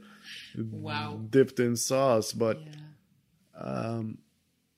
wow. 0.57 1.21
dipped 1.31 1.61
in 1.61 1.77
sauce, 1.77 2.33
but. 2.33 2.59
Yeah. 2.61 3.63
um, 3.63 4.19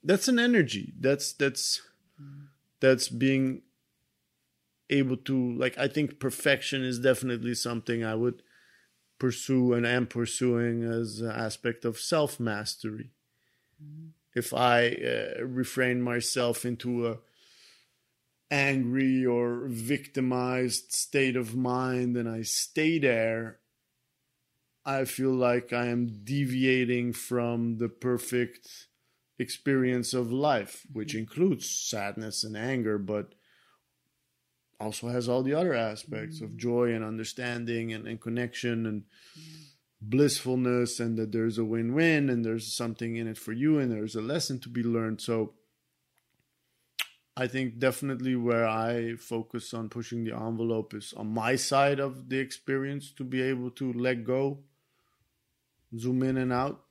that's 0.03 0.27
an 0.27 0.37
energy. 0.37 0.93
That's 0.99 1.31
that's 1.33 1.81
that's 2.81 3.07
being 3.07 3.61
able 4.93 5.17
to 5.17 5.53
like. 5.57 5.77
I 5.77 5.87
think 5.87 6.19
perfection 6.19 6.83
is 6.83 6.99
definitely 6.99 7.55
something 7.55 8.03
I 8.03 8.15
would 8.15 8.41
pursue 9.19 9.73
and 9.73 9.85
am 9.85 10.07
pursuing 10.07 10.83
as 10.83 11.21
an 11.21 11.31
aspect 11.31 11.85
of 11.85 11.99
self 11.99 12.39
mastery. 12.39 13.11
If 14.35 14.53
I 14.53 14.87
uh, 14.89 15.43
refrain 15.43 16.01
myself 16.01 16.65
into 16.65 17.07
a 17.07 17.17
angry 18.49 19.25
or 19.25 19.63
victimized 19.67 20.91
state 20.91 21.35
of 21.35 21.55
mind 21.55 22.15
and 22.17 22.29
I 22.29 22.43
stay 22.43 22.99
there, 22.99 23.59
I 24.85 25.05
feel 25.05 25.31
like 25.31 25.71
I 25.71 25.87
am 25.87 26.21
deviating 26.23 27.13
from 27.13 27.77
the 27.77 27.89
perfect 27.89 28.87
experience 29.39 30.13
of 30.13 30.31
life, 30.31 30.85
which 30.91 31.15
includes 31.15 31.69
sadness 31.69 32.43
and 32.43 32.57
anger, 32.57 32.97
but 32.97 33.33
also 34.79 35.07
has 35.09 35.29
all 35.29 35.43
the 35.43 35.53
other 35.53 35.73
aspects 35.73 36.41
of 36.41 36.51
mm. 36.51 36.57
joy 36.57 36.93
and 36.93 37.03
understanding 37.03 37.93
and, 37.93 38.07
and 38.07 38.19
connection 38.19 38.85
and 38.85 39.03
mm. 39.37 39.43
blissfulness, 40.01 40.99
and 40.99 41.17
that 41.17 41.31
there's 41.31 41.57
a 41.57 41.65
win 41.65 41.93
win 41.93 42.29
and 42.29 42.43
there's 42.43 42.75
something 42.75 43.15
in 43.15 43.27
it 43.27 43.37
for 43.37 43.53
you 43.53 43.79
and 43.79 43.91
there's 43.91 44.15
a 44.15 44.21
lesson 44.21 44.59
to 44.59 44.69
be 44.69 44.83
learned. 44.83 45.21
So, 45.21 45.53
I 47.35 47.47
think 47.47 47.79
definitely 47.79 48.35
where 48.35 48.67
I 48.67 49.15
focus 49.15 49.73
on 49.73 49.89
pushing 49.89 50.23
the 50.23 50.35
envelope 50.35 50.93
is 50.93 51.13
on 51.17 51.33
my 51.33 51.55
side 51.55 51.99
of 51.99 52.29
the 52.29 52.37
experience 52.37 53.11
to 53.13 53.23
be 53.23 53.41
able 53.41 53.71
to 53.71 53.91
let 53.93 54.23
go, 54.23 54.59
zoom 55.97 56.21
in 56.21 56.37
and 56.37 56.53
out. 56.53 56.81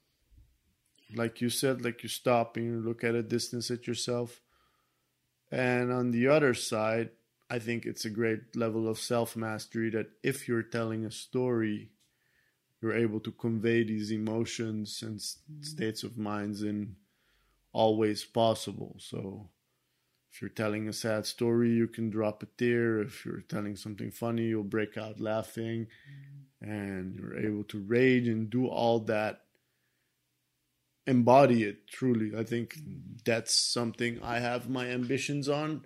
Like 1.14 1.41
you 1.41 1.49
said, 1.49 1.85
like 1.85 2.03
you 2.03 2.09
stop 2.09 2.57
and 2.57 2.66
you 2.66 2.80
look 2.80 3.05
at 3.05 3.14
a 3.14 3.22
distance 3.22 3.70
at 3.70 3.87
yourself. 3.87 4.41
And 5.53 5.93
on 5.93 6.11
the 6.11 6.26
other 6.26 6.55
side, 6.55 7.11
I 7.53 7.59
think 7.59 7.84
it's 7.84 8.07
a 8.07 8.11
great 8.11 8.57
level 8.57 8.88
of 8.88 8.98
self 8.98 9.36
mastery 9.36 9.90
that 9.90 10.07
if 10.22 10.48
you're 10.48 10.62
telling 10.62 11.05
a 11.05 11.11
story, 11.11 11.90
you're 12.80 12.96
able 12.96 13.20
to 13.20 13.30
convey 13.30 13.84
these 13.84 14.11
emotions 14.11 15.03
and 15.03 15.18
mm-hmm. 15.18 15.62
states 15.62 16.03
of 16.03 16.16
minds 16.16 16.62
in 16.62 16.96
all 17.74 17.98
ways 17.98 18.24
possible. 18.24 18.96
So, 18.98 19.50
if 20.32 20.40
you're 20.40 20.48
telling 20.48 20.88
a 20.88 20.94
sad 20.94 21.26
story, 21.26 21.72
you 21.72 21.88
can 21.88 22.09
drop 22.09 22.42
a 22.42 22.46
tear. 22.57 23.03
If 23.03 23.26
you're 23.26 23.42
telling 23.42 23.76
something 23.76 24.11
funny, 24.11 24.44
you'll 24.44 24.64
break 24.64 24.96
out 24.96 25.20
laughing. 25.20 25.88
Mm-hmm. 26.62 26.70
And 26.72 27.14
you're 27.16 27.38
able 27.38 27.64
to 27.64 27.84
rage 27.86 28.28
and 28.28 28.48
do 28.48 28.66
all 28.66 29.00
that. 29.00 29.42
Embody 31.07 31.64
it 31.64 31.86
truly. 31.86 32.32
I 32.34 32.44
think 32.44 32.76
mm-hmm. 32.76 33.16
that's 33.26 33.55
something 33.55 34.20
I 34.22 34.38
have 34.38 34.70
my 34.70 34.86
ambitions 34.86 35.50
on 35.50 35.84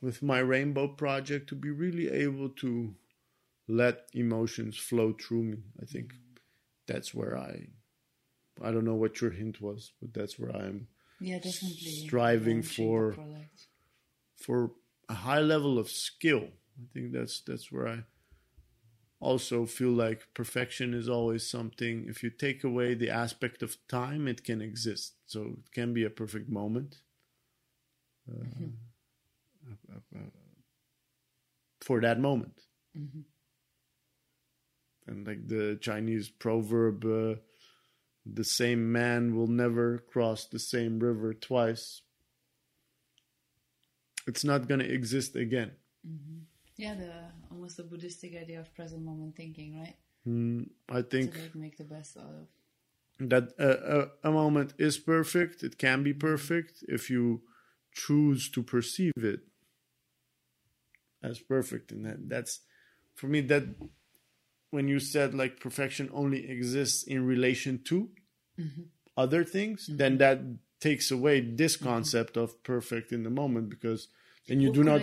with 0.00 0.22
my 0.22 0.38
rainbow 0.38 0.88
project 0.88 1.48
to 1.48 1.54
be 1.54 1.70
really 1.70 2.08
able 2.08 2.48
to 2.48 2.94
let 3.68 4.08
emotions 4.14 4.76
flow 4.76 5.12
through 5.12 5.42
me. 5.42 5.58
I 5.82 5.84
think 5.86 6.14
that's 6.86 7.14
where 7.14 7.36
I 7.36 7.68
I 8.62 8.70
don't 8.72 8.84
know 8.84 8.94
what 8.94 9.20
your 9.20 9.30
hint 9.30 9.60
was, 9.60 9.92
but 10.00 10.12
that's 10.14 10.38
where 10.38 10.54
I'm 10.54 10.88
Yeah, 11.20 11.38
definitely. 11.38 12.06
striving 12.06 12.62
for 12.62 13.16
for 14.36 14.72
a 15.08 15.14
high 15.14 15.40
level 15.40 15.78
of 15.78 15.88
skill. 15.90 16.48
I 16.80 16.86
think 16.92 17.12
that's 17.12 17.40
that's 17.40 17.70
where 17.72 17.88
I 17.88 18.04
also 19.20 19.66
feel 19.66 19.90
like 19.90 20.28
perfection 20.34 20.94
is 20.94 21.08
always 21.08 21.48
something. 21.48 22.06
If 22.08 22.22
you 22.22 22.30
take 22.30 22.62
away 22.64 22.94
the 22.94 23.10
aspect 23.10 23.62
of 23.62 23.76
time, 23.88 24.28
it 24.28 24.44
can 24.44 24.60
exist. 24.62 25.14
So 25.26 25.56
it 25.64 25.72
can 25.72 25.92
be 25.92 26.04
a 26.04 26.10
perfect 26.10 26.48
moment 26.48 27.00
uh, 28.30 28.44
uh, 28.44 28.68
for 31.80 32.00
that 32.00 32.20
moment. 32.20 32.66
Mhm. 32.96 33.24
And 35.06 35.26
like 35.26 35.46
the 35.48 35.78
Chinese 35.80 36.28
proverb, 36.28 37.04
uh, 37.04 37.36
the 38.26 38.44
same 38.44 38.92
man 38.92 39.34
will 39.34 39.46
never 39.46 39.98
cross 39.98 40.46
the 40.46 40.58
same 40.58 40.98
river 40.98 41.32
twice. 41.32 42.02
It's 44.26 44.44
not 44.44 44.68
going 44.68 44.80
to 44.80 44.92
exist 44.92 45.36
again. 45.36 45.72
Yeah, 46.76 46.94
the 46.94 47.12
almost 47.50 47.76
the 47.78 47.84
Buddhistic 47.84 48.36
idea 48.36 48.60
of 48.60 48.72
present 48.74 49.02
moment 49.02 49.34
thinking, 49.36 49.76
right? 49.76 49.96
Mm, 50.26 50.68
I 50.88 51.02
think 51.02 51.36
like 51.36 51.54
make 51.54 51.76
the 51.78 51.84
best 51.84 52.16
out 52.16 52.34
of. 52.34 52.48
that 53.30 53.52
a, 53.58 53.70
a, 53.98 54.28
a 54.28 54.32
moment 54.32 54.74
is 54.78 54.98
perfect. 54.98 55.62
It 55.62 55.78
can 55.78 56.02
be 56.02 56.12
perfect 56.12 56.84
if 56.86 57.08
you 57.10 57.42
choose 57.92 58.50
to 58.50 58.62
perceive 58.62 59.12
it 59.16 59.40
as 61.22 61.38
perfect, 61.40 61.92
and 61.92 62.04
that 62.06 62.28
that's 62.28 62.60
for 63.14 63.26
me 63.26 63.40
that 63.42 63.64
when 64.70 64.86
you 64.88 64.98
said 65.00 65.34
like 65.34 65.60
perfection 65.60 66.10
only 66.12 66.48
exists 66.48 67.02
in 67.04 67.24
relation 67.26 67.80
to 67.84 68.10
other 69.16 69.44
things, 69.44 69.88
then 69.92 70.18
that 70.18 70.40
takes 70.80 71.10
away 71.10 71.40
this 71.40 71.76
concept 71.76 72.36
of 72.36 72.62
perfect 72.62 73.12
in 73.12 73.22
the 73.24 73.30
moment 73.30 73.68
because 73.70 74.08
then 74.46 74.60
you 74.60 74.68
What 74.68 74.74
do 74.74 74.84
not. 74.84 75.02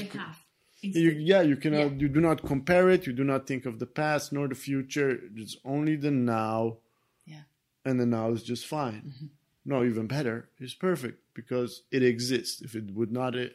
You, 0.81 1.11
yeah, 1.11 1.41
you 1.41 1.55
cannot. 1.55 1.91
Yeah. 1.93 1.97
You 1.97 2.07
do 2.09 2.21
not 2.21 2.43
compare 2.45 2.89
it. 2.91 3.07
You 3.07 3.13
do 3.13 3.23
not 3.23 3.47
think 3.47 3.65
of 3.65 3.79
the 3.79 3.87
past 3.87 4.31
nor 4.31 4.47
the 4.47 4.55
future. 4.55 5.17
It's 5.35 5.57
only 5.65 5.95
the 5.95 6.11
now, 6.11 6.77
Yeah. 7.25 7.43
and 7.83 7.99
the 7.99 8.05
now 8.05 8.29
is 8.31 8.43
just 8.43 8.67
fine. 8.67 9.31
No, 9.65 9.83
even 9.83 10.05
better, 10.05 10.49
it's 10.59 10.75
perfect 10.75 11.17
because 11.33 11.81
it 11.91 12.03
exists. 12.03 12.61
If 12.61 12.75
it 12.75 12.91
would 12.93 13.11
not 13.11 13.35
e- 13.35 13.51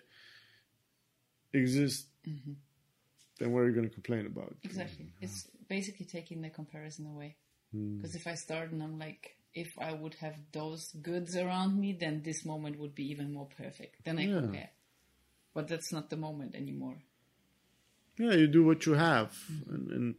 exist, 2.25 2.59
then 3.39 3.53
what 3.53 3.61
are 3.61 3.69
you 3.69 3.75
going 3.75 3.89
to 3.89 3.95
complain 3.95 4.27
about? 4.27 4.55
Exactly. 4.63 5.13
It's 5.21 5.49
basically 5.69 6.07
taking 6.07 6.43
the 6.43 6.51
comparison 6.51 7.07
away. 7.07 7.37
Hmm. 7.73 7.97
Because 7.97 8.15
if 8.15 8.27
I 8.27 8.35
start 8.35 8.71
and 8.73 8.83
I'm 8.83 8.99
like, 8.99 9.37
if 9.55 9.73
I 9.79 9.93
would 9.93 10.15
have 10.15 10.35
those 10.53 10.93
goods 11.03 11.37
around 11.37 11.81
me, 11.81 11.97
then 11.99 12.23
this 12.23 12.45
moment 12.45 12.79
would 12.79 12.95
be 12.95 13.11
even 13.11 13.33
more 13.33 13.49
perfect. 13.57 14.05
Then 14.05 14.19
I 14.19 14.27
Yeah. 14.27 14.41
compare. 14.41 14.71
But 15.55 15.69
that's 15.69 15.93
not 15.93 16.11
the 16.11 16.17
moment 16.17 16.55
anymore. 16.55 17.03
Yeah, 18.19 18.35
you 18.35 18.47
do 18.47 18.65
what 18.65 18.85
you 18.85 18.93
have, 18.93 19.35
and, 19.67 19.91
and 19.91 20.15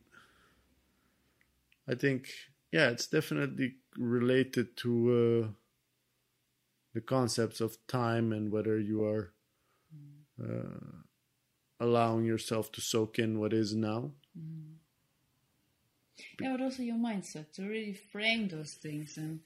I 1.88 1.94
think 1.96 2.28
yeah, 2.72 2.90
it's 2.90 3.08
definitely 3.08 3.76
related 3.98 4.76
to 4.78 4.92
uh, 5.12 5.48
the 6.94 7.02
concepts 7.02 7.62
of 7.62 7.78
time 7.88 8.34
and 8.34 8.52
whether 8.52 8.80
you 8.80 9.04
are 9.04 9.34
uh, 10.42 11.04
allowing 11.82 12.26
yourself 12.26 12.72
to 12.72 12.80
soak 12.80 13.20
in 13.20 13.40
what 13.40 13.52
is 13.52 13.76
now. 13.76 14.12
Mm-hmm. 14.38 14.74
Yeah, 16.40 16.52
but 16.52 16.62
also 16.62 16.84
your 16.84 16.96
mindset 16.96 17.52
to 17.54 17.64
really 17.64 17.94
frame 18.12 18.48
those 18.48 18.74
things. 18.74 19.18
And 19.18 19.40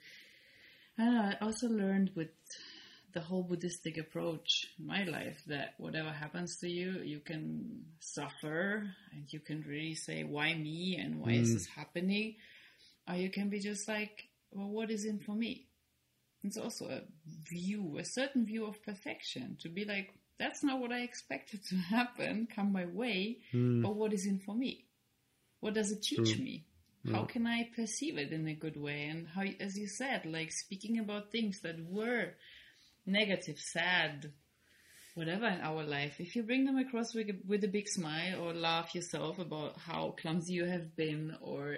I 0.98 1.06
don't 1.06 1.16
know, 1.16 1.22
I 1.22 1.46
also 1.46 1.68
learned 1.68 2.12
with 2.16 2.30
the 3.14 3.22
whole 3.22 3.44
Buddhistic 3.44 3.98
approach 3.98 4.68
in 4.78 4.86
my 4.86 5.06
life 5.06 5.42
that 5.48 5.76
whatever 5.78 6.12
happens 6.12 6.58
to 6.58 6.70
you, 6.70 7.00
you 7.02 7.22
can 7.22 7.86
suffer 8.00 8.86
and 9.14 9.32
you 9.32 9.40
can 9.40 9.64
really 9.66 9.96
say, 9.96 10.26
why 10.26 10.54
me 10.54 10.98
and 11.02 11.22
why 11.22 11.32
is 11.32 11.54
this 11.54 11.68
mm. 11.68 11.76
happening? 11.76 12.36
Or 13.10 13.16
you 13.16 13.32
can 13.32 13.50
be 13.50 13.60
just 13.60 13.88
like, 13.88 14.28
well, 14.52 14.68
what 14.68 14.92
is 14.92 15.06
in 15.06 15.20
for 15.20 15.32
me? 15.34 15.68
It's 16.44 16.58
also 16.58 16.90
a 16.90 17.02
view, 17.50 17.98
a 17.98 18.04
certain 18.04 18.46
view 18.46 18.66
of 18.66 18.84
perfection 18.84 19.58
to 19.62 19.70
be 19.70 19.86
like, 19.86 20.10
that's 20.40 20.64
not 20.64 20.80
what 20.80 20.92
I 20.92 21.00
expected 21.00 21.66
to 21.68 21.76
happen, 21.76 22.48
come 22.54 22.72
my 22.72 22.86
way, 22.86 23.40
hmm. 23.52 23.82
but 23.82 23.96
what 23.96 24.14
is 24.14 24.26
in 24.26 24.40
for 24.40 24.56
me? 24.56 24.86
What 25.60 25.74
does 25.74 25.92
it 25.92 26.04
teach 26.04 26.38
me? 26.38 26.66
Hmm. 27.06 27.14
How 27.14 27.24
can 27.24 27.48
I 27.48 27.70
perceive 27.76 28.18
it 28.18 28.32
in 28.32 28.48
a 28.48 28.54
good 28.54 28.78
way? 28.78 29.06
And 29.06 29.28
how, 29.28 29.44
as 29.60 29.78
you 29.78 29.88
said, 29.88 30.26
like 30.26 30.52
speaking 30.52 31.00
about 31.00 31.32
things 31.32 31.62
that 31.62 31.78
were 31.88 32.34
negative, 33.06 33.60
sad, 33.60 34.32
whatever 35.14 35.48
in 35.48 35.62
our 35.62 35.84
life, 35.84 36.20
if 36.20 36.36
you 36.36 36.44
bring 36.44 36.66
them 36.66 36.78
across 36.78 37.14
with 37.14 37.30
a, 37.30 37.38
with 37.48 37.64
a 37.64 37.70
big 37.70 37.88
smile 37.88 38.42
or 38.42 38.54
laugh 38.54 38.94
yourself 38.94 39.40
about 39.40 39.78
how 39.78 40.16
clumsy 40.20 40.54
you 40.54 40.66
have 40.66 40.96
been 40.96 41.36
or 41.42 41.78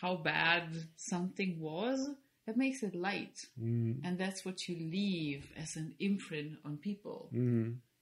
how 0.00 0.16
bad 0.16 0.64
something 0.96 1.60
was, 1.60 2.10
that 2.46 2.56
makes 2.56 2.82
it 2.82 2.94
light. 2.94 3.46
Hmm. 3.58 3.92
And 4.04 4.18
that's 4.18 4.44
what 4.44 4.68
you 4.68 4.74
leave 4.76 5.50
as 5.56 5.76
an 5.76 5.94
imprint 6.00 6.58
on 6.64 6.76
people. 6.76 7.28
So 7.32 7.38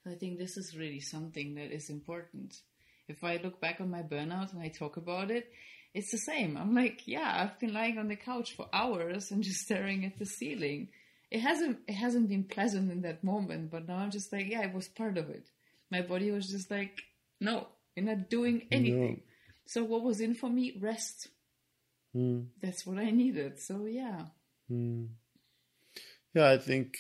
I 0.07 0.15
think 0.15 0.39
this 0.39 0.57
is 0.57 0.77
really 0.77 1.01
something 1.01 1.55
that 1.55 1.73
is 1.73 1.91
important. 1.91 2.57
If 3.09 3.23
I 3.25 3.41
look 3.43 3.61
back 3.61 3.81
on 3.81 3.91
my 3.91 4.03
burnout 4.03 4.53
and 4.53 4.63
I 4.63 4.69
talk 4.69 4.97
about 4.97 5.31
it, 5.31 5.51
it's 5.93 6.13
the 6.13 6.19
same. 6.19 6.57
I'm 6.57 6.75
like, 6.75 7.07
yeah, 7.07 7.33
I've 7.43 7.59
been 7.59 7.75
lying 7.75 7.99
on 7.99 8.09
the 8.09 8.17
couch 8.17 8.55
for 8.57 8.69
hours 8.73 9.31
and 9.31 9.43
just 9.49 9.61
staring 9.61 10.05
at 10.05 10.19
the 10.19 10.27
ceiling. 10.27 10.89
It 11.31 11.41
hasn't 11.41 11.79
it 11.87 11.95
hasn't 11.95 12.29
been 12.29 12.45
pleasant 12.45 12.91
in 12.91 13.03
that 13.03 13.23
moment, 13.23 13.71
but 13.71 13.87
now 13.87 13.97
I'm 13.97 14.11
just 14.11 14.33
like, 14.33 14.49
yeah, 14.49 14.63
it 14.63 14.75
was 14.75 14.89
part 14.89 15.17
of 15.17 15.31
it. 15.31 15.49
My 15.91 16.03
body 16.03 16.31
was 16.31 16.49
just 16.49 16.71
like, 16.71 17.03
no, 17.41 17.69
you're 17.95 18.07
not 18.07 18.31
doing 18.31 18.67
anything. 18.71 19.23
So 19.67 19.85
what 19.85 20.03
was 20.03 20.21
in 20.21 20.35
for 20.35 20.49
me? 20.49 20.77
Rest. 20.81 21.29
Mm. 22.17 22.47
That's 22.61 22.85
what 22.85 22.99
I 22.99 23.11
needed. 23.11 23.61
So 23.61 23.87
yeah. 23.87 24.27
Mm. 24.71 25.09
Yeah, 26.35 26.51
I 26.51 26.59
think 26.59 26.97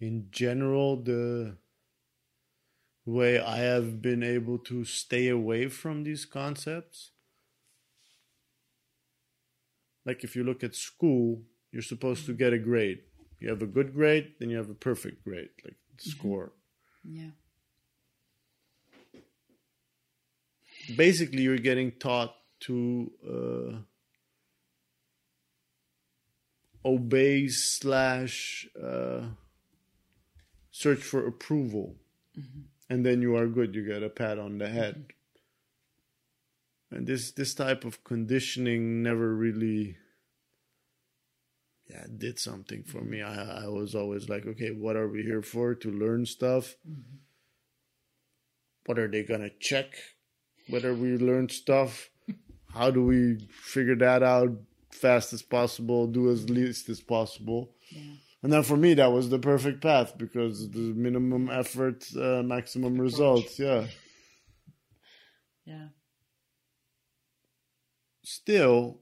in 0.00 0.28
general 0.30 0.96
the 0.96 1.56
way 3.04 3.38
I 3.38 3.58
have 3.58 4.00
been 4.00 4.22
able 4.22 4.58
to 4.58 4.84
stay 4.84 5.28
away 5.28 5.68
from 5.68 6.04
these 6.04 6.24
concepts. 6.24 7.10
Like 10.06 10.24
if 10.24 10.34
you 10.34 10.44
look 10.44 10.64
at 10.64 10.74
school, 10.74 11.42
you're 11.70 11.82
supposed 11.82 12.26
to 12.26 12.32
get 12.32 12.52
a 12.52 12.58
grade. 12.58 13.00
You 13.38 13.50
have 13.50 13.62
a 13.62 13.66
good 13.66 13.94
grade, 13.94 14.32
then 14.38 14.50
you 14.50 14.56
have 14.56 14.70
a 14.70 14.74
perfect 14.74 15.24
grade, 15.24 15.50
like 15.64 15.76
score. 15.98 16.52
Yeah. 17.04 17.30
Basically, 20.96 21.42
you're 21.42 21.58
getting 21.58 21.92
taught 21.92 22.34
to 22.60 23.10
uh, 23.26 23.78
obey 26.84 27.48
slash 27.48 28.68
uh, 28.82 29.22
search 30.70 31.00
for 31.00 31.26
approval, 31.26 31.96
mm-hmm. 32.38 32.60
and 32.88 33.04
then 33.04 33.22
you 33.22 33.36
are 33.36 33.46
good. 33.46 33.74
You 33.74 33.86
get 33.86 34.02
a 34.02 34.08
pat 34.08 34.38
on 34.38 34.58
the 34.58 34.68
head. 34.68 34.94
Mm-hmm. 34.94 35.16
And 36.92 37.06
this 37.06 37.32
this 37.32 37.54
type 37.54 37.84
of 37.84 38.02
conditioning 38.02 39.02
never 39.02 39.34
really 39.34 39.96
yeah 41.88 42.04
did 42.16 42.38
something 42.38 42.82
for 42.82 43.02
me. 43.02 43.22
I 43.22 43.64
I 43.64 43.68
was 43.68 43.94
always 43.94 44.28
like, 44.28 44.46
okay, 44.46 44.70
what 44.70 44.96
are 44.96 45.08
we 45.08 45.22
here 45.22 45.42
for? 45.42 45.74
To 45.74 45.90
learn 45.90 46.26
stuff. 46.26 46.76
Mm-hmm. 46.88 47.16
What 48.86 48.98
are 48.98 49.08
they 49.08 49.22
gonna 49.22 49.50
check? 49.60 49.94
Whether 50.68 50.94
we 50.94 51.16
learn 51.16 51.48
stuff. 51.48 52.10
How 52.74 52.90
do 52.90 53.04
we 53.04 53.48
figure 53.50 53.96
that 53.96 54.22
out 54.22 54.50
fast 54.90 55.32
as 55.32 55.42
possible? 55.42 56.06
Do 56.06 56.30
as 56.30 56.48
least 56.48 56.88
as 56.88 57.00
possible. 57.00 57.72
Yeah. 57.90 58.14
And 58.42 58.52
then 58.52 58.62
for 58.62 58.76
me, 58.76 58.94
that 58.94 59.12
was 59.12 59.28
the 59.28 59.38
perfect 59.38 59.82
path 59.82 60.16
because 60.16 60.70
the 60.70 60.78
minimum 60.78 61.50
effort, 61.50 62.06
uh, 62.16 62.42
maximum 62.42 62.98
results. 62.98 63.58
Yeah. 63.58 63.86
Yeah. 65.66 65.88
Still, 68.22 69.00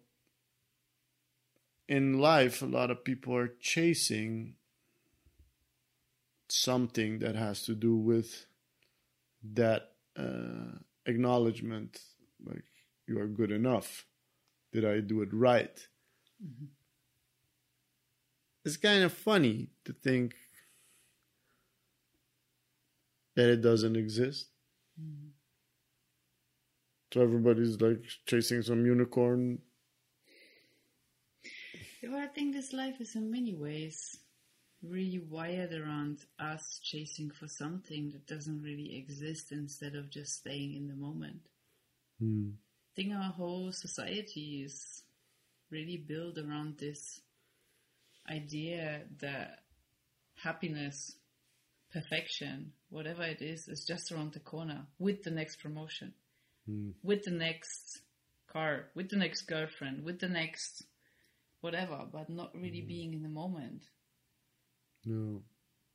in 1.89 2.19
life, 2.19 2.63
a 2.63 2.67
lot 2.67 2.91
of 2.91 3.05
people 3.05 3.37
are 3.37 3.55
chasing 3.61 4.55
something 6.49 7.21
that 7.21 7.37
has 7.37 7.63
to 7.65 7.75
do 7.75 7.95
with 7.95 8.47
that 9.55 9.93
uh, 10.17 10.79
acknowledgement 11.07 12.01
like, 12.45 12.65
you 13.07 13.21
are 13.21 13.29
good 13.29 13.53
enough. 13.53 14.07
Did 14.73 14.85
I 14.85 15.01
do 15.01 15.23
it 15.23 15.29
right? 15.33 15.79
It's 18.65 18.77
kind 18.77 19.05
of 19.05 19.13
funny 19.13 19.71
to 19.85 19.93
think 19.93 20.35
that 23.37 23.49
it 23.49 23.63
doesn't 23.63 23.97
exist. 23.97 24.49
So 27.13 27.23
everybody's 27.23 27.81
like 27.81 28.05
chasing 28.27 28.63
some 28.63 28.85
unicorn. 28.85 29.59
Well, 32.03 32.21
I 32.21 32.27
think 32.27 32.55
this 32.55 32.73
life 32.73 33.01
is 33.01 33.15
in 33.17 33.31
many 33.31 33.55
ways 33.55 34.19
really 34.83 35.19
wired 35.19 35.73
around 35.73 36.25
us 36.39 36.81
chasing 36.83 37.31
for 37.31 37.49
something 37.49 38.11
that 38.11 38.27
doesn't 38.27 38.63
really 38.63 38.97
exist 38.97 39.53
instead 39.53 39.95
of 39.95 40.11
just 40.11 40.35
staying 40.35 40.75
in 40.75 40.87
the 40.87 40.95
moment. 40.95 41.41
Hmm. 42.21 42.51
I 42.51 42.93
think 42.95 43.15
our 43.15 43.33
whole 43.33 43.73
society 43.73 44.63
is 44.65 45.03
really 45.71 45.97
built 45.97 46.39
around 46.39 46.79
this 46.79 47.21
idea 48.31 49.03
that 49.21 49.61
happiness, 50.43 51.17
perfection, 51.93 52.73
whatever 52.91 53.23
it 53.23 53.43
is, 53.43 53.69
is 53.69 53.85
just 53.87 54.13
around 54.13 54.33
the 54.33 54.41
corner 54.41 54.87
with 54.99 55.23
the 55.23 55.31
next 55.31 55.57
promotion, 55.57 56.15
hmm. 56.67 56.91
with 57.03 57.23
the 57.25 57.31
next 57.31 58.01
car, 58.53 58.87
with 58.95 59.11
the 59.11 59.17
next 59.17 59.43
girlfriend, 59.43 60.05
with 60.05 60.21
the 60.21 60.29
next 60.29 60.85
whatever, 61.61 62.05
but 62.11 62.31
not 62.31 62.55
really 62.55 62.81
hmm. 62.81 62.89
being 62.89 63.15
in 63.15 63.23
the 63.23 63.29
moment. 63.29 63.83
No. 65.05 65.43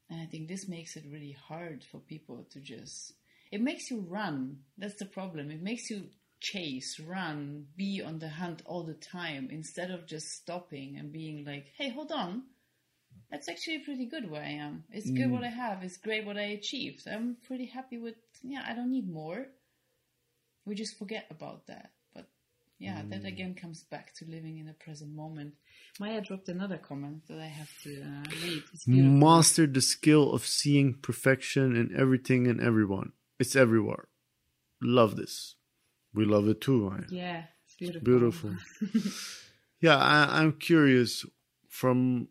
And 0.09 0.21
I 0.21 0.25
think 0.25 0.47
this 0.47 0.67
makes 0.67 0.95
it 0.95 1.05
really 1.09 1.35
hard 1.47 1.83
for 1.91 1.99
people 1.99 2.45
to 2.51 2.59
just. 2.59 3.13
It 3.51 3.61
makes 3.61 3.89
you 3.89 4.01
run. 4.01 4.57
That's 4.77 4.97
the 4.97 5.05
problem. 5.05 5.51
It 5.51 5.61
makes 5.61 5.89
you 5.89 6.07
chase, 6.43 6.99
run, 6.99 7.65
be 7.77 8.03
on 8.05 8.19
the 8.19 8.29
hunt 8.29 8.61
all 8.65 8.83
the 8.83 8.93
time 8.93 9.47
instead 9.49 9.89
of 9.89 10.05
just 10.05 10.29
stopping 10.29 10.97
and 10.99 11.11
being 11.11 11.45
like, 11.45 11.67
hey, 11.77 11.89
hold 11.89 12.11
on. 12.11 12.43
That's 13.31 13.49
actually 13.49 13.79
pretty 13.79 14.05
good 14.05 14.29
where 14.29 14.43
I 14.43 14.49
am. 14.49 14.83
It's 14.91 15.09
good 15.09 15.31
what 15.31 15.43
I 15.43 15.49
have. 15.49 15.81
It's 15.81 15.97
great 15.97 16.25
what 16.25 16.37
I 16.37 16.57
achieved. 16.59 17.07
I'm 17.07 17.37
pretty 17.47 17.65
happy 17.65 17.97
with, 17.97 18.15
yeah, 18.43 18.63
I 18.67 18.75
don't 18.75 18.91
need 18.91 19.09
more. 19.09 19.47
We 20.65 20.75
just 20.75 20.99
forget 20.99 21.25
about 21.31 21.65
that. 21.67 21.91
But 22.13 22.27
yeah, 22.77 23.01
that 23.09 23.25
again 23.25 23.55
comes 23.55 23.83
back 23.83 24.13
to 24.15 24.25
living 24.25 24.59
in 24.59 24.67
the 24.67 24.73
present 24.73 25.15
moment. 25.15 25.53
Maya 25.99 26.21
dropped 26.21 26.49
another 26.49 26.77
comment 26.77 27.27
that 27.27 27.39
I 27.39 27.47
have 27.47 27.69
to 27.83 28.01
uh, 28.01 28.23
read. 28.43 28.63
Master 28.85 29.65
the 29.65 29.81
skill 29.81 30.31
of 30.33 30.45
seeing 30.45 30.95
perfection 31.01 31.75
in 31.75 31.99
everything 31.99 32.47
and 32.47 32.61
everyone. 32.61 33.13
It's 33.39 33.55
everywhere. 33.55 34.09
Love 34.81 35.15
this. 35.15 35.55
We 36.13 36.25
love 36.25 36.47
it 36.47 36.61
too. 36.61 36.89
Maya. 36.89 37.03
Yeah, 37.09 37.43
it's 37.65 37.75
beautiful. 37.75 38.05
Beautiful. 38.05 38.51
yeah, 39.81 39.97
I, 39.97 40.39
I'm 40.41 40.53
curious 40.53 41.25
from 41.67 42.27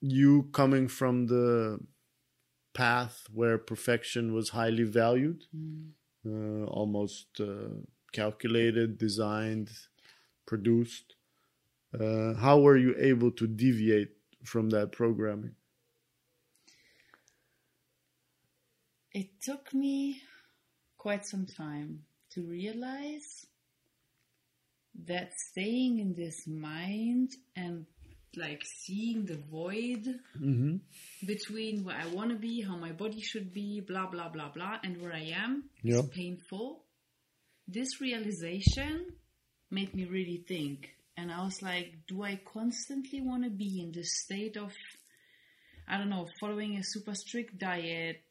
you 0.00 0.48
coming 0.52 0.88
from 0.88 1.26
the 1.26 1.78
path 2.74 3.24
where 3.32 3.58
perfection 3.58 4.34
was 4.34 4.50
highly 4.50 4.84
valued, 4.84 5.44
uh, 6.26 6.64
almost 6.64 7.40
uh, 7.40 7.68
calculated, 8.12 8.98
designed, 8.98 9.70
produced. 10.46 11.14
Uh, 11.98 12.34
how 12.34 12.58
were 12.58 12.76
you 12.76 12.94
able 12.98 13.30
to 13.30 13.46
deviate 13.46 14.12
from 14.44 14.70
that 14.70 14.90
programming? 14.92 15.54
It 19.12 19.40
took 19.42 19.74
me 19.74 20.22
quite 20.96 21.26
some 21.26 21.46
time 21.46 22.04
to 22.34 22.42
realize 22.42 23.46
that 25.06 25.32
staying 25.50 25.98
in 25.98 26.14
this 26.14 26.46
mind 26.46 27.30
and 27.56 27.86
like 28.36 28.62
seeing 28.64 29.24
the 29.26 29.38
void 29.50 30.06
Mm-hmm. 30.40 30.76
between 31.26 31.84
where 31.84 31.96
I 31.96 32.06
want 32.06 32.30
to 32.30 32.36
be, 32.36 32.62
how 32.62 32.76
my 32.76 32.92
body 32.92 33.20
should 33.20 33.52
be, 33.52 33.80
blah, 33.80 34.06
blah, 34.10 34.28
blah, 34.30 34.50
blah, 34.50 34.78
and 34.82 35.00
where 35.00 35.12
I 35.12 35.30
am 35.34 35.64
Yeah. 35.82 35.98
is 36.00 36.06
painful. 36.10 36.84
This 37.68 38.00
realization 38.00 39.06
made 39.70 39.94
me 39.94 40.04
really 40.06 40.44
think. 40.48 40.88
And 41.16 41.30
I 41.30 41.44
was 41.44 41.60
like, 41.62 41.94
do 42.08 42.22
I 42.24 42.40
constantly 42.44 43.20
want 43.20 43.44
to 43.44 43.50
be 43.50 43.80
in 43.82 43.92
this 43.92 44.18
state 44.24 44.56
of, 44.56 44.72
I 45.86 45.98
don't 45.98 46.10
know, 46.10 46.26
following 46.40 46.76
a 46.76 46.82
super 46.82 47.14
strict 47.14 47.58
diet, 47.58 48.24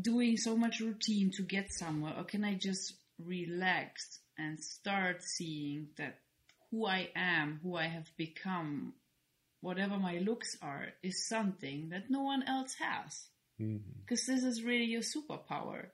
doing 0.00 0.36
so 0.36 0.56
much 0.56 0.80
routine 0.80 1.30
to 1.36 1.42
get 1.42 1.72
somewhere, 1.72 2.14
or 2.16 2.24
can 2.24 2.44
I 2.44 2.54
just 2.54 2.94
relax 3.18 4.20
and 4.38 4.58
start 4.58 5.22
seeing 5.22 5.88
that 5.96 6.18
who 6.70 6.86
I 6.86 7.10
am, 7.14 7.60
who 7.62 7.76
I 7.76 7.86
have 7.86 8.10
become, 8.16 8.94
whatever 9.60 9.98
my 9.98 10.18
looks 10.18 10.56
are, 10.60 10.88
is 11.02 11.26
something 11.26 11.90
that 11.90 12.10
no 12.10 12.22
one 12.22 12.42
else 12.42 12.74
has? 12.80 13.26
Mm-hmm. 13.60 14.00
Because 14.00 14.26
this 14.26 14.42
is 14.42 14.62
really 14.62 14.84
your 14.84 15.02
superpower. 15.02 15.86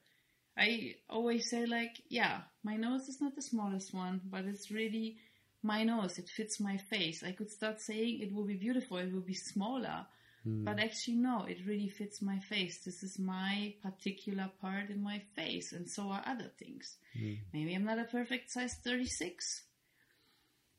I 0.57 0.97
always 1.09 1.49
say, 1.49 1.67
like, 1.67 2.03
yeah, 2.09 2.41
my 2.63 2.77
nose 2.77 3.09
is 3.09 3.21
not 3.21 3.35
the 3.35 3.43
smallest 3.43 3.95
one, 3.95 4.21
but 4.31 4.45
it's 4.45 4.71
really 4.71 5.17
my 5.63 5.85
nose. 5.85 6.19
It 6.19 6.29
fits 6.29 6.61
my 6.61 6.77
face. 6.77 7.23
I 7.23 7.33
could 7.33 7.51
start 7.51 7.81
saying 7.81 8.21
it 8.21 8.35
will 8.35 8.45
be 8.45 8.57
beautiful, 8.57 8.99
it 8.99 9.13
will 9.13 9.21
be 9.21 9.35
smaller. 9.35 10.07
Hmm. 10.45 10.65
But 10.65 10.81
actually, 10.81 11.17
no, 11.17 11.45
it 11.45 11.59
really 11.67 11.89
fits 11.89 12.21
my 12.21 12.39
face. 12.39 12.85
This 12.85 13.03
is 13.03 13.19
my 13.19 13.75
particular 13.83 14.51
part 14.61 14.91
in 14.91 15.03
my 15.03 15.23
face, 15.35 15.73
and 15.73 15.89
so 15.89 16.09
are 16.09 16.23
other 16.27 16.51
things. 16.59 16.97
Hmm. 17.17 17.35
Maybe 17.53 17.75
I'm 17.75 17.85
not 17.85 17.99
a 17.99 18.05
perfect 18.05 18.51
size 18.51 18.75
36. 18.85 19.63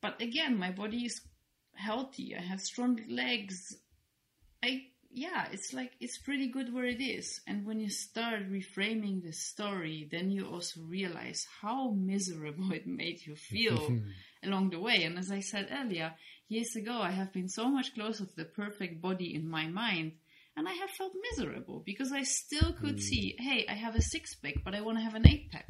But 0.01 0.21
again, 0.21 0.57
my 0.57 0.71
body 0.71 1.05
is 1.05 1.21
healthy. 1.75 2.35
I 2.35 2.41
have 2.41 2.61
strong 2.61 2.99
legs. 3.07 3.77
I 4.61 4.87
yeah, 5.13 5.47
it's 5.51 5.73
like 5.73 5.91
it's 5.99 6.17
pretty 6.17 6.47
good 6.47 6.73
where 6.73 6.85
it 6.85 7.01
is. 7.01 7.39
And 7.47 7.65
when 7.65 7.79
you 7.79 7.89
start 7.89 8.51
reframing 8.51 9.23
the 9.23 9.31
story, 9.31 10.07
then 10.11 10.31
you 10.31 10.45
also 10.45 10.81
realize 10.81 11.47
how 11.61 11.91
miserable 11.91 12.71
it 12.79 12.87
made 12.87 13.25
you 13.25 13.35
feel 13.35 13.99
along 14.45 14.69
the 14.71 14.79
way. 14.79 15.03
And 15.03 15.17
as 15.17 15.31
I 15.31 15.39
said 15.39 15.69
earlier, 15.71 16.13
years 16.47 16.75
ago 16.75 16.93
I 17.01 17.11
have 17.11 17.31
been 17.33 17.49
so 17.49 17.69
much 17.69 17.93
closer 17.93 18.25
to 18.25 18.35
the 18.35 18.45
perfect 18.45 19.01
body 19.01 19.33
in 19.33 19.49
my 19.49 19.67
mind. 19.67 20.13
And 20.55 20.67
I 20.67 20.73
have 20.73 20.91
felt 20.91 21.13
miserable 21.31 21.81
because 21.83 22.11
I 22.11 22.21
still 22.23 22.73
could 22.73 22.99
see, 23.01 23.35
hey, 23.39 23.65
I 23.67 23.73
have 23.73 23.95
a 23.95 24.01
six 24.01 24.35
pack, 24.35 24.55
but 24.63 24.75
I 24.75 24.81
want 24.81 24.99
to 24.99 25.03
have 25.03 25.15
an 25.15 25.27
eight 25.27 25.51
pack. 25.51 25.67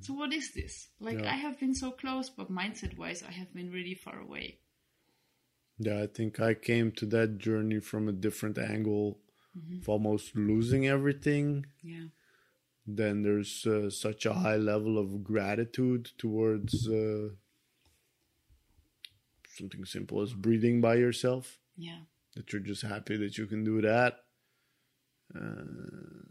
So 0.00 0.14
what 0.14 0.32
is 0.32 0.52
this? 0.54 0.88
Like 1.00 1.20
Yeah. 1.20 1.32
I 1.32 1.36
have 1.36 1.58
been 1.60 1.74
so 1.74 1.92
close, 1.92 2.28
but 2.30 2.50
mindset 2.50 2.96
wise, 2.98 3.22
I 3.22 3.30
have 3.32 3.54
been 3.54 3.70
really 3.70 3.94
far 3.94 4.18
away. 4.18 4.58
Yeah, 5.78 6.02
I 6.02 6.06
think 6.06 6.40
I 6.40 6.54
came 6.54 6.92
to 6.92 7.06
that 7.06 7.38
journey 7.38 7.80
from 7.80 8.08
a 8.08 8.12
different 8.12 8.58
angle 8.58 9.18
of 9.80 9.88
almost 9.88 10.34
losing 10.36 10.86
everything. 10.88 11.66
Yeah. 11.82 12.06
Then 12.86 13.22
there's 13.22 13.66
uh, 13.66 13.90
such 13.90 14.26
a 14.26 14.32
high 14.32 14.56
level 14.56 14.98
of 14.98 15.22
gratitude 15.22 16.10
towards 16.18 16.88
uh, 16.88 17.28
something 19.56 19.84
simple 19.84 20.20
as 20.22 20.32
breathing 20.34 20.80
by 20.80 20.94
yourself 20.96 21.58
Yeah. 21.76 22.00
that 22.34 22.52
you're 22.52 22.62
just 22.62 22.82
happy 22.82 23.16
that 23.18 23.36
you 23.38 23.46
can 23.46 23.64
do 23.64 23.80
that. 23.82 24.24
Uh, 25.34 26.28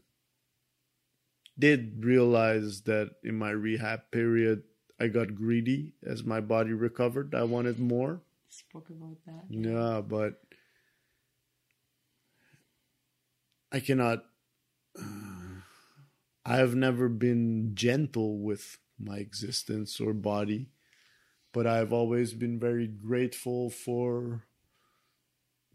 did 1.57 2.03
realize 2.03 2.81
that 2.83 3.11
in 3.23 3.35
my 3.35 3.51
rehab 3.51 4.09
period, 4.11 4.63
I 4.99 5.07
got 5.07 5.35
greedy 5.35 5.93
as 6.03 6.23
my 6.23 6.39
body 6.41 6.73
recovered. 6.73 7.33
I 7.35 7.43
wanted 7.43 7.79
more. 7.79 8.21
Spoke 8.49 8.89
about 8.89 9.17
that. 9.25 9.45
Yeah, 9.49 10.01
but 10.01 10.41
I 13.71 13.79
cannot. 13.79 14.25
Uh, 14.99 15.61
I 16.45 16.57
have 16.57 16.75
never 16.75 17.07
been 17.07 17.71
gentle 17.75 18.39
with 18.39 18.77
my 18.99 19.17
existence 19.17 19.99
or 20.01 20.13
body, 20.13 20.69
but 21.53 21.67
I've 21.67 21.93
always 21.93 22.33
been 22.33 22.59
very 22.59 22.87
grateful 22.87 23.69
for 23.69 24.43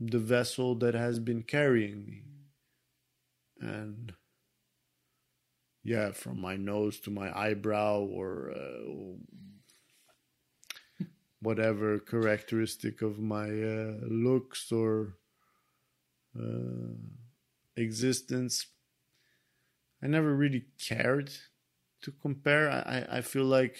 the 0.00 0.18
vessel 0.18 0.74
that 0.74 0.94
has 0.94 1.18
been 1.18 1.42
carrying 1.42 2.06
me. 2.06 2.22
And 3.60 4.14
yeah, 5.82 6.10
from 6.12 6.40
my 6.40 6.56
nose 6.56 6.98
to 7.00 7.10
my 7.10 7.36
eyebrow 7.36 8.00
or 8.00 8.50
uh, 8.50 9.16
whatever 11.40 11.98
characteristic 11.98 13.00
of 13.02 13.18
my 13.18 13.48
uh, 13.48 13.94
looks 14.08 14.70
or 14.72 15.14
uh, 16.38 16.94
existence. 17.76 18.66
I 20.02 20.06
never 20.06 20.34
really 20.34 20.66
cared 20.78 21.32
to 22.02 22.12
compare. 22.12 22.70
I, 22.70 22.78
I- 22.80 23.16
I 23.18 23.20
feel 23.20 23.44
like 23.44 23.78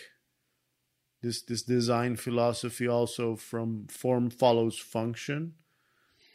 this 1.27 1.43
this 1.43 1.63
design 1.63 2.17
philosophy 2.17 2.87
also 2.87 3.37
from 3.37 3.87
form 3.89 4.31
follows 4.31 4.79
function. 4.79 5.55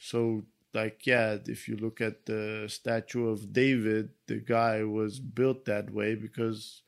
So 0.01 0.43
like 0.73 1.07
yeah, 1.07 1.37
if 1.45 1.67
you 1.67 1.77
look 1.77 2.01
at 2.01 2.25
the 2.25 2.67
statue 2.67 3.27
of 3.29 3.53
David, 3.53 4.09
the 4.27 4.39
guy 4.39 4.83
was 4.83 5.19
built 5.19 5.65
that 5.65 5.91
way 5.91 6.15
because 6.15 6.83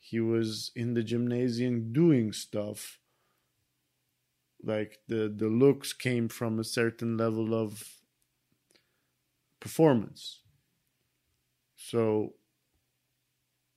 he 0.00 0.20
was 0.20 0.72
in 0.74 0.94
the 0.94 1.02
gymnasium 1.02 1.92
doing 1.92 2.32
stuff 2.32 2.98
like 4.62 4.98
the 5.08 5.32
the 5.34 5.48
looks 5.48 5.92
came 5.92 6.28
from 6.28 6.58
a 6.58 6.64
certain 6.64 7.16
level 7.16 7.54
of 7.54 8.00
performance 9.60 10.40
so 11.76 12.34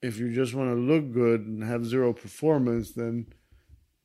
if 0.01 0.17
you 0.17 0.33
just 0.33 0.53
want 0.53 0.69
to 0.69 0.75
look 0.75 1.11
good 1.11 1.41
and 1.41 1.63
have 1.63 1.85
zero 1.85 2.13
performance 2.13 2.91
then 2.91 3.25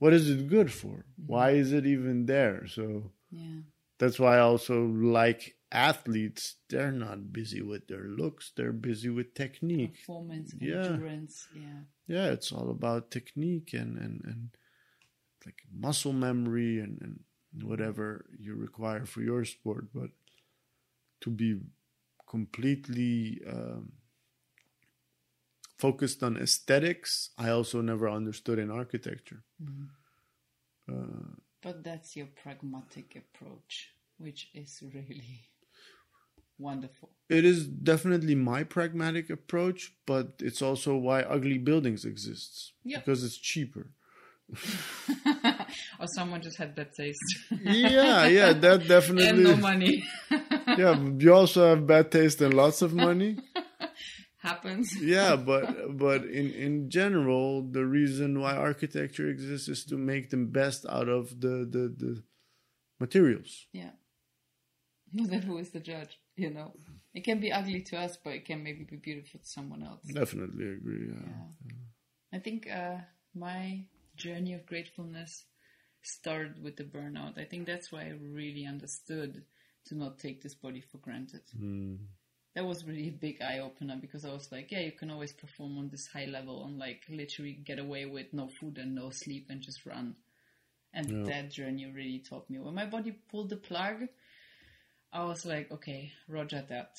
what 0.03 0.13
is 0.19 0.29
it 0.35 0.49
good 0.49 0.71
for 0.81 1.05
why 1.33 1.51
is 1.63 1.73
it 1.79 1.87
even 1.87 2.27
there 2.27 2.67
so 2.67 2.87
Yeah. 3.31 3.61
that's 4.01 4.19
why 4.23 4.33
i 4.37 4.41
also 4.53 4.77
like 5.19 5.43
athletes 5.71 6.43
they're 6.69 6.99
not 7.07 7.33
busy 7.33 7.63
with 7.63 7.87
their 7.87 8.07
looks 8.21 8.45
they're 8.57 8.79
busy 8.91 9.11
with 9.19 9.29
technique 9.45 9.95
Performance, 10.01 10.49
Yeah. 10.61 10.89
endurance. 10.93 11.35
Yeah. 11.65 11.81
yeah 12.15 12.27
it's 12.35 12.51
all 12.57 12.69
about 12.79 13.11
technique 13.19 13.71
and 13.81 13.93
and, 14.05 14.17
and 14.31 14.43
like 15.47 15.61
muscle 15.87 16.13
memory 16.27 16.73
and, 16.85 16.95
and 17.05 17.17
whatever 17.71 18.07
you 18.45 18.53
require 18.67 19.05
for 19.13 19.23
your 19.31 19.45
sport 19.57 19.85
but 19.95 20.11
to 21.23 21.31
be 21.31 21.51
completely 22.35 23.41
um, 23.55 23.93
focused 25.85 26.21
on 26.27 26.33
aesthetics 26.47 27.11
i 27.45 27.49
also 27.57 27.79
never 27.91 28.07
understood 28.19 28.59
in 28.65 28.71
architecture 28.83 29.41
uh, 30.93 31.29
But 31.63 31.77
that's 31.85 32.17
your 32.19 32.27
pragmatic 32.43 33.09
approach, 33.23 33.75
which 34.19 34.41
is 34.63 34.71
really 34.95 35.41
wonderful. 36.69 37.09
it 37.29 37.45
is 37.53 37.67
definitely 37.93 38.35
my 38.35 38.61
pragmatic 38.77 39.27
approach 39.31 39.81
but 40.07 40.27
it's 40.49 40.63
also 40.69 40.91
why 41.07 41.19
ugly 41.37 41.59
buildings 41.59 42.05
exists 42.05 42.73
Yeah. 42.85 42.99
because 42.99 43.25
it's 43.27 43.39
cheaper 43.51 43.85
or 46.01 46.07
someone 46.19 46.41
just 46.43 46.59
had 46.59 46.75
that 46.77 46.91
taste. 46.95 47.29
yeah 47.63 48.27
yeah 48.39 48.53
that 48.65 48.81
definitely 48.97 49.29
and 49.29 49.45
no 49.45 49.57
money. 49.57 49.95
yeah, 50.83 50.95
you 51.23 51.33
also 51.41 51.61
have 51.71 51.87
bad 51.87 52.11
taste 52.11 52.41
and 52.45 52.55
lots 52.55 52.83
of 52.83 52.93
money. 52.95 53.33
Happens. 54.43 54.97
Yeah, 55.01 55.37
but 55.37 55.97
but 55.97 56.25
in 56.25 56.51
in 56.51 56.91
general, 56.91 57.63
the 57.63 57.87
reason 57.87 58.41
why 58.41 58.57
architecture 58.57 59.29
exists 59.29 59.69
is 59.69 59.85
to 59.87 59.97
make 59.97 60.31
the 60.31 60.37
best 60.37 60.85
out 60.89 61.09
of 61.09 61.41
the 61.41 61.65
the, 61.75 61.85
the 61.97 62.23
materials. 62.99 63.67
Yeah. 63.73 63.95
Then 65.13 65.43
who 65.49 65.59
is 65.59 65.71
the 65.71 65.81
judge? 65.81 66.19
You 66.37 66.51
know, 66.51 66.73
it 67.15 67.23
can 67.23 67.39
be 67.39 67.53
ugly 67.53 67.83
to 67.83 67.99
us, 67.99 68.19
but 68.23 68.35
it 68.35 68.45
can 68.45 68.65
maybe 68.65 68.85
be 68.85 68.97
beautiful 68.97 69.39
to 69.41 69.47
someone 69.47 69.83
else. 69.85 70.03
Definitely 70.13 70.73
agree. 70.73 71.09
Yeah. 71.09 71.33
Yeah. 71.67 71.83
I 72.33 72.39
think 72.41 72.69
uh, 72.69 72.99
my 73.35 73.85
journey 74.17 74.55
of 74.55 74.67
gratefulness 74.67 75.45
started 76.03 76.63
with 76.63 76.77
the 76.77 76.85
burnout. 76.85 77.39
I 77.39 77.45
think 77.45 77.67
that's 77.67 77.93
why 77.93 78.03
I 78.03 78.15
really 78.21 78.67
understood 78.67 79.45
to 79.87 79.95
not 79.95 80.19
take 80.19 80.43
this 80.43 80.55
body 80.55 80.81
for 80.81 80.99
granted. 80.99 81.43
Mm. 81.57 81.99
That 82.55 82.67
was 82.67 82.85
really 82.85 83.09
a 83.09 83.13
big 83.13 83.41
eye 83.41 83.61
opener 83.61 83.97
because 84.01 84.25
I 84.27 84.33
was 84.33 84.53
like, 84.53 84.71
yeah, 84.71 84.81
you 84.81 84.93
can 84.93 85.11
always 85.11 85.33
perform 85.33 85.79
on 85.79 85.89
this 85.89 86.07
high 86.07 86.27
level 86.27 86.65
and 86.67 86.79
like 86.79 87.03
literally 87.09 87.55
get 87.55 87.79
away 87.79 88.05
with 88.05 88.27
no 88.33 88.49
food 88.49 88.77
and 88.79 88.95
no 88.95 89.09
sleep 89.11 89.47
and 89.49 89.63
just 89.63 89.87
run. 89.87 90.17
And 90.93 91.11
Yeah. 91.11 91.25
that 91.25 91.51
journey 91.51 91.87
really 91.87 92.19
taught 92.19 92.51
me. 92.51 92.59
When 92.59 92.75
my 92.75 92.85
body 92.85 93.13
pulled 93.13 93.49
the 93.49 93.57
plug, 93.57 94.07
I 95.13 95.25
was 95.25 95.47
like, 95.47 95.71
okay, 95.73 96.13
Roger 96.29 96.63
that. 96.69 96.97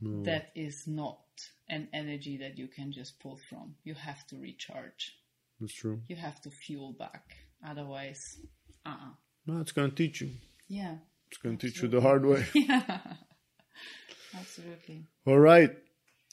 No. 0.00 0.24
That 0.24 0.50
is 0.54 0.86
not 0.86 1.20
an 1.68 1.88
energy 1.92 2.36
that 2.38 2.58
you 2.58 2.66
can 2.68 2.92
just 2.92 3.18
pull 3.20 3.38
from. 3.48 3.76
You 3.84 3.94
have 3.94 4.26
to 4.26 4.36
recharge. 4.36 5.16
That's 5.60 5.74
true. 5.74 6.02
You 6.08 6.16
have 6.16 6.40
to 6.42 6.50
fuel 6.50 6.92
back. 6.92 7.36
Otherwise, 7.66 8.38
uh 8.84 8.90
uh 8.90 9.14
No, 9.46 9.60
it's 9.60 9.72
gonna 9.72 9.90
teach 9.90 10.20
you. 10.20 10.32
Yeah. 10.68 10.96
It's 11.28 11.38
gonna 11.38 11.56
teach 11.56 11.80
you 11.82 11.88
the 11.88 12.00
hard 12.00 12.26
way. 12.26 12.44
Yeah. 12.52 13.00
Absolutely. 14.38 15.04
All 15.26 15.38
right, 15.38 15.70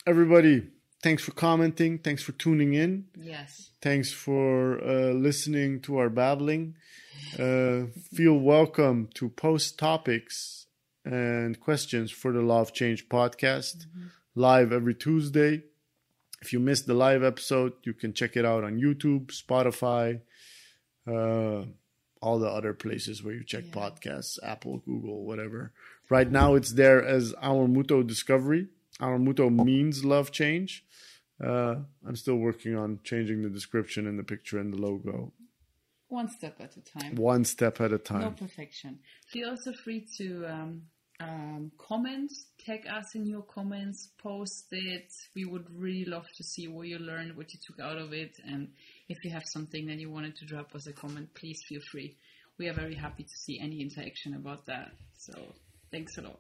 everybody. 0.08 0.68
Thanks 1.02 1.24
for 1.24 1.32
commenting. 1.32 2.00
Thanks 2.00 2.24
for 2.24 2.34
tuning 2.34 2.74
in. 2.74 3.06
Yes. 3.18 3.70
Thanks 3.82 4.12
for 4.12 4.82
uh, 4.84 5.12
listening 5.14 5.80
to 5.82 5.98
our 5.98 6.10
babbling. 6.10 6.76
Uh, 7.38 7.86
feel 8.14 8.38
welcome 8.38 9.08
to 9.14 9.30
post 9.30 9.78
topics 9.80 10.66
and 11.06 11.60
questions 11.60 12.12
for 12.12 12.32
the 12.34 12.42
Law 12.42 12.62
of 12.62 12.74
Change 12.74 13.08
podcast 13.08 13.86
live 14.36 14.74
every 14.74 14.94
Tuesday. 14.96 15.64
If 16.42 16.54
you 16.54 16.60
missed 16.60 16.88
the 16.88 16.94
live 16.94 17.24
episode, 17.24 17.74
you 17.84 17.94
can 17.94 18.14
check 18.14 18.36
it 18.38 18.46
out 18.46 18.64
on 18.64 18.80
YouTube, 18.80 19.28
Spotify, 19.28 20.22
uh, 21.08 21.66
all 22.22 22.40
the 22.40 22.48
other 22.50 22.74
places 22.74 23.24
where 23.24 23.34
you 23.34 23.44
check 23.44 23.66
Yeah. 23.68 23.74
podcasts, 23.74 24.38
Apple, 24.44 24.80
Google, 24.80 25.26
whatever. 25.26 25.72
Right 26.10 26.30
now, 26.32 26.56
it's 26.56 26.74
there 26.74 27.04
as 27.04 27.36
Our 27.42 27.68
Muto 27.68 28.06
Discovery. 28.06 28.68
Our 29.00 29.18
Muto 29.20 29.50
means 29.52 30.04
love 30.04 30.32
change. 30.32 30.84
Uh, 31.44 31.76
I'm 32.06 32.16
still 32.16 32.36
working 32.36 32.76
on 32.76 33.00
changing 33.04 33.44
the 33.44 33.50
description 33.50 34.08
and 34.08 34.18
the 34.18 34.24
picture 34.24 34.60
and 34.60 34.74
the 34.74 34.78
logo 34.78 35.32
One 36.10 36.28
step 36.30 36.60
at 36.60 36.76
a 36.76 36.82
time. 36.82 37.16
one 37.16 37.46
step 37.46 37.80
at 37.80 37.94
a 37.94 37.98
time. 37.98 38.22
No 38.22 38.32
perfection. 38.32 39.00
Feel 39.28 39.52
also 39.52 39.72
free 39.72 40.06
to 40.18 40.46
um, 40.48 40.82
um, 41.22 41.72
comment, 41.78 42.32
tag 42.66 42.88
us 42.88 43.16
in 43.16 43.26
your 43.26 43.44
comments, 43.44 44.10
post 44.18 44.66
it. 44.72 45.14
We 45.36 45.46
would 45.46 45.68
really 45.74 46.06
love 46.06 46.26
to 46.38 46.44
see 46.44 46.68
what 46.68 46.88
you 46.88 46.98
learned, 46.98 47.38
what 47.38 47.54
you 47.54 47.60
took 47.66 47.80
out 47.80 47.98
of 47.98 48.12
it, 48.14 48.36
and 48.46 48.70
if 49.08 49.24
you 49.24 49.32
have 49.32 49.44
something 49.46 49.86
that 49.88 49.98
you 50.00 50.10
wanted 50.10 50.36
to 50.38 50.46
drop 50.46 50.74
us 50.76 50.88
a 50.88 50.94
comment, 50.94 51.34
please 51.36 51.62
feel 51.70 51.82
free. 51.92 52.18
We 52.58 52.68
are 52.68 52.74
very 52.74 52.96
happy 52.96 53.24
to 53.24 53.36
see 53.38 53.60
any 53.62 53.80
interaction 53.82 54.34
about 54.34 54.66
that. 54.66 54.92
So 55.18 55.34
thanks 55.92 56.18
a 56.18 56.22
lot. 56.22 56.40